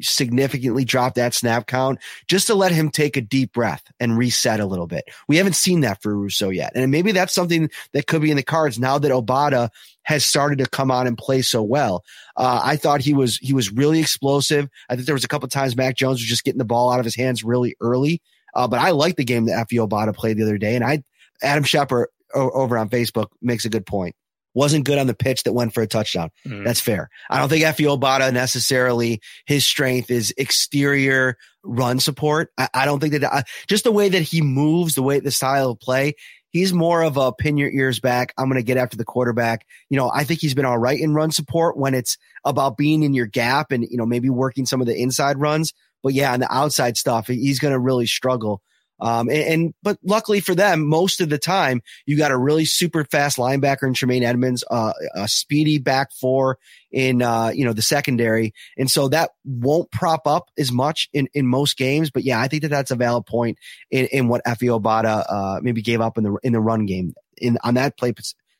significantly 0.00 0.84
drop 0.84 1.14
that 1.14 1.34
snap 1.34 1.66
count 1.66 1.98
just 2.28 2.46
to 2.46 2.54
let 2.54 2.70
him 2.70 2.90
take 2.90 3.16
a 3.16 3.20
deep 3.20 3.52
breath 3.52 3.82
and 3.98 4.16
reset 4.16 4.60
a 4.60 4.66
little 4.66 4.86
bit. 4.86 5.04
We 5.26 5.38
haven't 5.38 5.56
seen 5.56 5.80
that 5.80 6.02
for 6.02 6.16
Rousseau 6.16 6.50
yet. 6.50 6.72
And 6.74 6.90
maybe 6.90 7.12
that's 7.12 7.34
something 7.34 7.68
that 7.92 8.06
could 8.06 8.22
be 8.22 8.30
in 8.30 8.36
the 8.36 8.42
cards 8.42 8.78
now 8.78 8.98
that 8.98 9.10
Obada 9.10 9.70
has 10.02 10.24
started 10.24 10.58
to 10.58 10.66
come 10.66 10.90
on 10.90 11.06
and 11.06 11.18
play 11.18 11.42
so 11.42 11.62
well. 11.62 12.04
Uh, 12.36 12.60
I 12.62 12.76
thought 12.76 13.00
he 13.00 13.12
was, 13.12 13.38
he 13.38 13.52
was 13.52 13.72
really 13.72 14.00
explosive. 14.00 14.68
I 14.88 14.94
think 14.94 15.06
there 15.06 15.14
was 15.14 15.24
a 15.24 15.28
couple 15.28 15.48
times 15.48 15.76
Mac 15.76 15.96
Jones 15.96 16.20
was 16.20 16.28
just 16.28 16.44
getting 16.44 16.58
the 16.58 16.64
ball 16.64 16.92
out 16.92 17.00
of 17.00 17.04
his 17.04 17.16
hands 17.16 17.42
really 17.42 17.76
early. 17.80 18.22
Uh, 18.54 18.68
but 18.68 18.78
I 18.78 18.90
like 18.90 19.16
the 19.16 19.24
game 19.24 19.46
that 19.46 19.68
Efe 19.68 19.86
Obada 19.86 20.14
played 20.14 20.38
the 20.38 20.44
other 20.44 20.58
day. 20.58 20.74
And 20.74 20.84
I, 20.84 21.02
Adam 21.42 21.64
Shepard 21.64 22.08
over 22.34 22.78
on 22.78 22.88
Facebook 22.88 23.28
makes 23.40 23.64
a 23.64 23.70
good 23.70 23.86
point. 23.86 24.14
Wasn't 24.54 24.84
good 24.84 24.98
on 24.98 25.06
the 25.06 25.14
pitch 25.14 25.44
that 25.44 25.52
went 25.52 25.72
for 25.72 25.82
a 25.82 25.86
touchdown. 25.86 26.30
Mm-hmm. 26.46 26.64
That's 26.64 26.80
fair. 26.80 27.10
I 27.30 27.38
don't 27.38 27.48
think 27.48 27.64
Efe 27.64 27.86
Obada 27.86 28.32
necessarily 28.32 29.20
his 29.46 29.64
strength 29.64 30.10
is 30.10 30.34
exterior 30.36 31.36
run 31.62 32.00
support. 32.00 32.50
I, 32.58 32.68
I 32.74 32.84
don't 32.84 32.98
think 32.98 33.12
that 33.12 33.24
uh, 33.24 33.42
just 33.68 33.84
the 33.84 33.92
way 33.92 34.08
that 34.08 34.22
he 34.22 34.40
moves, 34.40 34.94
the 34.94 35.02
way 35.02 35.20
the 35.20 35.30
style 35.30 35.70
of 35.70 35.80
play, 35.80 36.14
he's 36.50 36.72
more 36.72 37.02
of 37.02 37.16
a 37.16 37.32
pin 37.32 37.58
your 37.58 37.70
ears 37.70 38.00
back. 38.00 38.32
I'm 38.36 38.48
going 38.48 38.58
to 38.60 38.66
get 38.66 38.78
after 38.78 38.96
the 38.96 39.04
quarterback. 39.04 39.66
You 39.90 39.98
know, 39.98 40.10
I 40.12 40.24
think 40.24 40.40
he's 40.40 40.54
been 40.54 40.64
all 40.64 40.78
right 40.78 40.98
in 40.98 41.14
run 41.14 41.30
support 41.30 41.76
when 41.76 41.94
it's 41.94 42.16
about 42.44 42.76
being 42.76 43.02
in 43.02 43.14
your 43.14 43.26
gap 43.26 43.70
and, 43.70 43.84
you 43.84 43.98
know, 43.98 44.06
maybe 44.06 44.30
working 44.30 44.66
some 44.66 44.80
of 44.80 44.86
the 44.86 44.96
inside 44.96 45.38
runs. 45.38 45.72
But 46.02 46.14
yeah, 46.14 46.32
on 46.32 46.40
the 46.40 46.52
outside 46.52 46.96
stuff, 46.96 47.26
he's 47.26 47.58
going 47.58 47.74
to 47.74 47.78
really 47.78 48.06
struggle. 48.06 48.62
Um, 49.00 49.28
and, 49.28 49.38
and, 49.38 49.74
but 49.82 49.98
luckily 50.02 50.40
for 50.40 50.54
them, 50.54 50.86
most 50.86 51.20
of 51.20 51.28
the 51.28 51.38
time 51.38 51.82
you 52.06 52.16
got 52.16 52.30
a 52.30 52.36
really 52.36 52.64
super 52.64 53.04
fast 53.04 53.38
linebacker 53.38 53.86
in 53.86 53.94
Tremaine 53.94 54.22
Edmunds, 54.22 54.64
uh, 54.70 54.92
a 55.14 55.28
speedy 55.28 55.78
back 55.78 56.12
four 56.12 56.58
in, 56.90 57.22
uh, 57.22 57.50
you 57.54 57.64
know, 57.64 57.72
the 57.72 57.82
secondary. 57.82 58.52
And 58.76 58.90
so 58.90 59.08
that 59.08 59.30
won't 59.44 59.90
prop 59.90 60.26
up 60.26 60.50
as 60.58 60.72
much 60.72 61.08
in, 61.12 61.28
in 61.34 61.46
most 61.46 61.76
games. 61.76 62.10
But 62.10 62.24
yeah, 62.24 62.40
I 62.40 62.48
think 62.48 62.62
that 62.62 62.68
that's 62.68 62.90
a 62.90 62.96
valid 62.96 63.26
point 63.26 63.58
in, 63.90 64.06
in 64.06 64.28
what 64.28 64.44
Efe 64.44 64.68
Obada, 64.68 65.24
uh, 65.28 65.60
maybe 65.62 65.82
gave 65.82 66.00
up 66.00 66.18
in 66.18 66.24
the, 66.24 66.36
in 66.42 66.52
the 66.52 66.60
run 66.60 66.86
game 66.86 67.14
in, 67.36 67.58
on 67.62 67.74
that 67.74 67.96
play 67.96 68.12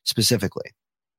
specifically. 0.04 0.70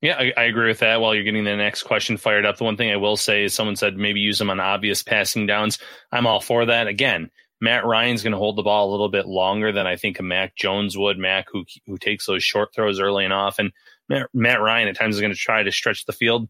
Yeah, 0.02 0.18
I, 0.18 0.34
I, 0.38 0.44
agree 0.44 0.68
with 0.68 0.80
that. 0.80 1.02
While 1.02 1.14
you're 1.14 1.26
getting 1.26 1.44
the 1.44 1.58
next 1.58 1.84
question 1.84 2.16
fired 2.16 2.46
up, 2.46 2.58
the 2.58 2.64
one 2.64 2.78
thing 2.78 2.90
I 2.90 2.96
will 2.96 3.18
say 3.18 3.44
is 3.44 3.54
someone 3.54 3.76
said 3.76 3.98
maybe 3.98 4.22
use 4.22 4.40
them 4.40 4.50
on 4.50 4.60
obvious 4.60 5.04
passing 5.04 5.46
downs. 5.46 5.78
I'm 6.10 6.26
all 6.26 6.40
for 6.40 6.68
that. 6.68 6.88
Again, 6.88 7.30
Matt 7.62 7.86
Ryan's 7.86 8.24
going 8.24 8.32
to 8.32 8.38
hold 8.38 8.56
the 8.56 8.64
ball 8.64 8.90
a 8.90 8.92
little 8.92 9.10
bit 9.10 9.28
longer 9.28 9.72
than 9.72 9.86
I 9.86 9.96
think 9.96 10.20
a 10.20 10.24
Mac 10.24 10.56
Jones 10.56 10.98
would. 10.98 11.18
Mac, 11.18 11.48
who 11.52 11.66
who 11.86 11.98
takes 11.98 12.26
those 12.26 12.44
short 12.44 12.74
throws 12.74 13.00
early 13.00 13.26
and 13.26 13.34
often. 13.34 13.72
Matt, 14.08 14.30
Matt 14.34 14.62
Ryan 14.62 14.88
at 14.88 14.96
times 14.96 15.16
is 15.16 15.22
going 15.22 15.34
to 15.34 15.38
try 15.38 15.64
to 15.64 15.72
stretch 15.72 16.06
the 16.06 16.14
field. 16.14 16.50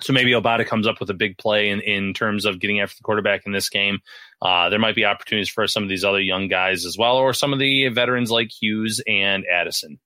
So 0.00 0.12
maybe 0.14 0.32
Obada 0.32 0.66
comes 0.66 0.86
up 0.86 0.98
with 0.98 1.10
a 1.10 1.14
big 1.14 1.36
play 1.36 1.68
in, 1.68 1.80
in 1.80 2.14
terms 2.14 2.46
of 2.46 2.58
getting 2.58 2.80
after 2.80 2.96
the 2.96 3.02
quarterback 3.02 3.44
in 3.44 3.52
this 3.52 3.68
game. 3.68 3.98
Uh, 4.40 4.70
there 4.70 4.78
might 4.78 4.94
be 4.94 5.04
opportunities 5.04 5.50
for 5.50 5.66
some 5.66 5.82
of 5.82 5.88
these 5.88 6.04
other 6.04 6.20
young 6.20 6.48
guys 6.48 6.86
as 6.86 6.96
well, 6.96 7.16
or 7.16 7.34
some 7.34 7.52
of 7.52 7.58
the 7.58 7.88
veterans 7.88 8.30
like 8.30 8.50
Hughes 8.50 9.02
and 9.06 9.44
Addison. 9.44 9.98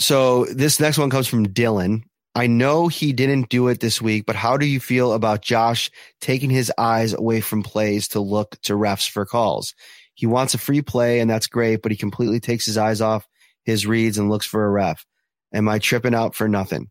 So 0.00 0.46
this 0.46 0.80
next 0.80 0.96
one 0.96 1.10
comes 1.10 1.26
from 1.26 1.46
Dylan. 1.46 2.04
I 2.38 2.46
know 2.46 2.86
he 2.86 3.12
didn't 3.12 3.48
do 3.48 3.66
it 3.66 3.80
this 3.80 4.00
week, 4.00 4.24
but 4.24 4.36
how 4.36 4.56
do 4.58 4.64
you 4.64 4.78
feel 4.78 5.12
about 5.12 5.42
Josh 5.42 5.90
taking 6.20 6.50
his 6.50 6.70
eyes 6.78 7.12
away 7.12 7.40
from 7.40 7.64
plays 7.64 8.06
to 8.08 8.20
look 8.20 8.56
to 8.62 8.74
refs 8.74 9.10
for 9.10 9.26
calls? 9.26 9.74
He 10.14 10.26
wants 10.26 10.54
a 10.54 10.58
free 10.58 10.80
play 10.80 11.18
and 11.18 11.28
that's 11.28 11.48
great, 11.48 11.82
but 11.82 11.90
he 11.90 11.98
completely 11.98 12.38
takes 12.38 12.64
his 12.64 12.78
eyes 12.78 13.00
off 13.00 13.26
his 13.64 13.88
reads 13.88 14.18
and 14.18 14.30
looks 14.30 14.46
for 14.46 14.64
a 14.64 14.70
ref. 14.70 15.04
Am 15.52 15.68
I 15.68 15.80
tripping 15.80 16.14
out 16.14 16.36
for 16.36 16.46
nothing? 16.46 16.90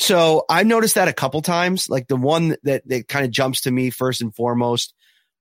So 0.00 0.44
I 0.50 0.64
noticed 0.64 0.96
that 0.96 1.06
a 1.06 1.12
couple 1.12 1.40
times. 1.40 1.88
Like 1.88 2.08
the 2.08 2.16
one 2.16 2.56
that, 2.64 2.82
that 2.88 3.06
kind 3.06 3.24
of 3.24 3.30
jumps 3.30 3.60
to 3.62 3.70
me 3.70 3.90
first 3.90 4.22
and 4.22 4.34
foremost 4.34 4.92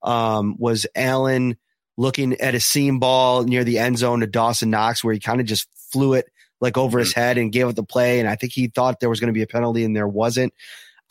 um, 0.03 0.57
was 0.59 0.85
Allen 0.95 1.57
looking 1.97 2.39
at 2.39 2.53
a 2.53 2.59
seam 2.59 2.99
ball 2.99 3.45
near 3.45 3.63
the 3.63 3.79
end 3.79 3.97
zone 3.97 4.19
to 4.19 4.27
Dawson 4.27 4.69
Knox 4.69 5.03
where 5.03 5.15
he 5.15 5.19
kind 5.19 5.41
of 5.41 5.47
just 5.47 5.67
flew 5.91 6.13
it 6.13 6.27
like 6.61 6.77
over 6.77 6.99
his 6.99 7.13
head 7.13 7.37
and 7.37 7.51
gave 7.51 7.67
up 7.67 7.75
the 7.75 7.83
play. 7.83 8.19
And 8.19 8.29
I 8.29 8.35
think 8.35 8.53
he 8.53 8.67
thought 8.67 8.99
there 8.99 9.09
was 9.09 9.19
going 9.19 9.27
to 9.27 9.37
be 9.37 9.41
a 9.41 9.47
penalty 9.47 9.83
and 9.83 9.95
there 9.95 10.07
wasn't. 10.07 10.53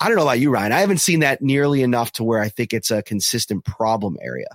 I 0.01 0.09
don't 0.09 0.17
know 0.17 0.23
about 0.23 0.41
you, 0.41 0.51
Ryan. 0.51 0.73
I 0.73 0.81
haven't 0.81 0.99
seen 0.99 1.21
that 1.21 1.43
nearly 1.43 1.83
enough 1.83 2.13
to 2.13 2.25
where 2.25 2.41
I 2.41 2.49
think 2.49 2.73
it's 2.73 2.91
a 2.91 3.03
consistent 3.03 3.65
problem 3.65 4.17
area. 4.21 4.49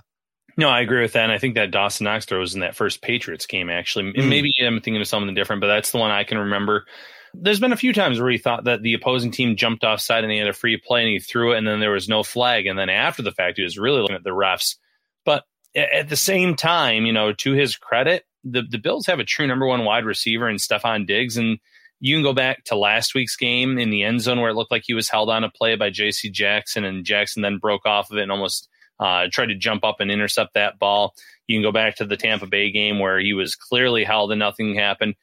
No, 0.58 0.68
I 0.68 0.80
agree 0.80 1.02
with 1.02 1.12
that. 1.12 1.22
And 1.22 1.32
I 1.32 1.38
think 1.38 1.54
that 1.54 1.70
Dawson 1.70 2.04
Knox 2.04 2.26
throw 2.26 2.40
was 2.40 2.54
in 2.54 2.60
that 2.60 2.74
first 2.74 3.00
Patriots 3.00 3.46
game, 3.46 3.70
actually. 3.70 4.12
Mm. 4.12 4.28
Maybe 4.28 4.52
I'm 4.60 4.80
thinking 4.80 5.00
of 5.00 5.06
something 5.06 5.34
different, 5.34 5.60
but 5.60 5.68
that's 5.68 5.92
the 5.92 5.98
one 5.98 6.10
I 6.10 6.24
can 6.24 6.38
remember. 6.38 6.84
There's 7.32 7.60
been 7.60 7.72
a 7.72 7.76
few 7.76 7.92
times 7.92 8.20
where 8.20 8.30
he 8.30 8.38
thought 8.38 8.64
that 8.64 8.82
the 8.82 8.94
opposing 8.94 9.30
team 9.30 9.54
jumped 9.54 9.84
offside 9.84 10.24
and 10.24 10.32
he 10.32 10.38
had 10.38 10.48
a 10.48 10.52
free 10.52 10.76
play 10.76 11.02
and 11.02 11.10
he 11.10 11.20
threw 11.20 11.52
it 11.52 11.58
and 11.58 11.66
then 11.66 11.78
there 11.78 11.92
was 11.92 12.08
no 12.08 12.24
flag. 12.24 12.66
And 12.66 12.76
then 12.76 12.88
after 12.88 13.22
the 13.22 13.30
fact, 13.30 13.58
he 13.58 13.62
was 13.62 13.78
really 13.78 14.00
looking 14.00 14.16
at 14.16 14.24
the 14.24 14.30
refs. 14.30 14.76
But 15.24 15.44
at 15.76 16.08
the 16.08 16.16
same 16.16 16.56
time, 16.56 17.06
you 17.06 17.12
know, 17.12 17.32
to 17.34 17.52
his 17.52 17.76
credit, 17.76 18.24
the, 18.44 18.62
the 18.62 18.78
Bills 18.78 19.06
have 19.06 19.18
a 19.18 19.24
true 19.24 19.46
number 19.46 19.66
one 19.66 19.84
wide 19.84 20.04
receiver 20.04 20.48
in 20.48 20.56
Stefon 20.56 21.06
Diggs. 21.06 21.36
And 21.36 21.58
you 22.00 22.16
can 22.16 22.22
go 22.22 22.32
back 22.32 22.64
to 22.64 22.76
last 22.76 23.14
week's 23.14 23.36
game 23.36 23.78
in 23.78 23.90
the 23.90 24.04
end 24.04 24.20
zone 24.20 24.40
where 24.40 24.50
it 24.50 24.54
looked 24.54 24.70
like 24.70 24.84
he 24.86 24.94
was 24.94 25.08
held 25.08 25.30
on 25.30 25.44
a 25.44 25.50
play 25.50 25.76
by 25.76 25.90
J.C. 25.90 26.30
Jackson 26.30 26.84
and 26.84 27.04
Jackson 27.04 27.42
then 27.42 27.58
broke 27.58 27.86
off 27.86 28.10
of 28.10 28.18
it 28.18 28.22
and 28.22 28.32
almost 28.32 28.68
uh, 29.00 29.26
tried 29.30 29.46
to 29.46 29.54
jump 29.54 29.84
up 29.84 30.00
and 30.00 30.10
intercept 30.10 30.54
that 30.54 30.78
ball. 30.78 31.14
You 31.46 31.56
can 31.56 31.62
go 31.62 31.72
back 31.72 31.96
to 31.96 32.04
the 32.04 32.16
Tampa 32.16 32.46
Bay 32.46 32.70
game 32.70 32.98
where 32.98 33.18
he 33.18 33.32
was 33.32 33.54
clearly 33.54 34.04
held 34.04 34.32
and 34.32 34.38
nothing 34.38 34.74
happened. 34.74 35.14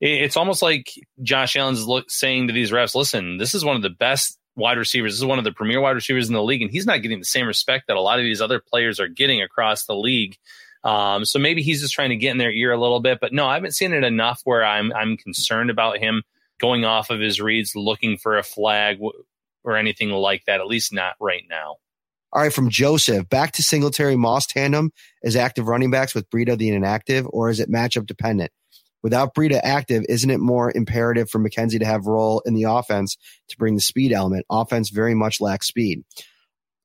It's 0.00 0.36
almost 0.36 0.62
like 0.62 0.90
Josh 1.22 1.56
Allen's 1.56 1.86
look, 1.86 2.10
saying 2.10 2.48
to 2.48 2.52
these 2.52 2.72
refs, 2.72 2.94
listen, 2.94 3.38
this 3.38 3.54
is 3.54 3.64
one 3.64 3.76
of 3.76 3.82
the 3.82 3.90
best 3.90 4.38
wide 4.56 4.78
receivers. 4.78 5.12
This 5.12 5.20
is 5.20 5.24
one 5.24 5.38
of 5.38 5.44
the 5.44 5.52
premier 5.52 5.80
wide 5.80 5.92
receivers 5.92 6.28
in 6.28 6.34
the 6.34 6.42
league, 6.42 6.62
and 6.62 6.70
he's 6.70 6.86
not 6.86 7.02
getting 7.02 7.20
the 7.20 7.24
same 7.24 7.46
respect 7.46 7.86
that 7.88 7.96
a 7.96 8.00
lot 8.00 8.18
of 8.18 8.24
these 8.24 8.40
other 8.40 8.60
players 8.60 9.00
are 9.00 9.08
getting 9.08 9.42
across 9.42 9.86
the 9.86 9.94
league. 9.94 10.36
Um, 10.84 11.24
so 11.24 11.38
maybe 11.38 11.62
he's 11.62 11.80
just 11.80 11.94
trying 11.94 12.10
to 12.10 12.16
get 12.16 12.30
in 12.30 12.38
their 12.38 12.52
ear 12.52 12.70
a 12.70 12.80
little 12.80 13.00
bit. 13.00 13.18
But 13.20 13.32
no, 13.32 13.46
I 13.46 13.54
haven't 13.54 13.72
seen 13.72 13.92
it 13.92 14.04
enough 14.04 14.42
where 14.44 14.64
I'm 14.64 14.92
I'm 14.92 15.16
concerned 15.16 15.70
about 15.70 15.98
him 15.98 16.22
going 16.60 16.84
off 16.84 17.10
of 17.10 17.20
his 17.20 17.40
reads, 17.40 17.72
looking 17.74 18.18
for 18.18 18.36
a 18.36 18.42
flag 18.42 18.98
or 19.64 19.76
anything 19.76 20.10
like 20.10 20.44
that. 20.46 20.60
At 20.60 20.66
least 20.66 20.92
not 20.92 21.14
right 21.20 21.44
now. 21.48 21.76
All 22.32 22.42
right, 22.42 22.52
from 22.52 22.68
Joseph, 22.68 23.28
back 23.28 23.52
to 23.52 23.62
Singletary 23.62 24.16
Moss 24.16 24.46
tandem 24.46 24.90
as 25.22 25.36
active 25.36 25.68
running 25.68 25.92
backs 25.92 26.14
with 26.14 26.28
Breida 26.30 26.58
the 26.58 26.68
inactive, 26.68 27.26
or 27.30 27.48
is 27.48 27.60
it 27.60 27.70
matchup 27.70 28.06
dependent? 28.06 28.50
Without 29.04 29.34
Breida 29.34 29.60
active, 29.62 30.04
isn't 30.08 30.30
it 30.30 30.40
more 30.40 30.72
imperative 30.74 31.30
for 31.30 31.38
McKenzie 31.38 31.78
to 31.78 31.84
have 31.84 32.06
role 32.06 32.42
in 32.44 32.54
the 32.54 32.64
offense 32.64 33.16
to 33.50 33.56
bring 33.56 33.74
the 33.74 33.80
speed 33.80 34.12
element? 34.12 34.46
Offense 34.50 34.90
very 34.90 35.14
much 35.14 35.40
lacks 35.40 35.68
speed. 35.68 36.02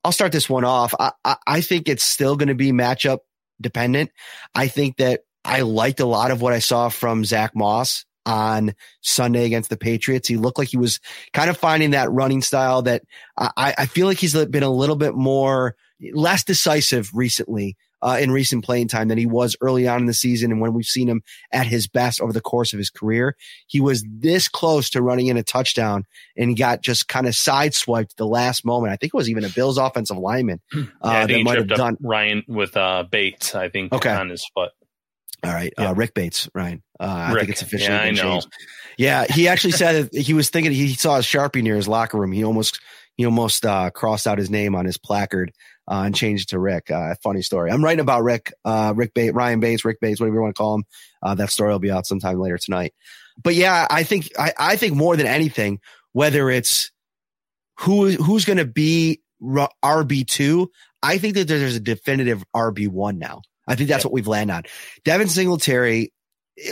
I'll 0.04 0.12
start 0.12 0.32
this 0.32 0.50
one 0.50 0.66
off. 0.66 0.94
I, 1.00 1.14
I, 1.26 1.36
I 1.48 1.62
think 1.62 1.90
it's 1.90 2.04
still 2.04 2.36
going 2.36 2.50
to 2.50 2.56
be 2.56 2.72
matchup 2.72 3.20
dependent. 3.62 4.12
I 4.56 4.68
think 4.68 4.98
that 4.98 5.22
I 5.44 5.62
liked 5.62 6.00
a 6.00 6.06
lot 6.06 6.32
of 6.32 6.42
what 6.42 6.54
I 6.54 6.60
saw 6.60 6.90
from 6.90 7.26
Zach 7.26 7.56
Moss 7.56 8.06
on 8.26 8.74
Sunday 9.02 9.46
against 9.46 9.70
the 9.70 9.78
Patriots. 9.78 10.28
He 10.28 10.38
looked 10.38 10.58
like 10.58 10.68
he 10.68 10.78
was 10.78 11.00
kind 11.34 11.50
of 11.50 11.58
finding 11.58 11.92
that 11.92 12.12
running 12.12 12.42
style 12.42 12.84
that 12.84 13.04
I, 13.38 13.74
I 13.78 13.86
feel 13.86 14.08
like 14.08 14.20
he's 14.20 14.34
been 14.46 14.64
a 14.64 14.70
little 14.70 14.96
bit 14.96 15.16
more 15.16 15.76
less 16.14 16.44
decisive 16.44 17.10
recently. 17.14 17.76
Uh, 18.02 18.18
in 18.22 18.32
recent 18.32 18.64
playing 18.64 18.88
time 18.88 19.10
than 19.10 19.18
he 19.18 19.26
was 19.26 19.58
early 19.60 19.88
on 19.88 20.00
in 20.00 20.06
the 20.06 20.14
season. 20.14 20.52
And 20.52 20.62
when 20.62 20.74
we've 20.74 20.86
seen 20.86 21.10
him 21.10 21.22
at 21.52 21.68
his 21.68 21.88
best 21.88 22.22
over 22.22 22.32
the 22.32 22.40
course 22.40 22.72
of 22.72 22.78
his 22.78 22.90
career, 22.90 23.36
he 23.68 23.82
was 23.82 24.06
this 24.10 24.48
close 24.48 24.90
to 24.92 25.02
running 25.02 25.28
in 25.28 25.36
a 25.36 25.44
touchdown 25.44 26.06
and 26.38 26.50
he 26.50 26.56
got 26.56 26.82
just 26.82 27.10
kind 27.10 27.28
of 27.28 27.34
sideswiped 27.34 28.16
the 28.16 28.26
last 28.26 28.64
moment. 28.64 28.94
I 28.94 28.96
think 28.96 29.14
it 29.14 29.18
was 29.18 29.30
even 29.30 29.44
a 29.44 29.50
Bills 29.50 29.78
offensive 29.78 30.18
lineman. 30.18 30.62
Uh, 31.02 31.12
yeah, 31.12 31.26
that 31.28 31.44
might 31.44 31.58
have 31.58 31.68
done 31.68 31.98
Ryan 32.02 32.44
with, 32.48 32.76
uh, 32.76 33.04
Bates, 33.10 33.56
I 33.56 33.70
think, 33.70 33.94
okay. 33.94 34.12
on 34.12 34.30
his 34.30 34.46
foot. 34.54 34.72
All 35.44 35.54
right, 35.54 35.74
uh, 35.78 35.84
yeah. 35.84 35.90
uh, 35.92 35.94
Rick 35.94 36.14
Bates, 36.14 36.50
Ryan. 36.54 36.84
Uh, 37.00 37.30
I 37.30 37.34
think 37.34 37.50
it's 37.50 37.62
officially 37.62 37.94
yeah, 37.96 38.06
been 38.06 38.16
changed. 38.16 38.48
Yeah, 38.98 39.26
he 39.30 39.48
actually 39.48 39.72
said 39.72 40.10
he 40.14 40.34
was 40.34 40.50
thinking 40.50 40.74
he 40.74 40.94
saw 40.94 41.18
a 41.18 41.22
sharpie 41.22 41.64
near 41.64 41.78
his 41.78 41.88
locker 41.88 42.18
room. 42.18 42.34
He 42.34 42.44
almost 42.44 42.82
he 43.16 43.26
almost 43.26 43.66
uh, 43.66 43.90
crossed 43.92 44.28
out 44.28 44.38
his 44.38 44.50
name 44.50 44.76
on 44.76 44.86
his 44.86 44.98
placard 44.98 45.54
uh, 45.90 46.04
and 46.06 46.16
changed 46.16 46.44
it 46.44 46.50
to 46.52 46.60
Rick. 46.60 46.92
Uh, 46.92 47.16
funny 47.24 47.42
story. 47.42 47.72
I'm 47.72 47.84
writing 47.84 48.02
about 48.02 48.24
Rick, 48.24 48.54
Rick 48.66 49.14
Bates, 49.14 49.34
Ryan 49.34 49.60
Bates, 49.60 49.84
Rick 49.84 50.00
Bates, 50.00 50.20
whatever 50.20 50.36
you 50.36 50.42
want 50.42 50.56
to 50.56 50.62
call 50.62 50.76
him. 50.76 51.38
that 51.38 51.50
story 51.50 51.72
will 51.72 51.80
be 51.80 51.92
out 51.92 52.06
sometime 52.06 52.40
later 52.40 52.58
tonight. 52.58 52.94
But 53.42 53.56
yeah, 53.56 53.88
I 53.90 54.04
think 54.04 54.30
I, 54.38 54.54
I 54.58 54.76
think 54.76 54.96
more 54.96 55.16
than 55.16 55.28
anything, 55.28 55.80
whether 56.12 56.50
it's 56.50 56.92
who 57.80 58.12
who's 58.12 58.46
going 58.46 58.58
to 58.58 58.66
be 58.66 59.22
RB 59.42 60.28
two, 60.28 60.72
I 61.02 61.18
think 61.18 61.36
that 61.36 61.48
there's 61.48 61.76
a 61.76 61.80
definitive 61.80 62.44
RB 62.56 62.88
one 62.90 63.20
now. 63.20 63.42
I 63.68 63.76
think 63.76 63.90
that's 63.90 64.04
what 64.04 64.14
we've 64.14 64.28
landed 64.28 64.54
on. 64.54 64.64
Devin 65.06 65.28
Singletary, 65.28 66.12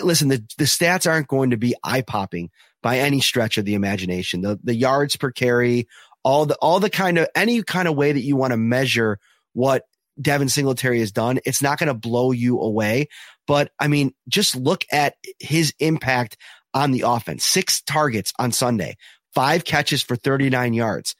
listen, 0.03 0.27
the, 0.29 0.43
the 0.57 0.65
stats 0.65 1.09
aren't 1.09 1.27
going 1.27 1.51
to 1.51 1.57
be 1.57 1.75
eye 1.83 2.01
popping 2.01 2.49
by 2.81 2.99
any 2.99 3.21
stretch 3.21 3.57
of 3.57 3.65
the 3.65 3.75
imagination. 3.75 4.41
The, 4.41 4.59
the 4.63 4.75
yards 4.75 5.15
per 5.15 5.31
carry, 5.31 5.87
all 6.23 6.45
the, 6.45 6.55
all 6.55 6.79
the 6.79 6.89
kind 6.89 7.17
of, 7.17 7.27
any 7.35 7.63
kind 7.63 7.87
of 7.87 7.95
way 7.95 8.11
that 8.11 8.21
you 8.21 8.35
want 8.35 8.51
to 8.51 8.57
measure 8.57 9.19
what 9.53 9.83
Devin 10.19 10.49
Singletary 10.49 10.99
has 10.99 11.11
done, 11.11 11.39
it's 11.45 11.61
not 11.61 11.77
going 11.77 11.87
to 11.87 11.93
blow 11.93 12.31
you 12.31 12.59
away. 12.59 13.07
But 13.45 13.71
I 13.79 13.87
mean, 13.87 14.13
just 14.27 14.55
look 14.55 14.83
at 14.91 15.15
his 15.39 15.73
impact 15.79 16.37
on 16.73 16.91
the 16.91 17.03
offense. 17.05 17.45
Six 17.45 17.81
targets 17.81 18.33
on 18.37 18.51
Sunday, 18.51 18.97
five 19.33 19.63
catches 19.63 20.03
for 20.03 20.15
39 20.15 20.73
yards, 20.73 21.15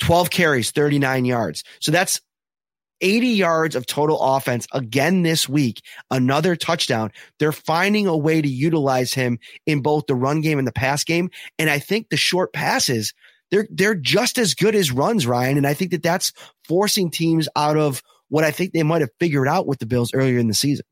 12 0.00 0.30
carries, 0.30 0.70
39 0.70 1.24
yards. 1.24 1.64
So 1.80 1.90
that's 1.90 2.20
80 3.00 3.28
yards 3.28 3.76
of 3.76 3.86
total 3.86 4.20
offense 4.20 4.66
again 4.72 5.22
this 5.22 5.48
week, 5.48 5.82
another 6.10 6.56
touchdown. 6.56 7.12
They're 7.38 7.52
finding 7.52 8.06
a 8.06 8.16
way 8.16 8.40
to 8.40 8.48
utilize 8.48 9.12
him 9.12 9.38
in 9.66 9.82
both 9.82 10.06
the 10.06 10.14
run 10.14 10.40
game 10.40 10.58
and 10.58 10.66
the 10.66 10.72
pass 10.72 11.04
game. 11.04 11.30
And 11.58 11.68
I 11.68 11.78
think 11.78 12.08
the 12.08 12.16
short 12.16 12.52
passes, 12.52 13.12
they're, 13.50 13.68
they're 13.70 13.94
just 13.94 14.38
as 14.38 14.54
good 14.54 14.74
as 14.74 14.92
runs, 14.92 15.26
Ryan. 15.26 15.56
And 15.56 15.66
I 15.66 15.74
think 15.74 15.92
that 15.92 16.02
that's 16.02 16.32
forcing 16.64 17.10
teams 17.10 17.48
out 17.56 17.76
of 17.76 18.02
what 18.28 18.44
I 18.44 18.50
think 18.50 18.72
they 18.72 18.82
might 18.82 19.02
have 19.02 19.10
figured 19.20 19.48
out 19.48 19.66
with 19.66 19.78
the 19.78 19.86
Bills 19.86 20.12
earlier 20.14 20.38
in 20.38 20.48
the 20.48 20.54
season. 20.54 20.84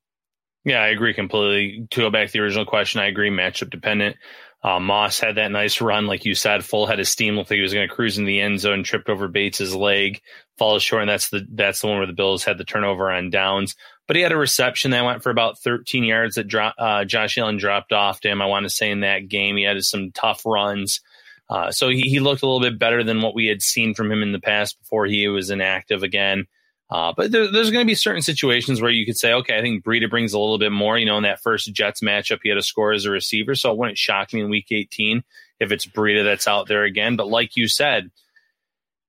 Yeah, 0.64 0.80
I 0.80 0.88
agree 0.88 1.12
completely. 1.14 1.86
To 1.90 2.00
go 2.00 2.10
back 2.10 2.28
to 2.28 2.32
the 2.32 2.40
original 2.40 2.64
question, 2.64 3.00
I 3.00 3.06
agree 3.06 3.30
matchup 3.30 3.70
dependent. 3.70 4.16
Uh, 4.62 4.80
Moss 4.80 5.20
had 5.20 5.34
that 5.34 5.50
nice 5.50 5.82
run, 5.82 6.06
like 6.06 6.24
you 6.24 6.34
said, 6.34 6.64
full 6.64 6.86
head 6.86 6.98
of 6.98 7.06
steam. 7.06 7.36
Looked 7.36 7.50
like 7.50 7.58
he 7.58 7.62
was 7.62 7.74
going 7.74 7.86
to 7.86 7.94
cruise 7.94 8.16
in 8.16 8.24
the 8.24 8.40
end 8.40 8.60
zone, 8.60 8.82
tripped 8.82 9.10
over 9.10 9.28
Bates's 9.28 9.74
leg, 9.74 10.22
falls 10.56 10.82
short, 10.82 11.02
and 11.02 11.10
that's 11.10 11.28
the 11.28 11.46
that's 11.52 11.82
the 11.82 11.88
one 11.88 11.98
where 11.98 12.06
the 12.06 12.14
Bills 12.14 12.44
had 12.44 12.56
the 12.56 12.64
turnover 12.64 13.10
on 13.10 13.28
downs. 13.28 13.76
But 14.06 14.16
he 14.16 14.22
had 14.22 14.32
a 14.32 14.38
reception 14.38 14.92
that 14.92 15.04
went 15.04 15.22
for 15.22 15.28
about 15.28 15.58
13 15.58 16.04
yards 16.04 16.36
that 16.36 16.48
drop, 16.48 16.74
uh, 16.78 17.04
Josh 17.04 17.36
Allen 17.36 17.58
dropped 17.58 17.92
off 17.92 18.20
to 18.20 18.30
him. 18.30 18.40
I 18.40 18.46
want 18.46 18.64
to 18.64 18.70
say 18.70 18.90
in 18.90 19.00
that 19.00 19.28
game, 19.28 19.58
he 19.58 19.64
had 19.64 19.82
some 19.84 20.12
tough 20.12 20.46
runs. 20.46 21.02
Uh, 21.48 21.70
so 21.70 21.88
he, 21.88 22.00
he 22.02 22.20
looked 22.20 22.42
a 22.42 22.46
little 22.46 22.60
bit 22.60 22.78
better 22.78 23.04
than 23.04 23.20
what 23.22 23.34
we 23.34 23.46
had 23.46 23.62
seen 23.62 23.94
from 23.94 24.10
him 24.10 24.22
in 24.22 24.32
the 24.32 24.40
past 24.40 24.78
before 24.80 25.06
he 25.06 25.28
was 25.28 25.50
inactive 25.50 26.02
again. 26.02 26.46
Uh, 26.90 27.12
but 27.16 27.32
there, 27.32 27.50
there's 27.50 27.70
going 27.70 27.84
to 27.84 27.90
be 27.90 27.94
certain 27.94 28.22
situations 28.22 28.80
where 28.80 28.90
you 28.90 29.06
could 29.06 29.16
say, 29.16 29.32
okay, 29.32 29.58
I 29.58 29.62
think 29.62 29.84
Breida 29.84 30.08
brings 30.08 30.32
a 30.32 30.38
little 30.38 30.58
bit 30.58 30.72
more. 30.72 30.98
You 30.98 31.06
know, 31.06 31.16
in 31.16 31.22
that 31.24 31.40
first 31.40 31.72
Jets 31.72 32.00
matchup, 32.00 32.40
he 32.42 32.50
had 32.50 32.58
a 32.58 32.62
score 32.62 32.92
as 32.92 33.04
a 33.04 33.10
receiver, 33.10 33.54
so 33.54 33.72
it 33.72 33.78
wouldn't 33.78 33.98
shock 33.98 34.32
me 34.32 34.40
in 34.40 34.50
Week 34.50 34.66
18 34.70 35.24
if 35.60 35.72
it's 35.72 35.86
Breida 35.86 36.24
that's 36.24 36.48
out 36.48 36.68
there 36.68 36.84
again. 36.84 37.16
But 37.16 37.28
like 37.28 37.56
you 37.56 37.68
said, 37.68 38.10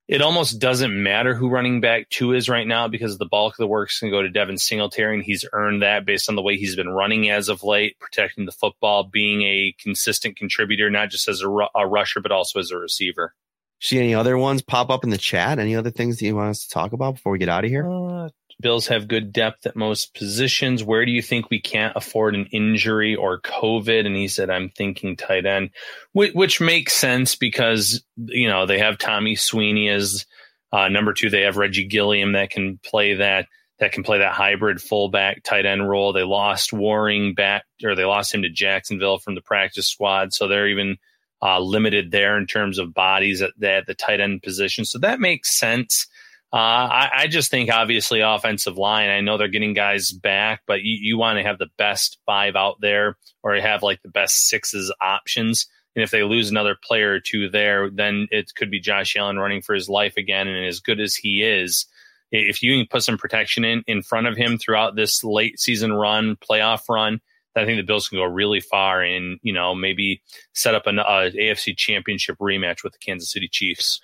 it 0.08 0.22
almost 0.22 0.60
doesn't 0.60 1.04
matter 1.04 1.34
who 1.34 1.50
running 1.50 1.82
back 1.82 2.10
two 2.10 2.34
is 2.34 2.48
right 2.48 2.68
now 2.68 2.88
because 2.88 3.18
the 3.18 3.26
bulk 3.26 3.54
of 3.54 3.58
the 3.58 3.68
work's 3.68 4.00
going 4.00 4.12
to 4.12 4.18
go 4.18 4.22
to 4.22 4.30
Devin 4.30 4.58
Singletary, 4.58 5.16
and 5.16 5.24
he's 5.24 5.46
earned 5.52 5.82
that 5.82 6.06
based 6.06 6.30
on 6.30 6.36
the 6.36 6.44
way 6.44 6.58
he's 6.58 6.76
been 6.76 6.90
running 6.90 7.30
as 7.30 7.50
of 7.50 7.64
late, 7.64 7.98
protecting 8.00 8.46
the 8.46 8.52
football, 8.52 9.04
being 9.04 9.42
a 9.42 9.76
consistent 9.80 10.38
contributor, 10.38 10.90
not 10.90 11.10
just 11.10 11.28
as 11.28 11.42
a, 11.42 11.50
a 11.76 11.88
rusher, 11.88 12.22
but 12.22 12.32
also 12.32 12.60
as 12.60 12.72
a 12.72 12.78
receiver. 12.78 13.34
See 13.82 14.00
any 14.00 14.16
other 14.16 14.38
ones 14.38 14.62
pop 14.62 14.90
up 14.90 15.04
in 15.04 15.10
the 15.10 15.18
chat? 15.18 15.60
Any 15.60 15.76
other 15.76 15.92
things 15.92 16.18
that 16.18 16.26
you 16.26 16.36
want 16.36 16.52
us 16.52 16.66
to 16.66 16.70
talk 16.70 16.94
about 16.94 17.16
before 17.16 17.32
we 17.32 17.40
get 17.40 17.50
out 17.50 17.66
of 17.66 17.70
here? 17.70 17.88
Uh, 17.90 18.30
Bills 18.62 18.88
have 18.88 19.08
good 19.08 19.34
depth 19.34 19.66
at 19.66 19.76
most 19.76 20.14
positions. 20.14 20.84
Where 20.84 21.06
do 21.06 21.12
you 21.12 21.22
think 21.22 21.50
we 21.50 21.60
can't 21.60 21.96
afford 21.96 22.36
an 22.36 22.46
injury 22.52 23.16
or 23.16 23.42
COVID? 23.42 24.06
And 24.06 24.16
he 24.16 24.28
said, 24.28 24.50
I'm 24.50 24.70
thinking 24.70 25.18
tight 25.18 25.46
end, 25.46 25.72
which, 26.14 26.34
which 26.34 26.62
makes 26.62 26.94
sense 26.94 27.36
because, 27.36 28.04
you 28.18 28.48
know, 28.48 28.66
they 28.66 28.80
have 28.80 28.98
Tommy 28.98 29.36
Sweeney 29.36 29.90
as 29.90 30.26
uh, 30.72 30.88
number 30.88 31.14
two. 31.14 31.30
They 31.30 31.42
have 31.42 31.58
Reggie 31.58 31.86
Gilliam 31.86 32.34
that 32.34 32.50
can 32.50 32.80
play 32.84 33.16
that 33.16 33.48
that 33.80 33.92
can 33.92 34.04
play 34.04 34.20
that 34.20 34.32
hybrid 34.32 34.82
fullback 34.82 35.44
tight 35.44 35.66
end 35.66 35.88
role. 35.88 36.14
They 36.14 36.24
lost 36.24 36.72
Warring 36.72 37.34
back 37.34 37.66
or 37.84 37.96
they 37.96 38.06
lost 38.06 38.34
him 38.34 38.44
to 38.44 38.50
Jacksonville 38.50 39.18
from 39.18 39.36
the 39.36 39.42
practice 39.42 39.88
squad. 39.88 40.34
So 40.34 40.48
they're 40.48 40.70
even 40.70 40.98
uh, 41.42 41.60
limited 41.60 42.12
there 42.12 42.38
in 42.38 42.48
terms 42.48 42.80
of 42.80 42.94
bodies 42.94 43.42
at 43.42 43.52
at 43.62 43.86
the 43.86 43.94
tight 43.94 44.22
end 44.22 44.44
position. 44.44 44.86
So 44.86 45.00
that 45.00 45.20
makes 45.20 45.58
sense. 45.58 46.08
Uh, 46.56 46.88
I, 46.90 47.10
I, 47.18 47.28
just 47.28 47.52
think 47.52 47.70
obviously 47.70 48.22
offensive 48.22 48.78
line. 48.78 49.10
I 49.10 49.20
know 49.20 49.38
they're 49.38 49.50
getting 49.50 49.74
guys 49.74 50.14
back, 50.14 50.62
but 50.66 50.84
you, 50.84 50.98
you 51.02 51.18
want 51.18 51.38
to 51.38 51.44
have 51.44 51.58
the 51.58 51.68
best 51.78 52.18
five 52.26 52.56
out 52.56 52.78
there, 52.80 53.18
or 53.44 53.56
have 53.56 53.84
like 53.84 54.02
the 54.04 54.10
best 54.10 54.48
sixes 54.48 54.90
options. 55.02 55.68
And 55.98 56.04
if 56.04 56.12
they 56.12 56.24
lose 56.24 56.50
another 56.50 56.78
player 56.82 57.12
or 57.12 57.20
two 57.20 57.50
there, 57.50 57.90
then 57.90 58.30
it 58.32 58.54
could 58.56 58.72
be 58.72 58.80
Josh 58.80 59.18
Allen 59.18 59.38
running 59.38 59.62
for 59.62 59.76
his 59.76 59.90
life 59.90 60.16
again. 60.16 60.48
And 60.48 60.66
as 60.66 60.80
good 60.80 61.02
as 61.02 61.14
he 61.14 61.44
is, 61.44 61.88
if 62.32 62.64
you 62.64 62.78
can 62.78 62.88
put 62.90 63.04
some 63.04 63.18
protection 63.18 63.66
in 63.66 63.84
in 63.86 64.02
front 64.02 64.28
of 64.28 64.38
him 64.38 64.58
throughout 64.58 64.96
this 64.96 65.26
late 65.26 65.60
season 65.60 65.92
run, 65.92 66.38
playoff 66.38 66.88
run, 66.88 67.20
I 67.54 67.66
think 67.66 67.80
the 67.80 67.84
Bills 67.84 68.08
can 68.08 68.18
go 68.18 68.24
really 68.24 68.62
far 68.62 69.02
and 69.02 69.40
you 69.44 69.52
know 69.52 69.76
maybe 69.76 70.22
set 70.54 70.74
up 70.74 70.88
an 70.88 71.00
uh, 71.00 71.32
AFC 71.36 71.76
Championship 71.76 72.38
rematch 72.38 72.82
with 72.82 72.94
the 72.94 73.00
Kansas 73.00 73.30
City 73.30 73.50
Chiefs. 73.52 74.00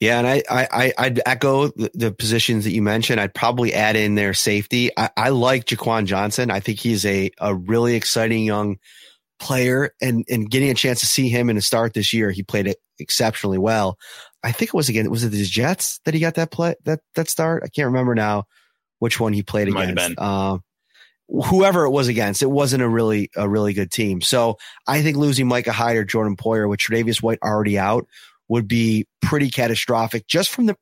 Yeah, 0.00 0.18
and 0.18 0.26
I 0.28 0.42
I 0.48 0.92
I'd 0.96 1.20
echo 1.26 1.68
the, 1.68 2.14
positions 2.16 2.64
that 2.64 2.70
you 2.70 2.82
mentioned. 2.82 3.20
I'd 3.20 3.34
probably 3.34 3.74
add 3.74 3.96
in 3.96 4.14
their 4.14 4.32
safety. 4.32 4.90
I, 4.96 5.10
I 5.16 5.28
like 5.30 5.64
Jaquan 5.64 6.04
Johnson. 6.04 6.50
I 6.50 6.60
think 6.60 6.78
he's 6.78 7.04
a 7.04 7.30
a 7.38 7.54
really 7.54 7.96
exciting 7.96 8.44
young 8.44 8.78
player, 9.40 9.92
and 10.00 10.24
and 10.28 10.48
getting 10.48 10.70
a 10.70 10.74
chance 10.74 11.00
to 11.00 11.06
see 11.06 11.28
him 11.28 11.50
in 11.50 11.56
a 11.56 11.60
start 11.60 11.94
this 11.94 12.12
year, 12.12 12.30
he 12.30 12.44
played 12.44 12.68
it 12.68 12.78
exceptionally 13.00 13.58
well. 13.58 13.98
I 14.44 14.52
think 14.52 14.68
it 14.68 14.74
was 14.74 14.88
again 14.88 15.10
was 15.10 15.24
it 15.24 15.30
the 15.30 15.44
Jets 15.44 16.00
that 16.04 16.14
he 16.14 16.20
got 16.20 16.34
that 16.34 16.52
play 16.52 16.76
that 16.84 17.00
that 17.16 17.28
start? 17.28 17.64
I 17.64 17.68
can't 17.68 17.86
remember 17.86 18.14
now 18.14 18.44
which 19.00 19.18
one 19.18 19.32
he 19.32 19.42
played 19.42 19.68
Might 19.68 19.90
against. 19.90 20.20
Um, 20.20 20.62
whoever 21.28 21.84
it 21.84 21.90
was 21.90 22.06
against, 22.06 22.42
it 22.42 22.50
wasn't 22.50 22.84
a 22.84 22.88
really 22.88 23.30
a 23.34 23.48
really 23.48 23.72
good 23.72 23.90
team. 23.90 24.20
So 24.20 24.58
I 24.86 25.02
think 25.02 25.16
losing 25.16 25.48
Micah 25.48 25.72
Hyde 25.72 25.96
or 25.96 26.04
Jordan 26.04 26.36
Poyer 26.36 26.68
with 26.68 26.78
Tre'Davious 26.78 27.20
White 27.20 27.40
already 27.42 27.78
out 27.78 28.06
would 28.48 28.66
be 28.66 29.06
pretty 29.20 29.50
catastrophic 29.50 30.26
just 30.26 30.50
from 30.50 30.66
the 30.66 30.76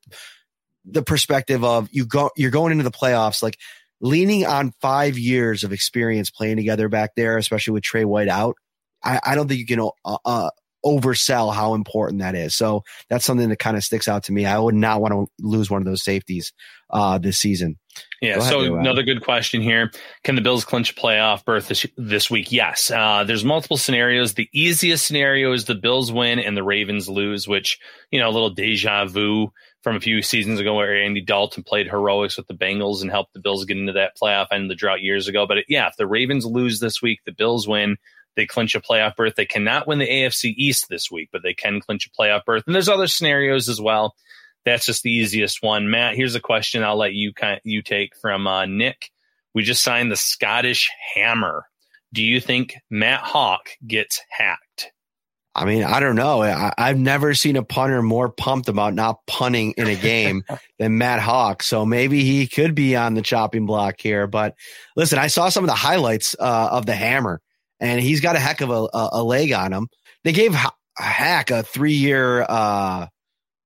the 0.84 1.02
perspective 1.02 1.64
of 1.64 1.88
you 1.90 2.06
go 2.06 2.30
you're 2.36 2.50
going 2.50 2.72
into 2.72 2.84
the 2.84 2.90
playoffs 2.90 3.42
like 3.42 3.58
leaning 4.00 4.46
on 4.46 4.72
five 4.80 5.18
years 5.18 5.64
of 5.64 5.72
experience 5.72 6.30
playing 6.30 6.56
together 6.56 6.88
back 6.88 7.12
there, 7.16 7.38
especially 7.38 7.72
with 7.72 7.82
Trey 7.82 8.04
White 8.04 8.28
out. 8.28 8.56
I, 9.02 9.20
I 9.24 9.34
don't 9.34 9.48
think 9.48 9.60
you 9.60 9.66
can 9.66 9.80
uh, 10.04 10.18
uh, 10.24 10.50
oversell 10.84 11.54
how 11.54 11.74
important 11.74 12.20
that 12.20 12.34
is. 12.34 12.54
So 12.54 12.82
that's 13.08 13.24
something 13.24 13.48
that 13.48 13.58
kind 13.58 13.76
of 13.76 13.84
sticks 13.84 14.08
out 14.08 14.24
to 14.24 14.32
me. 14.32 14.46
I 14.46 14.58
would 14.58 14.74
not 14.74 15.00
want 15.00 15.12
to 15.12 15.26
lose 15.40 15.70
one 15.70 15.82
of 15.82 15.86
those 15.86 16.04
safeties 16.04 16.52
uh, 16.90 17.18
this 17.18 17.38
season. 17.38 17.76
Yeah. 18.20 18.40
So 18.40 18.76
another 18.78 19.02
good 19.02 19.22
question 19.22 19.62
here: 19.62 19.90
Can 20.22 20.34
the 20.34 20.40
Bills 20.40 20.64
clinch 20.64 20.92
a 20.92 20.94
playoff 20.94 21.44
berth 21.44 21.68
this 21.68 21.86
this 21.96 22.30
week? 22.30 22.52
Yes. 22.52 22.90
Uh, 22.90 23.24
there's 23.24 23.44
multiple 23.44 23.76
scenarios. 23.76 24.34
The 24.34 24.48
easiest 24.52 25.06
scenario 25.06 25.52
is 25.52 25.64
the 25.64 25.74
Bills 25.74 26.12
win 26.12 26.38
and 26.38 26.56
the 26.56 26.62
Ravens 26.62 27.08
lose, 27.08 27.48
which 27.48 27.78
you 28.10 28.20
know 28.20 28.28
a 28.28 28.32
little 28.32 28.50
deja 28.50 29.06
vu 29.06 29.50
from 29.82 29.96
a 29.96 30.00
few 30.00 30.20
seasons 30.20 30.58
ago 30.60 30.74
where 30.74 31.02
Andy 31.02 31.22
Dalton 31.22 31.62
played 31.62 31.88
heroics 31.88 32.36
with 32.36 32.46
the 32.48 32.54
Bengals 32.54 33.02
and 33.02 33.10
helped 33.10 33.32
the 33.34 33.40
Bills 33.40 33.64
get 33.64 33.76
into 33.76 33.92
that 33.92 34.16
playoff 34.20 34.48
end 34.50 34.64
of 34.64 34.68
the 34.68 34.74
drought 34.74 35.00
years 35.00 35.28
ago. 35.28 35.46
But 35.46 35.58
yeah, 35.68 35.86
if 35.88 35.96
the 35.96 36.06
Ravens 36.06 36.44
lose 36.44 36.80
this 36.80 37.00
week, 37.00 37.20
the 37.24 37.32
Bills 37.32 37.68
win. 37.68 37.96
They 38.36 38.46
clinch 38.46 38.74
a 38.74 38.80
playoff 38.80 39.16
berth. 39.16 39.34
They 39.34 39.46
cannot 39.46 39.88
win 39.88 39.98
the 39.98 40.08
AFC 40.08 40.54
East 40.56 40.86
this 40.88 41.10
week, 41.10 41.30
but 41.32 41.42
they 41.42 41.54
can 41.54 41.80
clinch 41.80 42.06
a 42.06 42.10
playoff 42.10 42.44
berth. 42.44 42.62
And 42.66 42.74
there's 42.74 42.88
other 42.88 43.06
scenarios 43.06 43.68
as 43.68 43.80
well 43.80 44.14
that's 44.66 44.84
just 44.84 45.04
the 45.04 45.12
easiest 45.12 45.62
one. 45.62 45.90
Matt, 45.90 46.16
here's 46.16 46.34
a 46.34 46.40
question 46.40 46.82
I'll 46.82 46.98
let 46.98 47.14
you 47.14 47.32
kind 47.32 47.60
you 47.64 47.80
take 47.82 48.14
from 48.16 48.46
uh, 48.46 48.66
Nick. 48.66 49.10
We 49.54 49.62
just 49.62 49.82
signed 49.82 50.12
the 50.12 50.16
Scottish 50.16 50.90
Hammer. 51.14 51.64
Do 52.12 52.22
you 52.22 52.40
think 52.40 52.76
Matt 52.90 53.22
Haack 53.22 53.78
gets 53.86 54.20
hacked? 54.28 54.92
I 55.54 55.64
mean, 55.64 55.84
I 55.84 56.00
don't 56.00 56.16
know. 56.16 56.42
I, 56.42 56.72
have 56.76 56.98
never 56.98 57.32
seen 57.32 57.56
a 57.56 57.62
punter 57.62 58.02
more 58.02 58.28
pumped 58.28 58.68
about 58.68 58.92
not 58.92 59.24
punting 59.26 59.72
in 59.78 59.86
a 59.86 59.94
game 59.94 60.44
than 60.78 60.98
Matt 60.98 61.20
Haack. 61.20 61.62
So 61.62 61.86
maybe 61.86 62.24
he 62.24 62.46
could 62.46 62.74
be 62.74 62.94
on 62.94 63.14
the 63.14 63.22
chopping 63.22 63.64
block 63.64 63.94
here. 63.98 64.26
But 64.26 64.54
listen, 64.96 65.18
I 65.18 65.28
saw 65.28 65.48
some 65.48 65.64
of 65.64 65.68
the 65.68 65.74
highlights 65.74 66.36
uh, 66.38 66.68
of 66.72 66.84
the 66.84 66.94
hammer, 66.94 67.40
and 67.80 68.00
he's 68.00 68.20
got 68.20 68.36
a 68.36 68.40
heck 68.40 68.60
of 68.60 68.70
a, 68.70 68.88
a, 68.92 69.08
a 69.12 69.22
leg 69.22 69.52
on 69.52 69.72
him. 69.72 69.88
They 70.24 70.32
gave 70.32 70.56
Haack 70.98 71.50
a 71.50 71.62
three 71.62 71.94
year 71.94 72.44
uh, 72.48 73.06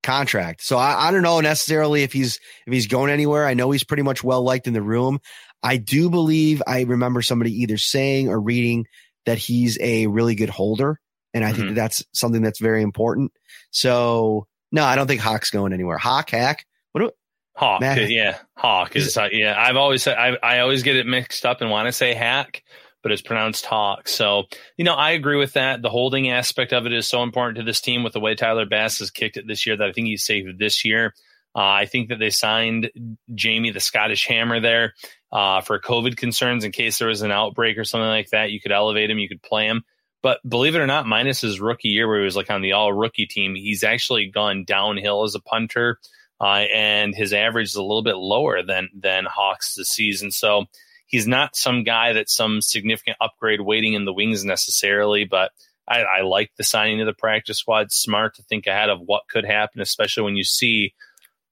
contract. 0.02 0.62
So 0.62 0.76
I, 0.76 1.08
I 1.08 1.10
don't 1.10 1.22
know 1.22 1.40
necessarily 1.40 2.02
if 2.02 2.12
he's 2.12 2.40
if 2.66 2.72
he's 2.72 2.86
going 2.86 3.10
anywhere. 3.10 3.46
I 3.46 3.54
know 3.54 3.70
he's 3.70 3.84
pretty 3.84 4.02
much 4.02 4.24
well 4.24 4.42
liked 4.42 4.66
in 4.66 4.72
the 4.72 4.82
room. 4.82 5.20
I 5.62 5.76
do 5.76 6.10
believe 6.10 6.62
I 6.66 6.82
remember 6.82 7.22
somebody 7.22 7.62
either 7.62 7.76
saying 7.76 8.28
or 8.28 8.40
reading 8.40 8.86
that 9.26 9.38
he's 9.38 9.78
a 9.80 10.06
really 10.06 10.34
good 10.34 10.48
holder, 10.48 10.98
and 11.34 11.44
I 11.44 11.48
mm-hmm. 11.48 11.56
think 11.56 11.68
that 11.70 11.74
that's 11.74 12.04
something 12.12 12.42
that's 12.42 12.60
very 12.60 12.82
important. 12.82 13.32
So 13.70 14.46
no, 14.72 14.84
I 14.84 14.96
don't 14.96 15.06
think 15.06 15.20
Haack's 15.20 15.50
going 15.50 15.72
anywhere. 15.72 15.98
Haack, 15.98 16.30
hack. 16.30 16.64
What 16.92 17.00
do 17.02 17.10
Hawk, 17.54 17.82
Matt, 17.82 18.10
yeah, 18.10 18.38
Hawk 18.56 18.96
is, 18.96 19.08
is 19.08 19.16
uh, 19.18 19.28
yeah. 19.30 19.54
I've 19.58 19.76
always 19.76 20.02
said 20.02 20.16
I, 20.16 20.36
I 20.42 20.60
always 20.60 20.82
get 20.82 20.96
it 20.96 21.06
mixed 21.06 21.44
up 21.44 21.60
and 21.60 21.70
want 21.70 21.88
to 21.88 21.92
say 21.92 22.14
hack, 22.14 22.62
but 23.02 23.12
it's 23.12 23.22
pronounced 23.22 23.66
Hawk. 23.66 24.08
So, 24.08 24.44
you 24.76 24.84
know, 24.84 24.94
I 24.94 25.10
agree 25.10 25.36
with 25.36 25.54
that. 25.54 25.82
The 25.82 25.88
holding 25.88 26.30
aspect 26.30 26.72
of 26.72 26.86
it 26.86 26.92
is 26.92 27.08
so 27.08 27.22
important 27.22 27.58
to 27.58 27.64
this 27.64 27.80
team 27.80 28.02
with 28.02 28.12
the 28.12 28.20
way 28.20 28.34
Tyler 28.34 28.66
Bass 28.66 28.98
has 28.98 29.10
kicked 29.10 29.36
it 29.36 29.46
this 29.46 29.66
year 29.66 29.76
that 29.76 29.88
I 29.88 29.92
think 29.92 30.06
he's 30.06 30.24
safe 30.24 30.46
this 30.58 30.84
year. 30.84 31.14
Uh, 31.54 31.58
I 31.60 31.86
think 31.86 32.10
that 32.10 32.18
they 32.18 32.30
signed 32.30 32.90
Jamie, 33.34 33.70
the 33.70 33.80
Scottish 33.80 34.26
Hammer, 34.26 34.60
there 34.60 34.94
uh, 35.32 35.60
for 35.62 35.80
COVID 35.80 36.16
concerns 36.16 36.64
in 36.64 36.72
case 36.72 36.98
there 36.98 37.08
was 37.08 37.22
an 37.22 37.32
outbreak 37.32 37.76
or 37.76 37.84
something 37.84 38.06
like 38.06 38.30
that. 38.30 38.52
You 38.52 38.60
could 38.60 38.72
elevate 38.72 39.10
him, 39.10 39.18
you 39.18 39.28
could 39.28 39.42
play 39.42 39.66
him. 39.66 39.82
But 40.22 40.38
believe 40.46 40.74
it 40.74 40.80
or 40.80 40.86
not, 40.86 41.06
minus 41.06 41.40
his 41.40 41.60
rookie 41.60 41.88
year 41.88 42.06
where 42.06 42.18
he 42.18 42.24
was 42.24 42.36
like 42.36 42.50
on 42.50 42.60
the 42.60 42.72
all 42.72 42.92
rookie 42.92 43.26
team, 43.26 43.54
he's 43.54 43.82
actually 43.82 44.26
gone 44.26 44.64
downhill 44.64 45.24
as 45.24 45.34
a 45.34 45.40
punter. 45.40 45.98
Uh, 46.40 46.64
and 46.72 47.14
his 47.14 47.32
average 47.32 47.68
is 47.68 47.74
a 47.74 47.82
little 47.82 48.02
bit 48.02 48.16
lower 48.16 48.62
than 48.62 48.88
than 48.94 49.26
Haack's 49.26 49.74
this 49.74 49.88
season. 49.88 50.30
So 50.30 50.66
he's 51.10 51.26
not 51.26 51.56
some 51.56 51.82
guy 51.82 52.12
that's 52.12 52.34
some 52.34 52.62
significant 52.62 53.16
upgrade 53.20 53.60
waiting 53.60 53.94
in 53.94 54.04
the 54.04 54.12
wings 54.12 54.44
necessarily, 54.44 55.24
but 55.24 55.50
I, 55.86 56.02
I 56.02 56.20
like 56.22 56.52
the 56.56 56.64
signing 56.64 57.00
of 57.00 57.06
the 57.06 57.12
practice 57.12 57.58
squad. 57.58 57.90
Smart 57.90 58.36
to 58.36 58.42
think 58.44 58.66
ahead 58.66 58.88
of 58.88 59.00
what 59.00 59.24
could 59.28 59.44
happen, 59.44 59.80
especially 59.80 60.22
when 60.22 60.36
you 60.36 60.44
see 60.44 60.94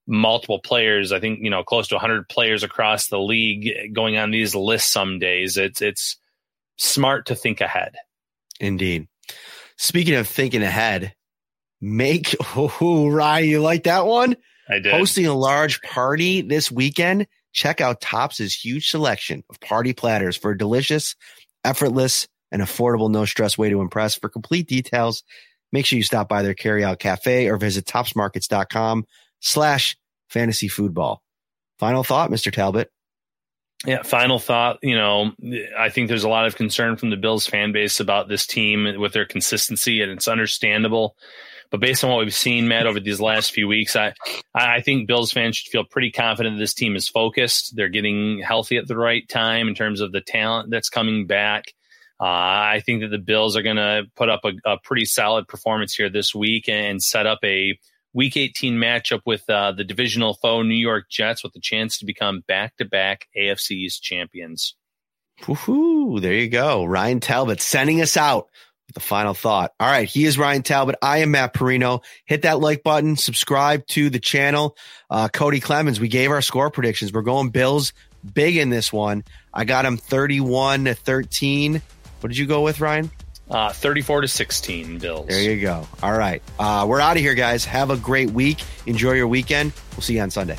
multiple 0.07 0.59
players. 0.59 1.11
I 1.11 1.19
think 1.19 1.39
you 1.41 1.49
know 1.49 1.63
close 1.63 1.89
to 1.89 1.95
100 1.95 2.29
players 2.29 2.63
across 2.63 3.07
the 3.07 3.19
league 3.19 3.93
going 3.93 4.17
on 4.17 4.31
these 4.31 4.55
lists 4.55 4.91
some 4.91 5.19
days. 5.19 5.57
It's 5.57 5.81
it's 5.81 6.17
smart 6.77 7.27
to 7.27 7.35
think 7.35 7.59
ahead. 7.59 7.95
Indeed. 8.61 9.07
Speaking 9.77 10.15
of 10.15 10.27
thinking 10.27 10.63
ahead, 10.63 11.13
make 11.81 12.33
oh 12.55 13.09
Ryan, 13.09 13.49
you 13.49 13.61
like 13.61 13.83
that 13.83 14.05
one? 14.05 14.37
I 14.69 14.79
did. 14.79 14.93
Hosting 14.93 15.25
a 15.25 15.33
large 15.33 15.81
party 15.81 16.41
this 16.41 16.71
weekend 16.71 17.27
Check 17.51 17.81
out 17.81 18.01
Tops's 18.01 18.53
huge 18.53 18.89
selection 18.89 19.43
of 19.49 19.59
party 19.59 19.93
platters 19.93 20.37
for 20.37 20.51
a 20.51 20.57
delicious, 20.57 21.15
effortless, 21.63 22.27
and 22.51 22.61
affordable 22.61 23.09
no 23.09 23.25
stress 23.25 23.57
way 23.57 23.69
to 23.69 23.81
impress. 23.81 24.15
For 24.15 24.29
complete 24.29 24.67
details, 24.67 25.23
make 25.71 25.85
sure 25.85 25.97
you 25.97 26.03
stop 26.03 26.29
by 26.29 26.43
their 26.43 26.55
carryout 26.55 26.99
cafe 26.99 27.47
or 27.47 27.57
visit 27.57 27.85
topsmarkets.com 27.85 29.05
slash 29.39 29.97
fantasy 30.29 30.69
foodball. 30.69 31.17
Final 31.79 32.03
thought, 32.03 32.29
Mr. 32.29 32.51
Talbot. 32.51 32.91
Yeah, 33.85 34.03
final 34.03 34.39
thought. 34.39 34.79
You 34.83 34.95
know, 34.95 35.31
I 35.77 35.89
think 35.89 36.09
there's 36.09 36.25
a 36.25 36.29
lot 36.29 36.45
of 36.45 36.57
concern 36.57 36.97
from 36.97 37.11
the 37.11 37.17
Bills 37.17 37.47
fan 37.47 37.71
base 37.71 38.01
about 38.01 38.27
this 38.27 38.45
team 38.45 38.99
with 38.99 39.13
their 39.13 39.25
consistency, 39.25 40.01
and 40.01 40.11
it's 40.11 40.27
understandable. 40.27 41.15
But 41.71 41.81
based 41.81 42.03
on 42.03 42.09
what 42.09 42.19
we've 42.19 42.33
seen, 42.33 42.67
Matt, 42.67 42.87
over 42.87 42.99
these 42.99 43.21
last 43.21 43.51
few 43.51 43.67
weeks, 43.67 43.95
I 43.95 44.13
I 44.55 44.81
think 44.81 45.07
Bills 45.07 45.31
fans 45.31 45.57
should 45.57 45.71
feel 45.71 45.83
pretty 45.83 46.11
confident 46.11 46.57
this 46.57 46.73
team 46.73 46.95
is 46.95 47.07
focused. 47.07 47.75
They're 47.75 47.89
getting 47.89 48.39
healthy 48.39 48.77
at 48.77 48.87
the 48.87 48.97
right 48.97 49.27
time 49.29 49.67
in 49.67 49.75
terms 49.75 50.01
of 50.01 50.11
the 50.11 50.21
talent 50.21 50.71
that's 50.71 50.89
coming 50.89 51.27
back. 51.27 51.65
Uh, 52.21 52.25
I 52.25 52.81
think 52.85 53.01
that 53.01 53.09
the 53.09 53.17
Bills 53.17 53.55
are 53.55 53.61
going 53.61 53.77
to 53.77 54.03
put 54.17 54.27
up 54.27 54.41
a, 54.43 54.51
a, 54.65 54.77
pretty 54.83 55.05
solid 55.05 55.47
performance 55.47 55.95
here 55.95 56.09
this 56.09 56.35
week 56.35 56.67
and 56.67 57.01
set 57.01 57.25
up 57.25 57.39
a 57.45 57.79
Week 58.11 58.35
18 58.35 58.73
matchup 58.73 59.21
with 59.25 59.47
uh, 59.49 59.71
the 59.71 59.83
divisional 59.83 60.33
foe 60.33 60.63
New 60.63 60.75
York 60.75 61.05
Jets 61.09 61.43
with 61.43 61.53
the 61.53 61.61
chance 61.61 61.99
to 61.99 62.05
become 62.05 62.43
back-to-back 62.47 63.27
AFC 63.37 63.71
East 63.71 64.01
champions. 64.01 64.75
Woohoo! 65.43 66.19
There 66.19 66.33
you 66.33 66.49
go, 66.49 66.83
Ryan 66.83 67.19
Talbot 67.19 67.61
sending 67.61 68.01
us 68.01 68.17
out 68.17 68.47
the 68.93 68.99
final 68.99 69.33
thought. 69.33 69.73
All 69.79 69.89
right. 69.89 70.07
He 70.07 70.25
is 70.25 70.37
Ryan 70.37 70.63
Talbot. 70.63 70.95
I 71.01 71.19
am 71.19 71.31
Matt 71.31 71.53
Parrino. 71.53 72.01
Hit 72.25 72.43
that 72.43 72.59
like 72.59 72.83
button, 72.83 73.15
subscribe 73.15 73.85
to 73.87 74.09
the 74.09 74.19
channel. 74.19 74.75
Uh, 75.09 75.27
Cody 75.29 75.59
Clemens, 75.59 75.99
we 75.99 76.07
gave 76.07 76.31
our 76.31 76.41
score 76.41 76.69
predictions. 76.69 77.13
We're 77.13 77.21
going 77.21 77.49
Bills 77.49 77.93
big 78.33 78.57
in 78.57 78.69
this 78.69 78.91
one. 78.91 79.23
I 79.53 79.65
got 79.65 79.85
him 79.85 79.97
31 79.97 80.85
to 80.85 80.93
13. 80.93 81.81
What 82.19 82.27
did 82.27 82.37
you 82.37 82.45
go 82.45 82.61
with, 82.61 82.79
Ryan? 82.79 83.11
Uh, 83.49 83.71
34 83.71 84.21
to 84.21 84.27
16 84.27 84.99
Bills. 84.99 85.27
There 85.27 85.41
you 85.41 85.61
go. 85.61 85.87
All 86.03 86.15
right. 86.15 86.41
Uh, 86.59 86.85
we're 86.87 86.99
out 86.99 87.17
of 87.17 87.23
here, 87.23 87.33
guys. 87.33 87.65
Have 87.65 87.89
a 87.89 87.97
great 87.97 88.29
week. 88.29 88.63
Enjoy 88.85 89.13
your 89.13 89.27
weekend. 89.27 89.73
We'll 89.93 90.01
see 90.01 90.15
you 90.15 90.21
on 90.21 90.29
Sunday. 90.29 90.57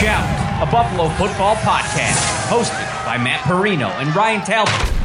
Shout, 0.00 0.66
a 0.66 0.70
Buffalo 0.72 1.08
football 1.10 1.54
podcast, 1.56 2.48
hosted 2.48 3.04
by 3.04 3.18
Matt 3.18 3.42
Parrino 3.42 3.86
and 3.86 4.14
Ryan 4.16 4.44
Talbot 4.44 5.01